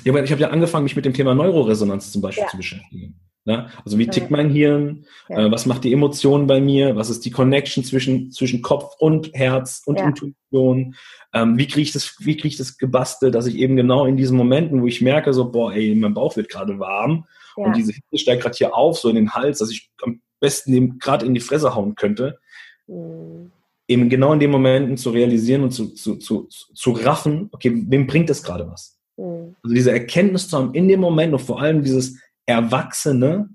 Ja, 0.04 0.22
ich 0.22 0.32
habe 0.32 0.40
ja 0.40 0.50
angefangen, 0.50 0.84
mich 0.84 0.96
mit 0.96 1.04
dem 1.04 1.12
Thema 1.12 1.34
Neuroresonanz 1.34 2.12
zum 2.12 2.22
Beispiel 2.22 2.46
zu 2.46 2.56
beschäftigen. 2.56 3.20
Ne? 3.44 3.70
Also 3.84 3.98
wie 3.98 4.06
tickt 4.06 4.30
mein 4.30 4.50
Hirn? 4.50 5.06
Ja. 5.28 5.46
Äh, 5.46 5.50
was 5.50 5.64
macht 5.64 5.84
die 5.84 5.92
Emotionen 5.92 6.46
bei 6.46 6.60
mir? 6.60 6.96
Was 6.96 7.08
ist 7.08 7.24
die 7.24 7.30
Connection 7.30 7.84
zwischen, 7.84 8.30
zwischen 8.30 8.60
Kopf 8.60 8.94
und 8.98 9.32
Herz 9.32 9.82
und 9.86 9.98
ja. 9.98 10.06
Intuition? 10.06 10.94
Ähm, 11.32 11.56
wie 11.56 11.66
kriege 11.66 11.82
ich 11.82 11.92
das, 11.92 12.16
wie 12.20 12.36
kriege 12.36 12.48
ich 12.48 12.56
das 12.58 12.76
gebastelt, 12.76 13.34
dass 13.34 13.46
ich 13.46 13.56
eben 13.56 13.76
genau 13.76 14.04
in 14.04 14.16
diesen 14.16 14.36
Momenten, 14.36 14.82
wo 14.82 14.86
ich 14.86 15.00
merke, 15.00 15.32
so, 15.32 15.50
boah, 15.50 15.72
ey, 15.72 15.94
mein 15.94 16.12
Bauch 16.12 16.36
wird 16.36 16.50
gerade 16.50 16.78
warm 16.78 17.24
ja. 17.56 17.64
und 17.64 17.76
diese 17.76 17.92
Hitze 17.92 18.18
steigt 18.18 18.42
gerade 18.42 18.56
hier 18.56 18.74
auf, 18.74 18.98
so 18.98 19.08
in 19.08 19.16
den 19.16 19.32
Hals, 19.32 19.58
dass 19.58 19.70
ich 19.70 19.90
am 20.02 20.20
besten 20.40 20.98
gerade 20.98 21.24
in 21.24 21.34
die 21.34 21.40
Fresse 21.40 21.74
hauen 21.74 21.94
könnte. 21.94 22.38
Mhm. 22.86 23.52
Eben 23.88 24.08
genau 24.08 24.32
in 24.32 24.40
den 24.40 24.50
Momenten 24.50 24.96
zu 24.96 25.10
realisieren 25.10 25.62
und 25.62 25.72
zu, 25.72 25.94
zu, 25.94 26.16
zu, 26.16 26.46
zu 26.48 26.90
raffen, 26.92 27.48
okay, 27.52 27.72
wem 27.88 28.06
bringt 28.06 28.28
das 28.28 28.42
gerade 28.42 28.68
was? 28.68 28.98
Mhm. 29.16 29.56
Also 29.62 29.74
diese 29.74 29.92
Erkenntnis 29.92 30.48
zu 30.48 30.58
haben 30.58 30.74
in 30.74 30.88
dem 30.88 31.00
Moment 31.00 31.32
und 31.32 31.40
vor 31.40 31.60
allem 31.60 31.82
dieses 31.82 32.18
Erwachsene 32.50 33.50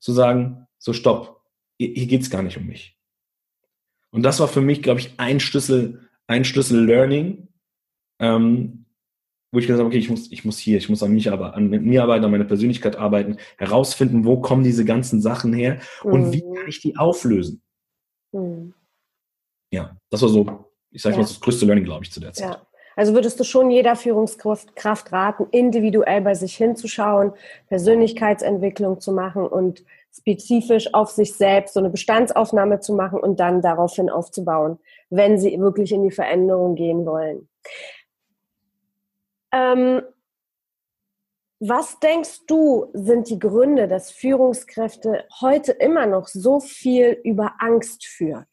zu 0.00 0.12
sagen, 0.12 0.66
so 0.78 0.92
stopp, 0.92 1.42
hier, 1.78 2.06
geht 2.06 2.22
es 2.22 2.30
gar 2.30 2.42
nicht 2.42 2.56
um 2.56 2.66
mich. 2.66 2.98
Und 4.10 4.22
das 4.22 4.40
war 4.40 4.48
für 4.48 4.60
mich, 4.60 4.82
glaube 4.82 5.00
ich, 5.00 5.14
ein 5.18 5.40
Schlüssel, 5.40 6.08
ein 6.26 6.44
Schlüssel 6.44 6.84
Learning, 6.84 7.48
ähm, 8.20 8.86
wo 9.52 9.58
ich 9.58 9.66
gesagt 9.66 9.80
habe, 9.80 9.88
okay, 9.88 9.98
ich 9.98 10.10
muss, 10.10 10.30
ich 10.30 10.44
muss 10.44 10.58
hier, 10.58 10.78
ich 10.78 10.88
muss 10.88 11.02
an 11.02 11.12
mich 11.12 11.30
aber 11.30 11.54
an 11.54 11.68
mir 11.68 12.02
arbeiten, 12.02 12.24
an 12.24 12.30
meiner 12.30 12.44
Persönlichkeit 12.44 12.96
arbeiten, 12.96 13.36
herausfinden, 13.58 14.24
wo 14.24 14.40
kommen 14.40 14.64
diese 14.64 14.84
ganzen 14.84 15.20
Sachen 15.20 15.52
her 15.52 15.80
und 16.02 16.28
mhm. 16.28 16.32
wie 16.32 16.40
kann 16.40 16.68
ich 16.68 16.80
die 16.80 16.96
auflösen. 16.96 17.62
Mhm. 18.32 18.74
Ja, 19.70 19.96
das 20.10 20.22
war 20.22 20.28
so, 20.28 20.70
ich 20.90 21.02
sage 21.02 21.14
ja. 21.14 21.22
mal, 21.22 21.26
das 21.26 21.40
größte 21.40 21.66
Learning, 21.66 21.84
glaube 21.84 22.04
ich, 22.04 22.12
zu 22.12 22.20
der 22.20 22.32
Zeit. 22.32 22.50
Ja. 22.50 22.66
Also 22.96 23.14
würdest 23.14 23.40
du 23.40 23.44
schon 23.44 23.70
jeder 23.70 23.96
Führungskraft 23.96 25.12
raten, 25.12 25.46
individuell 25.50 26.20
bei 26.20 26.34
sich 26.34 26.56
hinzuschauen, 26.56 27.32
Persönlichkeitsentwicklung 27.68 29.00
zu 29.00 29.12
machen 29.12 29.46
und 29.46 29.84
spezifisch 30.14 30.92
auf 30.92 31.10
sich 31.10 31.34
selbst 31.34 31.74
so 31.74 31.80
eine 31.80 31.90
Bestandsaufnahme 31.90 32.80
zu 32.80 32.94
machen 32.94 33.18
und 33.18 33.40
dann 33.40 33.62
daraufhin 33.62 34.10
aufzubauen, 34.10 34.78
wenn 35.10 35.38
sie 35.38 35.58
wirklich 35.58 35.92
in 35.92 36.02
die 36.02 36.10
Veränderung 36.10 36.74
gehen 36.74 37.06
wollen. 37.06 37.48
Ähm, 39.52 40.02
was 41.60 42.00
denkst 42.00 42.46
du, 42.46 42.90
sind 42.92 43.30
die 43.30 43.38
Gründe, 43.38 43.86
dass 43.86 44.10
Führungskräfte 44.10 45.24
heute 45.40 45.72
immer 45.72 46.06
noch 46.06 46.26
so 46.26 46.58
viel 46.58 47.20
über 47.22 47.54
Angst 47.60 48.04
führen? 48.04 48.46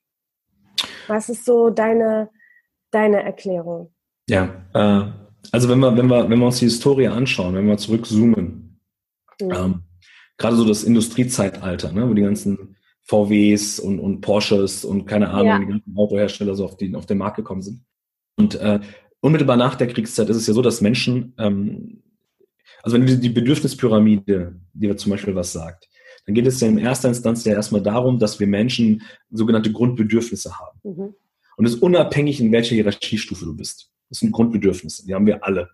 Was 1.07 1.27
ist 1.27 1.43
so 1.43 1.71
deine, 1.71 2.29
deine 2.91 3.23
Erklärung? 3.23 3.93
Ja, 4.29 4.63
äh, 4.73 5.11
also 5.51 5.69
wenn 5.69 5.79
wir, 5.79 5.97
wenn 5.97 6.07
wir, 6.07 6.29
wenn 6.29 6.39
wir 6.39 6.45
uns 6.45 6.59
die 6.59 6.65
Historie 6.65 7.07
anschauen, 7.07 7.55
wenn 7.55 7.67
wir 7.67 7.77
zurückzoomen, 7.77 8.79
mhm. 9.41 9.51
ähm, 9.51 9.81
gerade 10.37 10.55
so 10.55 10.65
das 10.65 10.83
Industriezeitalter, 10.83 11.91
ne, 11.91 12.07
wo 12.07 12.13
die 12.13 12.21
ganzen 12.21 12.75
VWs 13.03 13.79
und, 13.79 13.99
und 13.99 14.21
Porsches 14.21 14.85
und 14.85 15.05
keine 15.07 15.29
Ahnung, 15.29 15.47
ja. 15.47 15.59
die 15.59 15.65
ganzen 15.65 15.97
Autohersteller 15.97 16.55
so 16.55 16.65
auf, 16.65 16.77
die, 16.77 16.93
auf 16.95 17.07
den 17.07 17.17
Markt 17.17 17.37
gekommen 17.37 17.63
sind. 17.63 17.81
Und 18.37 18.55
äh, 18.55 18.79
unmittelbar 19.19 19.57
nach 19.57 19.75
der 19.75 19.87
Kriegszeit 19.87 20.29
ist 20.29 20.37
es 20.37 20.47
ja 20.47 20.53
so, 20.53 20.61
dass 20.61 20.79
Menschen, 20.79 21.33
ähm, 21.39 22.03
also 22.83 22.95
wenn 22.95 23.07
die, 23.07 23.19
die 23.19 23.29
Bedürfnispyramide, 23.29 24.55
die 24.73 24.87
da 24.87 24.95
zum 24.95 25.11
Beispiel 25.11 25.35
was 25.35 25.51
sagt, 25.51 25.89
dann 26.25 26.35
geht 26.35 26.45
es 26.45 26.61
ja 26.61 26.67
in 26.67 26.77
erster 26.77 27.07
Instanz 27.07 27.43
ja 27.45 27.53
erstmal 27.53 27.81
darum, 27.81 28.19
dass 28.19 28.39
wir 28.39 28.45
Menschen 28.45 29.01
sogenannte 29.31 29.71
Grundbedürfnisse 29.71 30.59
haben. 30.59 30.79
Mhm. 30.83 31.15
Und 31.57 31.65
es 31.65 31.73
ist 31.73 31.81
unabhängig, 31.81 32.39
in 32.39 32.51
welcher 32.51 32.75
Hierarchiestufe 32.75 33.43
du 33.43 33.55
bist. 33.55 33.91
Das 34.09 34.19
sind 34.19 34.31
Grundbedürfnisse, 34.31 35.05
die 35.05 35.13
haben 35.13 35.27
wir 35.27 35.43
alle. 35.43 35.69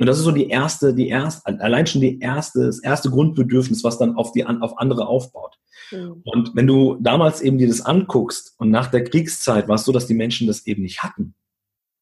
Und 0.00 0.06
das 0.06 0.18
ist 0.18 0.24
so 0.24 0.30
die 0.30 0.48
erste, 0.48 0.94
die 0.94 1.08
erste, 1.08 1.60
allein 1.60 1.86
schon 1.86 2.00
die 2.00 2.20
erste, 2.20 2.66
das 2.66 2.78
erste 2.78 3.10
Grundbedürfnis, 3.10 3.82
was 3.82 3.98
dann 3.98 4.14
auf 4.14 4.30
die 4.30 4.46
auf 4.46 4.78
andere 4.78 5.08
aufbaut. 5.08 5.58
Mhm. 5.90 6.22
Und 6.24 6.54
wenn 6.54 6.66
du 6.66 6.96
damals 7.00 7.40
eben 7.40 7.58
dir 7.58 7.66
das 7.66 7.80
anguckst 7.80 8.54
und 8.58 8.70
nach 8.70 8.88
der 8.88 9.04
Kriegszeit 9.04 9.68
war 9.68 9.74
es 9.74 9.84
so, 9.84 9.92
dass 9.92 10.06
die 10.06 10.14
Menschen 10.14 10.46
das 10.46 10.66
eben 10.66 10.82
nicht 10.82 11.02
hatten. 11.02 11.34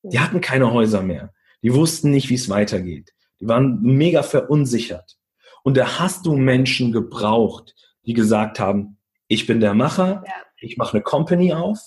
Die 0.03 0.19
mhm. 0.19 0.23
hatten 0.23 0.41
keine 0.41 0.73
Häuser 0.73 1.03
mehr. 1.03 1.33
Die 1.63 1.75
wussten 1.75 2.11
nicht, 2.11 2.29
wie 2.31 2.35
es 2.35 2.49
weitergeht. 2.49 3.13
Die 3.41 3.49
waren 3.49 3.81
mega 3.83 4.23
verunsichert. 4.23 5.17
Und 5.63 5.77
da 5.77 5.99
hast 5.99 6.27
du 6.27 6.37
Menschen 6.37 6.93
gebraucht, 6.93 7.75
die 8.05 8.15
gesagt 8.15 8.61
haben, 8.61 8.99
ich 9.29 9.47
bin 9.47 9.61
der 9.61 9.75
Macher, 9.75 10.23
ja. 10.27 10.33
ich 10.61 10.77
mache 10.77 10.95
eine 10.95 11.03
Company 11.03 11.53
auf 11.53 11.79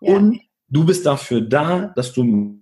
ja. 0.00 0.16
und 0.16 0.40
du 0.68 0.84
bist 0.84 1.06
dafür 1.06 1.40
da, 1.40 1.92
dass 1.94 2.12
du 2.12 2.60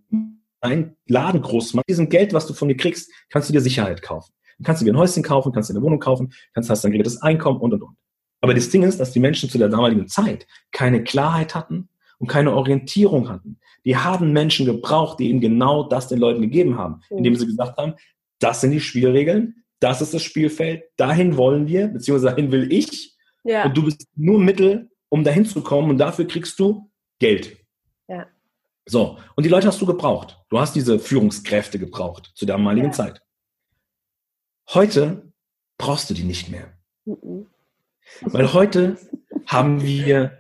einen 0.61 0.96
Laden 1.07 1.40
groß 1.40 1.74
machst. 1.74 1.88
Mit 1.88 1.88
diesem 1.88 2.09
Geld, 2.09 2.35
was 2.35 2.46
du 2.46 2.52
von 2.52 2.68
mir 2.68 2.76
kriegst, 2.76 3.11
kannst 3.31 3.48
du 3.48 3.52
dir 3.52 3.61
Sicherheit 3.61 4.02
kaufen. 4.02 4.33
Dann 4.59 4.66
kannst 4.66 4.83
du 4.83 4.85
dir 4.85 4.92
ein 4.92 4.98
Häuschen 4.98 5.22
kaufen, 5.22 5.52
kannst 5.52 5.70
dir 5.70 5.74
eine 5.74 5.83
Wohnung 5.83 6.00
kaufen, 6.00 6.33
kannst 6.55 6.70
hast 6.70 6.85
ein 6.85 6.92
geregeltes 6.92 7.22
Einkommen 7.22 7.61
und 7.61 7.72
und 7.72 7.83
und. 7.83 7.96
Aber 8.40 8.55
das 8.55 8.68
Ding 8.68 8.83
ist, 8.83 9.00
dass 9.00 9.12
die 9.12 9.20
Menschen 9.20 9.48
zu 9.48 9.59
der 9.59 9.68
damaligen 9.68 10.09
Zeit 10.09 10.46
keine 10.72 11.02
Klarheit 11.02 11.55
hatten 11.55 11.88
und 12.18 12.29
keine 12.29 12.55
Orientierung 12.55 13.29
hatten. 13.29 13.59
Die 13.85 13.96
haben 13.96 14.33
Menschen 14.33 14.66
gebraucht, 14.66 15.20
die 15.20 15.31
ihnen 15.31 15.40
genau 15.40 15.85
das 15.85 16.09
den 16.09 16.18
Leuten 16.18 16.42
gegeben 16.42 16.79
haben, 16.79 17.00
indem 17.11 17.35
mhm. 17.35 17.38
sie 17.38 17.46
gesagt 17.46 17.76
haben, 17.79 17.94
das 18.38 18.61
sind 18.61 18.72
die 18.72 18.81
Spielregeln, 18.81 19.64
das 19.81 20.00
ist 20.00 20.14
das 20.14 20.22
Spielfeld, 20.22 20.85
dahin 20.96 21.37
wollen 21.37 21.66
wir, 21.68 21.88
beziehungsweise 21.88 22.35
dahin 22.35 22.50
will 22.52 22.72
ich. 22.72 23.14
Ja. 23.44 23.64
Und 23.64 23.76
du 23.76 23.85
bist 23.85 24.07
nur 24.16 24.38
Mittel, 24.38 24.90
um 25.09 25.24
dahin 25.24 25.44
zu 25.44 25.62
kommen 25.62 25.90
und 25.90 25.98
dafür 25.98 26.26
kriegst 26.26 26.59
du 26.59 26.90
Geld. 27.18 27.57
Ja. 28.09 28.26
So, 28.87 29.18
und 29.35 29.44
die 29.44 29.50
Leute 29.50 29.66
hast 29.66 29.81
du 29.81 29.87
gebraucht. 29.87 30.38
Du 30.48 30.59
hast 30.59 30.74
diese 30.74 30.98
Führungskräfte 30.98 31.79
gebraucht 31.79 32.33
zu 32.35 32.46
der 32.46 32.57
damaligen 32.57 32.88
ja. 32.88 32.92
Zeit. 32.92 33.22
Heute 34.72 35.33
brauchst 35.79 36.11
du 36.11 36.14
die 36.14 36.24
nicht 36.24 36.50
mehr. 36.50 36.72
Mhm. 37.05 37.46
Weil 38.22 38.52
heute 38.52 38.96
haben 39.46 39.83
wir 39.83 40.38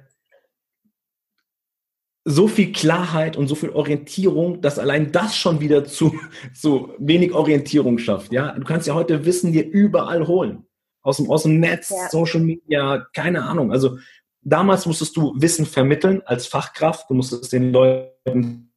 so 2.28 2.48
viel 2.48 2.72
Klarheit 2.72 3.36
und 3.36 3.46
so 3.46 3.54
viel 3.54 3.70
Orientierung, 3.70 4.60
dass 4.60 4.80
allein 4.80 5.12
das 5.12 5.36
schon 5.36 5.60
wieder 5.60 5.84
zu, 5.84 6.18
zu 6.54 6.92
wenig 6.98 7.32
Orientierung 7.32 7.98
schafft. 7.98 8.32
Ja, 8.32 8.52
du 8.52 8.64
kannst 8.64 8.88
ja 8.88 8.94
heute 8.94 9.24
Wissen 9.24 9.52
dir 9.52 9.64
überall 9.64 10.26
holen. 10.26 10.66
Aus 11.02 11.18
dem, 11.18 11.30
aus 11.30 11.44
dem 11.44 11.60
Netz, 11.60 11.90
ja. 11.90 12.08
Social 12.10 12.40
Media, 12.40 13.06
keine 13.14 13.44
Ahnung. 13.44 13.70
Also 13.70 13.98
damals 14.42 14.86
musstest 14.86 15.16
du 15.16 15.34
Wissen 15.36 15.66
vermitteln 15.66 16.20
als 16.26 16.48
Fachkraft. 16.48 17.08
Du 17.08 17.14
musstest 17.14 17.52
den 17.52 17.70
Leuten 17.72 18.72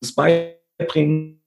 das 0.00 0.14
beibringen, 0.14 1.42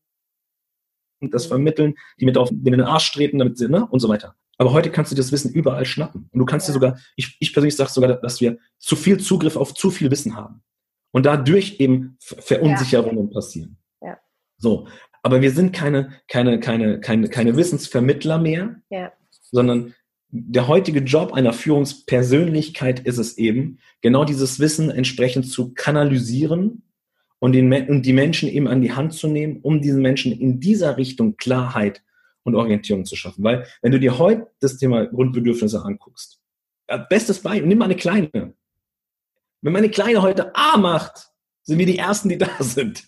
das 1.21 1.47
vermitteln, 1.47 1.95
die 2.19 2.25
mit 2.25 2.37
auf 2.37 2.49
den 2.51 2.81
Arsch 2.81 3.11
treten, 3.13 3.39
damit 3.39 3.57
sie, 3.57 3.67
ne, 3.67 3.87
und 3.87 3.99
so 3.99 4.09
weiter. 4.09 4.35
Aber 4.59 4.73
heute 4.73 4.91
kannst 4.91 5.11
du 5.11 5.15
das 5.15 5.31
Wissen 5.31 5.51
überall 5.51 5.85
schnappen. 5.85 6.29
Und 6.31 6.37
du 6.37 6.45
kannst 6.45 6.67
ja. 6.67 6.71
dir 6.71 6.79
sogar, 6.79 6.99
ich, 7.15 7.35
ich 7.39 7.51
persönlich 7.51 7.75
sage 7.75 7.89
sogar, 7.89 8.13
dass 8.13 8.41
wir 8.41 8.59
zu 8.77 8.95
viel 8.95 9.19
Zugriff 9.19 9.55
auf 9.55 9.73
zu 9.73 9.89
viel 9.89 10.11
Wissen 10.11 10.35
haben 10.35 10.61
und 11.11 11.25
dadurch 11.25 11.79
eben 11.79 12.17
Verunsicherungen 12.19 13.27
ja. 13.27 13.33
passieren. 13.33 13.77
Ja. 14.01 14.17
So, 14.57 14.87
aber 15.23 15.41
wir 15.41 15.51
sind 15.51 15.73
keine 15.73 16.11
keine 16.27 16.59
keine 16.59 16.99
keine 16.99 17.29
keine 17.29 17.55
Wissensvermittler 17.55 18.39
mehr, 18.39 18.81
ja. 18.89 19.11
sondern 19.51 19.93
der 20.31 20.67
heutige 20.67 21.01
Job 21.01 21.33
einer 21.33 21.51
Führungspersönlichkeit 21.51 23.01
ist 23.01 23.17
es 23.17 23.37
eben, 23.37 23.79
genau 24.01 24.23
dieses 24.23 24.59
Wissen 24.59 24.89
entsprechend 24.89 25.49
zu 25.49 25.73
kanalisieren 25.73 26.83
und, 27.39 27.51
den, 27.51 27.71
und 27.89 28.05
die 28.05 28.13
Menschen 28.13 28.47
eben 28.47 28.67
an 28.67 28.81
die 28.81 28.93
Hand 28.93 29.13
zu 29.13 29.27
nehmen, 29.27 29.59
um 29.61 29.81
diesen 29.81 30.01
Menschen 30.01 30.31
in 30.31 30.61
dieser 30.61 30.95
Richtung 30.95 31.35
Klarheit 31.35 32.01
und 32.43 32.55
Orientierung 32.55 33.03
zu 33.03 33.17
schaffen. 33.17 33.43
Weil 33.43 33.67
wenn 33.81 33.91
du 33.91 33.99
dir 33.99 34.17
heute 34.19 34.47
das 34.61 34.77
Thema 34.77 35.05
Grundbedürfnisse 35.05 35.83
anguckst, 35.83 36.39
bestes 37.09 37.39
Beispiel, 37.39 37.67
nimm 37.67 37.79
mal 37.79 37.85
eine 37.85 37.95
kleine, 37.95 38.53
Wenn 39.61 39.73
meine 39.73 39.89
Kleine 39.89 40.21
heute 40.21 40.55
A 40.55 40.77
macht, 40.77 41.31
sind 41.63 41.77
wir 41.77 41.85
die 41.85 41.97
Ersten, 41.97 42.29
die 42.29 42.37
da 42.37 42.49
sind. 42.59 43.07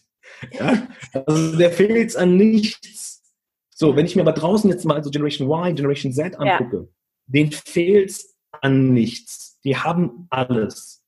Ja? 0.52 0.88
Also 1.26 1.58
der 1.58 1.72
fehlt 1.72 2.16
an 2.16 2.38
nichts. 2.38 3.22
So, 3.76 3.96
wenn 3.96 4.06
ich 4.06 4.16
mir 4.16 4.22
aber 4.22 4.34
draußen 4.34 4.70
jetzt 4.70 4.86
mal 4.86 5.04
so 5.04 5.10
Generation 5.10 5.50
Y, 5.50 5.76
Generation 5.76 6.14
Z 6.14 6.40
angucke, 6.40 6.78
ja. 6.78 6.84
denen 7.26 7.52
fehlt 7.52 8.16
an 8.62 8.94
nichts. 8.94 9.60
Die 9.64 9.78
haben 9.78 10.28
alles. 10.30 11.04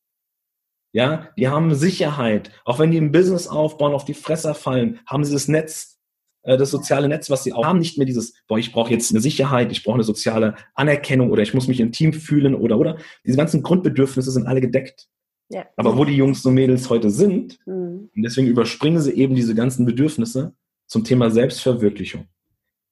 Ja, 0.91 1.29
die 1.37 1.49
haben 1.49 1.75
Sicherheit. 1.75 2.51
Auch 2.63 2.79
wenn 2.79 2.91
die 2.91 2.97
ein 2.97 3.11
Business 3.11 3.47
aufbauen, 3.47 3.93
auf 3.93 4.05
die 4.05 4.13
Fresser 4.13 4.55
fallen, 4.55 4.99
haben 5.05 5.25
sie 5.25 5.33
das 5.33 5.47
Netz, 5.47 5.99
äh, 6.43 6.57
das 6.57 6.71
soziale 6.71 7.09
Netz, 7.09 7.29
was 7.29 7.43
sie 7.43 7.51
auch 7.51 7.65
haben, 7.65 7.79
nicht 7.79 7.97
mehr 7.97 8.05
dieses, 8.05 8.33
boah, 8.47 8.57
ich 8.57 8.71
brauche 8.71 8.91
jetzt 8.91 9.11
eine 9.11 9.19
Sicherheit, 9.19 9.71
ich 9.73 9.83
brauche 9.83 9.95
eine 9.95 10.03
soziale 10.03 10.55
Anerkennung 10.73 11.31
oder 11.31 11.43
ich 11.43 11.53
muss 11.53 11.67
mich 11.67 11.81
im 11.81 11.91
Team 11.91 12.13
fühlen 12.13 12.55
oder 12.55 12.79
oder. 12.79 12.97
Diese 13.25 13.37
ganzen 13.37 13.61
Grundbedürfnisse 13.61 14.31
sind 14.31 14.47
alle 14.47 14.61
gedeckt. 14.61 15.09
Ja. 15.49 15.65
Aber 15.75 15.97
wo 15.97 16.05
die 16.05 16.15
Jungs 16.15 16.45
und 16.45 16.55
Mädels 16.55 16.89
heute 16.89 17.09
sind, 17.09 17.59
mhm. 17.65 18.09
und 18.15 18.23
deswegen 18.23 18.47
überspringen 18.47 18.99
sie 18.99 19.13
eben 19.13 19.35
diese 19.35 19.55
ganzen 19.55 19.85
Bedürfnisse 19.85 20.53
zum 20.87 21.03
Thema 21.03 21.29
Selbstverwirklichung. 21.29 22.27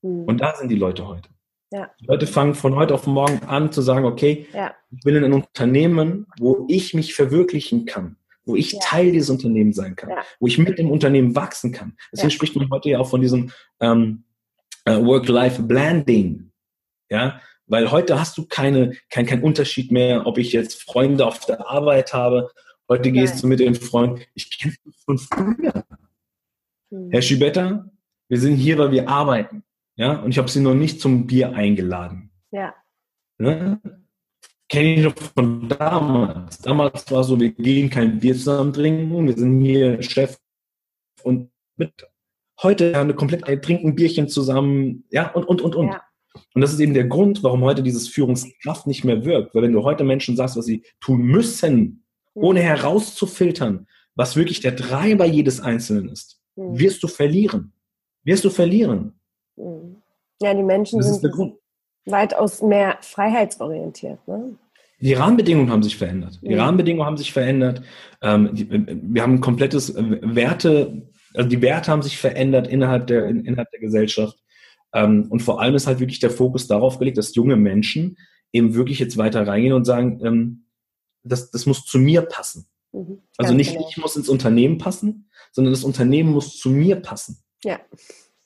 Mhm. 0.02 0.26
Und 0.26 0.42
da 0.42 0.56
sind 0.56 0.70
die 0.70 0.76
Leute 0.76 1.08
heute. 1.08 1.30
Ja. 1.72 1.90
Die 2.00 2.06
Leute 2.06 2.28
fangen 2.28 2.54
von 2.54 2.76
heute 2.76 2.94
auf 2.94 3.08
morgen 3.08 3.44
an 3.48 3.72
zu 3.72 3.82
sagen, 3.82 4.06
okay, 4.06 4.46
ja. 4.54 4.76
ich 4.92 5.04
will 5.06 5.16
in 5.16 5.24
ein 5.24 5.34
Unternehmen, 5.34 6.28
wo 6.38 6.68
ich 6.70 6.94
mich 6.94 7.16
verwirklichen 7.16 7.86
kann, 7.86 8.18
wo 8.46 8.56
ich 8.56 8.74
ja. 8.74 8.80
Teil 8.80 9.12
dieses 9.12 9.32
Unternehmens 9.32 9.76
sein 9.76 9.96
kann, 9.96 10.12
wo 10.40 10.46
ich 10.46 10.60
mit 10.60 10.78
dem 10.78 10.92
Unternehmen 10.92 11.36
wachsen 11.36 11.72
kann. 11.72 11.98
Deswegen 12.12 12.30
spricht 12.30 12.56
man 12.56 12.70
heute 12.70 12.90
ja 12.90 13.00
auch 13.00 13.10
von 13.10 13.22
diesem 13.22 13.52
ähm, 13.80 14.24
äh, 14.86 15.04
Work-Life-Blending. 15.04 16.52
Ja, 17.10 17.42
weil 17.74 17.90
heute 17.90 18.20
hast 18.20 18.38
du 18.38 18.46
keine, 18.46 18.96
kein, 19.10 19.26
kein 19.26 19.42
Unterschied 19.42 19.92
mehr, 19.92 20.28
ob 20.28 20.38
ich 20.38 20.54
jetzt 20.54 20.84
Freunde 20.84 21.26
auf 21.26 21.40
der 21.40 21.68
Arbeit 21.68 22.14
habe. 22.14 22.52
Heute 22.88 23.10
Nein. 23.10 23.14
gehst 23.14 23.42
du 23.42 23.48
mit 23.48 23.60
den 23.60 23.74
Freunden. 23.74 24.22
Ich 24.36 24.60
kenne 24.60 24.76
von 25.06 25.18
früher. 25.18 25.84
Hm. 26.92 27.10
Herr 27.10 27.24
Schibetta, 27.24 27.90
wir 28.30 28.40
sind 28.40 28.58
hier, 28.58 28.78
weil 28.78 28.92
wir 28.92 29.10
arbeiten. 29.10 29.64
Ja, 29.96 30.20
und 30.20 30.30
ich 30.30 30.38
habe 30.38 30.52
sie 30.52 30.60
noch 30.60 30.76
nicht 30.76 31.02
zum 31.02 31.26
Bier 31.26 31.56
eingeladen. 31.56 32.30
Ja. 32.52 32.76
Ne? 33.40 33.82
Kenne 34.70 34.94
ich 34.94 35.04
noch 35.04 35.16
von 35.18 35.68
damals. 35.68 36.60
Damals 36.60 37.10
war 37.10 37.24
so, 37.24 37.40
wir 37.40 37.54
gehen 37.54 37.90
kein 37.90 38.20
Bier 38.20 38.36
zusammen 38.36 38.72
trinken, 38.72 39.26
wir 39.26 39.36
sind 39.36 39.62
hier 39.62 40.00
Chef 40.04 40.38
und 41.24 41.50
mit. 41.76 41.92
Heute 42.62 42.96
haben 42.96 43.08
wir 43.08 43.16
komplett 43.16 43.46
ein 43.46 43.64
trinken 43.64 43.96
Bierchen 43.96 44.30
zusammen, 44.30 45.06
ja, 45.10 45.32
und, 45.32 45.46
und, 45.46 45.60
und, 45.62 45.76
und. 45.76 45.88
Ja. 45.88 46.04
Und 46.54 46.62
das 46.62 46.74
ist 46.74 46.80
eben 46.80 46.94
der 46.94 47.06
Grund, 47.06 47.44
warum 47.44 47.62
heute 47.62 47.84
dieses 47.84 48.08
Führungskraft 48.08 48.88
nicht 48.88 49.04
mehr 49.04 49.26
wirkt. 49.26 49.54
Weil 49.54 49.64
wenn 49.64 49.74
du 49.74 49.84
heute 49.84 50.04
Menschen 50.04 50.36
sagst, 50.36 50.58
was 50.58 50.66
sie 50.66 50.84
tun 51.00 51.22
müssen, 51.22 52.04
ohne 52.34 52.62
herauszufiltern, 52.62 53.88
was 54.16 54.36
wirklich 54.36 54.60
der 54.60 54.76
Treiber 54.76 55.26
jedes 55.26 55.60
Einzelnen 55.60 56.10
ist, 56.10 56.40
mhm. 56.56 56.80
wirst 56.80 57.04
du 57.04 57.08
verlieren. 57.08 57.74
Wirst 58.24 58.46
du 58.46 58.50
verlieren. 58.50 59.20
Ja, 60.42 60.54
die 60.54 60.64
Menschen 60.64 61.00
das 61.00 61.20
sind 61.20 61.56
weitaus 62.06 62.62
mehr 62.62 62.98
freiheitsorientiert. 63.02 64.28
Ne? 64.28 64.58
Die 65.00 65.14
Rahmenbedingungen 65.14 65.72
haben 65.72 65.84
sich 65.84 65.98
verändert. 65.98 66.40
Die 66.42 66.54
mhm. 66.54 66.60
Rahmenbedingungen 66.60 67.06
haben 67.06 67.18
sich 67.18 67.34
verändert. 67.34 67.82
Ähm, 68.22 68.50
wir 68.54 69.22
haben 69.22 69.36
ein 69.36 69.42
komplettes 69.42 69.90
äh, 69.90 70.20
Werte, 70.22 71.10
also 71.34 71.50
die 71.50 71.62
Werte 71.62 71.92
haben 71.92 72.02
sich 72.02 72.18
verändert 72.18 72.68
innerhalb 72.68 73.08
der, 73.08 73.26
innerhalb 73.26 73.70
der 73.72 73.80
Gesellschaft. 73.80 74.38
Ähm, 74.94 75.28
und 75.30 75.42
vor 75.42 75.62
allem 75.62 75.76
ist 75.76 75.88
halt 75.88 76.00
wirklich 76.00 76.20
der 76.20 76.30
Fokus 76.30 76.68
darauf 76.68 77.00
gelegt, 77.00 77.18
dass 77.18 77.36
junge 77.36 77.56
Menschen 77.56 78.18
eben 78.52 78.76
wirklich 78.76 79.00
jetzt 79.00 79.18
weiter 79.18 79.46
reingehen 79.48 79.74
und 79.74 79.86
sagen, 79.86 80.22
ähm, 80.24 80.66
das, 81.24 81.52
das 81.52 81.66
muss 81.66 81.86
zu 81.86 81.98
mir 82.00 82.22
passen. 82.22 82.68
Mhm. 82.92 83.20
Also 83.38 83.54
nicht 83.54 83.74
genau. 83.74 83.88
ich 83.90 83.98
muss 83.98 84.16
ins 84.16 84.30
Unternehmen 84.30 84.78
passen, 84.78 85.30
sondern 85.52 85.74
das 85.74 85.84
Unternehmen 85.84 86.32
muss 86.32 86.58
zu 86.58 86.70
mir 86.70 86.98
passen. 86.98 87.44
Ja. 87.64 87.80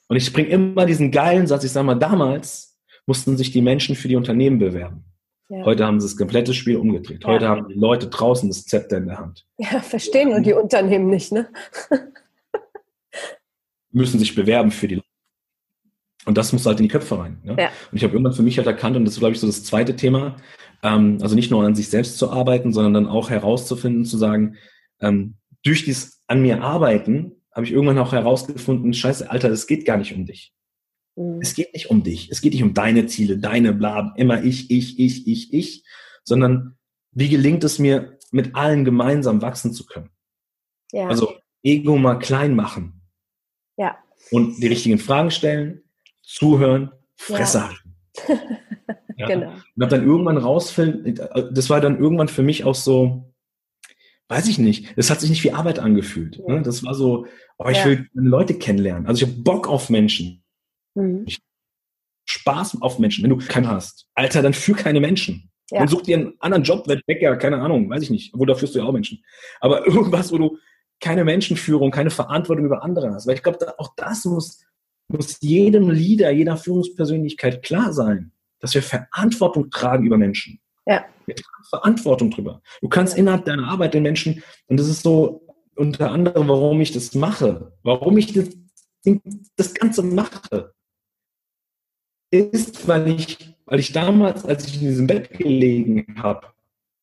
Und 0.07 0.15
ich 0.15 0.31
bringe 0.31 0.49
immer 0.49 0.85
diesen 0.85 1.11
geilen 1.11 1.47
Satz, 1.47 1.63
ich 1.65 1.71
sage 1.71 1.85
mal, 1.85 1.95
damals 1.95 2.79
mussten 3.05 3.37
sich 3.37 3.51
die 3.51 3.61
Menschen 3.61 3.95
für 3.95 4.07
die 4.07 4.15
Unternehmen 4.15 4.59
bewerben. 4.59 5.03
Ja. 5.49 5.63
Heute 5.63 5.85
haben 5.85 5.99
sie 5.99 6.07
das 6.07 6.17
komplette 6.17 6.53
Spiel 6.53 6.77
umgedreht. 6.77 7.25
Heute 7.25 7.45
ja. 7.45 7.51
haben 7.51 7.67
die 7.67 7.73
Leute 7.73 8.07
draußen 8.07 8.49
das 8.49 8.65
Zepter 8.65 8.97
in 8.97 9.07
der 9.07 9.17
Hand. 9.17 9.45
Ja, 9.57 9.79
verstehen 9.81 10.33
und 10.33 10.45
die 10.45 10.53
Unternehmen 10.53 11.09
nicht, 11.09 11.31
ne? 11.31 11.49
müssen 13.91 14.19
sich 14.19 14.35
bewerben 14.35 14.71
für 14.71 14.87
die 14.87 14.95
Leute. 14.95 15.06
Und 16.27 16.37
das 16.37 16.51
muss 16.51 16.65
halt 16.65 16.79
in 16.79 16.83
die 16.83 16.91
Köpfe 16.91 17.17
rein. 17.17 17.39
Ne? 17.43 17.55
Ja. 17.57 17.69
Und 17.89 17.97
ich 17.97 18.03
habe 18.03 18.13
irgendwann 18.13 18.33
für 18.33 18.43
mich 18.43 18.57
halt 18.57 18.67
erkannt, 18.67 18.97
und 18.97 19.05
das 19.05 19.13
ist, 19.13 19.19
glaube 19.19 19.33
ich, 19.33 19.39
so 19.39 19.47
das 19.47 19.63
zweite 19.63 19.95
Thema, 19.95 20.35
ähm, 20.83 21.19
also 21.21 21.35
nicht 21.35 21.49
nur 21.49 21.63
an 21.63 21.73
sich 21.73 21.87
selbst 21.87 22.17
zu 22.17 22.31
arbeiten, 22.31 22.73
sondern 22.73 22.93
dann 22.93 23.07
auch 23.07 23.29
herauszufinden, 23.29 24.03
zu 24.03 24.17
sagen, 24.17 24.57
ähm, 24.99 25.37
durch 25.63 25.85
dieses 25.85 26.21
an 26.27 26.41
mir 26.41 26.61
arbeiten 26.61 27.31
habe 27.53 27.65
ich 27.65 27.71
irgendwann 27.71 27.97
auch 27.97 28.11
herausgefunden, 28.11 28.93
scheiße, 28.93 29.31
Alter, 29.31 29.49
es 29.49 29.67
geht 29.67 29.85
gar 29.85 29.97
nicht 29.97 30.13
um 30.13 30.25
dich. 30.25 30.53
Mhm. 31.15 31.39
Es 31.41 31.55
geht 31.55 31.73
nicht 31.73 31.89
um 31.89 32.03
dich. 32.03 32.29
Es 32.29 32.41
geht 32.41 32.53
nicht 32.53 32.63
um 32.63 32.73
deine 32.73 33.07
Ziele, 33.07 33.37
deine 33.37 33.73
bla, 33.73 34.13
immer 34.17 34.43
ich, 34.43 34.69
ich, 34.69 34.99
ich, 34.99 35.27
ich, 35.27 35.53
ich, 35.53 35.85
sondern 36.25 36.77
wie 37.11 37.29
gelingt 37.29 37.63
es 37.63 37.79
mir, 37.79 38.17
mit 38.31 38.55
allen 38.55 38.83
gemeinsam 38.83 39.41
wachsen 39.41 39.71
zu 39.71 39.85
können? 39.85 40.09
Ja. 40.91 41.07
Also 41.07 41.33
Ego 41.63 41.97
mal 41.97 42.19
klein 42.19 42.53
machen. 42.53 43.01
Ja. 43.77 43.97
Und 44.29 44.61
die 44.61 44.67
richtigen 44.67 44.99
Fragen 44.99 45.31
stellen, 45.31 45.83
zuhören, 46.27 46.91
Fresse 47.15 47.57
ja. 47.57 47.69
halten. 48.27 48.57
ja. 49.17 49.27
Genau. 49.27 49.51
Und 49.51 49.83
habe 49.83 49.95
dann 49.95 50.05
irgendwann 50.05 50.37
rausfinden, 50.37 51.15
das 51.51 51.69
war 51.69 51.81
dann 51.81 51.99
irgendwann 51.99 52.27
für 52.27 52.43
mich 52.43 52.63
auch 52.65 52.75
so, 52.75 53.33
weiß 54.27 54.47
ich 54.47 54.59
nicht, 54.59 54.93
es 54.97 55.09
hat 55.09 55.21
sich 55.21 55.29
nicht 55.29 55.43
wie 55.43 55.53
Arbeit 55.53 55.79
angefühlt. 55.79 56.45
Ne? 56.47 56.61
Das 56.61 56.83
war 56.83 56.93
so, 56.93 57.25
oh, 57.57 57.69
ich 57.69 57.77
ja. 57.77 57.85
will 57.85 58.09
Leute 58.13 58.55
kennenlernen. 58.55 59.07
Also 59.07 59.23
ich 59.23 59.31
habe 59.31 59.41
Bock 59.41 59.67
auf 59.67 59.89
Menschen. 59.89 60.43
Mhm. 60.95 61.25
Spaß 62.29 62.81
auf 62.81 62.99
Menschen, 62.99 63.23
wenn 63.23 63.29
du 63.29 63.37
keinen 63.37 63.69
hast. 63.69 64.09
Alter, 64.13 64.41
dann 64.41 64.53
führ 64.53 64.75
keine 64.75 64.99
Menschen. 64.99 65.49
Ja. 65.71 65.81
Und 65.81 65.89
such 65.89 66.01
dir 66.01 66.17
einen 66.17 66.33
anderen 66.39 66.63
Job, 66.63 66.87
werd 66.87 67.05
Bäcker, 67.05 67.37
keine 67.37 67.61
Ahnung, 67.61 67.89
weiß 67.89 68.03
ich 68.03 68.09
nicht. 68.09 68.33
Obwohl, 68.33 68.47
da 68.47 68.55
führst 68.55 68.75
du 68.75 68.79
ja 68.79 68.85
auch 68.85 68.91
Menschen. 68.91 69.23
Aber 69.61 69.87
irgendwas, 69.87 70.31
wo 70.31 70.37
du 70.37 70.57
keine 70.99 71.23
Menschenführung, 71.23 71.91
keine 71.91 72.09
Verantwortung 72.09 72.65
über 72.65 72.83
andere 72.83 73.13
hast. 73.13 73.27
Weil 73.27 73.35
ich 73.35 73.43
glaube, 73.43 73.79
auch 73.79 73.93
das 73.95 74.25
muss, 74.25 74.65
muss 75.07 75.39
jedem 75.41 75.89
Leader, 75.89 76.31
jeder 76.31 76.57
Führungspersönlichkeit 76.57 77.63
klar 77.63 77.93
sein, 77.93 78.31
dass 78.59 78.73
wir 78.73 78.81
Verantwortung 78.81 79.69
tragen 79.69 80.05
über 80.05 80.17
Menschen. 80.17 80.59
Ja. 80.85 81.05
Wir 81.25 81.35
tragen 81.35 81.63
Verantwortung 81.69 82.31
drüber. 82.31 82.61
Du 82.81 82.89
kannst 82.89 83.13
ja. 83.13 83.19
innerhalb 83.19 83.45
deiner 83.45 83.67
Arbeit 83.67 83.93
den 83.93 84.03
Menschen, 84.03 84.43
und 84.67 84.79
das 84.79 84.87
ist 84.87 85.03
so 85.03 85.45
unter 85.75 86.11
anderem, 86.11 86.47
warum 86.47 86.81
ich 86.81 86.91
das 86.91 87.13
mache, 87.13 87.71
warum 87.83 88.17
ich 88.17 88.33
das, 88.33 88.49
das 89.55 89.73
Ganze 89.73 90.03
mache, 90.03 90.73
ist, 92.31 92.87
weil 92.87 93.07
ich, 93.09 93.55
weil 93.65 93.79
ich 93.79 93.93
damals, 93.93 94.43
als 94.43 94.67
ich 94.67 94.81
in 94.81 94.87
diesem 94.87 95.07
Bett 95.07 95.29
gelegen 95.29 96.15
habe, 96.21 96.47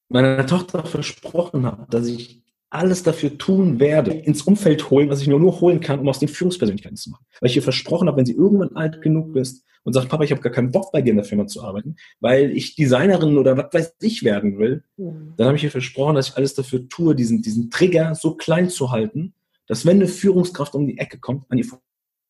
meiner 0.09 0.47
Tochter 0.47 0.85
versprochen 0.85 1.65
habe, 1.67 1.87
dass 1.89 2.07
ich 2.07 2.44
alles 2.75 3.03
dafür 3.03 3.39
tun 3.39 3.79
werde, 3.81 4.13
ins 4.13 4.43
Umfeld 4.43 4.91
holen, 4.91 5.09
was 5.09 5.21
ich 5.21 5.29
nur, 5.29 5.39
nur 5.39 5.61
holen 5.61 5.81
kann, 5.81 6.01
um 6.01 6.09
aus 6.09 6.19
den 6.19 6.29
Führungspersönlichkeiten 6.29 6.97
zu 6.97 7.11
machen. 7.11 7.25
Weil 7.41 7.51
ich 7.51 7.57
ihr 7.57 7.63
versprochen 7.63 8.09
habe, 8.09 8.17
wenn 8.19 8.27
sie 8.27 8.35
irgendwann 8.35 8.75
alt 8.77 9.01
genug 9.01 9.33
bist 9.33 9.65
und 9.85 9.93
sagt, 9.93 10.09
Papa, 10.09 10.25
ich 10.25 10.33
habe 10.33 10.41
gar 10.41 10.53
keinen 10.53 10.73
Bock 10.73 10.91
bei 10.93 11.01
dir 11.01 11.11
in 11.11 11.17
der 11.17 11.25
Firma 11.25 11.47
zu 11.47 11.63
arbeiten, 11.63 11.97
weil 12.21 12.51
ich 12.51 12.75
Designerin 12.75 13.39
oder 13.39 13.57
was 13.57 13.73
weiß 13.73 13.95
ich 14.01 14.25
werden 14.25 14.59
will, 14.59 14.83
mhm. 14.97 15.35
dann 15.37 15.47
habe 15.47 15.57
ich 15.57 15.65
ihr 15.65 15.71
versprochen, 15.71 16.17
dass 16.17 16.31
ich 16.31 16.37
alles 16.37 16.55
dafür 16.55 16.89
tue, 16.89 17.15
diesen, 17.15 17.43
diesen 17.43 17.71
Trigger 17.71 18.15
so 18.15 18.35
klein 18.35 18.69
zu 18.69 18.91
halten, 18.91 19.35
dass 19.67 19.87
wenn 19.87 19.97
eine 19.97 20.09
Führungskraft 20.09 20.75
um 20.75 20.87
die 20.87 20.99
Ecke 20.99 21.19
kommt, 21.19 21.45
an 21.51 21.59
die 21.59 21.71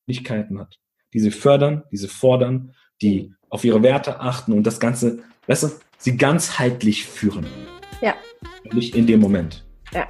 Fähigkeiten 0.07 0.59
hat, 0.59 0.79
die 1.15 1.21
sie 1.21 1.31
fördern, 1.31 1.85
die 1.91 1.97
sie 1.97 2.09
fordern, 2.09 2.75
die 3.01 3.33
auf 3.49 3.65
ihre 3.65 3.83
Werte 3.83 4.21
achten 4.21 4.53
und 4.53 4.65
das 4.65 4.81
Ganze, 4.81 5.21
weißt 5.47 5.63
du, 5.63 5.69
sie 5.99 6.17
ganzheitlich 6.17 7.05
führen. 7.07 7.47
Ja. 8.03 8.15
Nicht 8.73 8.95
in 8.95 9.07
dem 9.07 9.21
Moment. 9.21 9.65
Ja. 9.95 10.09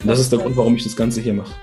Und 0.00 0.08
das 0.08 0.18
ist 0.18 0.32
der 0.32 0.38
Grund, 0.38 0.56
warum 0.56 0.76
ich 0.76 0.84
das 0.84 0.96
Ganze 0.96 1.20
hier 1.20 1.34
mache. 1.34 1.54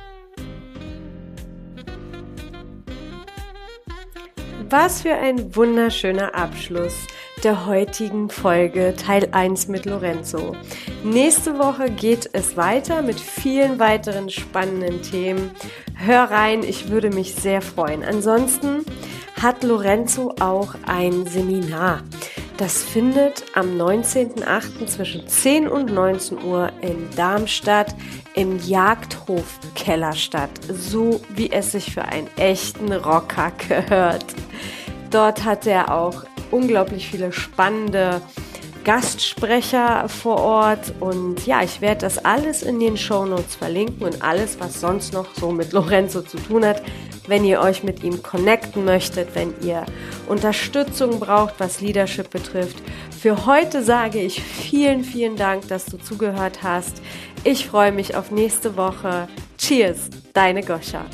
Was 4.70 5.02
für 5.02 5.16
ein 5.16 5.56
wunderschöner 5.56 6.36
Abschluss 6.36 7.08
der 7.44 7.66
heutigen 7.66 8.30
Folge 8.30 8.94
Teil 8.96 9.30
1 9.32 9.70
mit 9.70 9.86
Lorenzo. 9.86 10.56
Nächste 11.04 11.58
Woche 11.58 11.90
geht 11.90 12.30
es 12.34 12.58
weiter 12.58 13.02
mit 13.02 13.20
vielen 13.20 13.80
weiteren 13.80 14.30
spannenden 14.30 15.02
Themen. 15.02 15.52
Hör 15.96 16.26
rein, 16.26 16.64
ich 16.64 16.90
würde 16.90 17.10
mich 17.10 17.36
sehr 17.36 17.62
freuen. 17.62 18.04
Ansonsten 18.04 18.86
hat 19.42 19.64
Lorenzo 19.64 20.36
auch 20.40 20.76
ein 20.86 21.26
Seminar. 21.26 22.04
Das 22.60 22.84
findet 22.84 23.46
am 23.56 23.78
19.08. 23.78 24.86
zwischen 24.86 25.26
10 25.26 25.70
und 25.70 25.94
19 25.94 26.44
Uhr 26.44 26.70
in 26.82 27.08
Darmstadt 27.16 27.96
im 28.34 28.60
Jagdhofkeller 28.60 30.12
statt, 30.12 30.50
so 30.68 31.22
wie 31.30 31.54
es 31.54 31.72
sich 31.72 31.94
für 31.94 32.04
einen 32.04 32.28
echten 32.36 32.92
Rocker 32.92 33.54
gehört. 33.66 34.26
Dort 35.10 35.46
hat 35.46 35.68
er 35.68 35.94
auch 35.94 36.26
unglaublich 36.52 37.08
viele 37.08 37.32
spannende 37.32 38.22
Gastsprecher 38.90 40.10
vor 40.10 40.40
Ort 40.40 40.94
und 41.00 41.46
ja, 41.46 41.62
ich 41.62 41.80
werde 41.80 42.02
das 42.02 42.26
alles 42.26 42.64
in 42.64 42.80
den 42.80 42.98
Show 42.98 43.24
Notes 43.24 43.54
verlinken 43.54 44.02
und 44.02 44.24
alles, 44.24 44.60
was 44.60 44.82
sonst 44.82 45.14
noch 45.14 45.28
so 45.36 45.52
mit 45.52 45.74
Lorenzo 45.74 46.24
zu 46.24 46.38
tun 46.38 46.66
hat, 46.66 46.82
wenn 47.28 47.46
ihr 47.46 47.62
euch 47.62 47.84
mit 47.84 48.04
ihm 48.04 48.24
connecten 48.24 48.86
möchtet, 48.86 49.36
wenn 49.36 49.54
ihr 49.62 49.86
Unterstützung 50.28 51.20
braucht, 51.20 51.60
was 51.60 51.82
Leadership 51.82 52.32
betrifft. 52.32 52.78
Für 53.16 53.46
heute 53.46 53.84
sage 53.84 54.24
ich 54.24 54.42
vielen, 54.42 55.04
vielen 55.04 55.36
Dank, 55.36 55.68
dass 55.68 55.86
du 55.86 55.98
zugehört 55.98 56.64
hast. 56.64 57.04
Ich 57.44 57.68
freue 57.68 57.92
mich 57.92 58.16
auf 58.16 58.32
nächste 58.32 58.76
Woche. 58.76 59.28
Cheers, 59.60 60.10
deine 60.34 60.64
Goscha. 60.64 61.06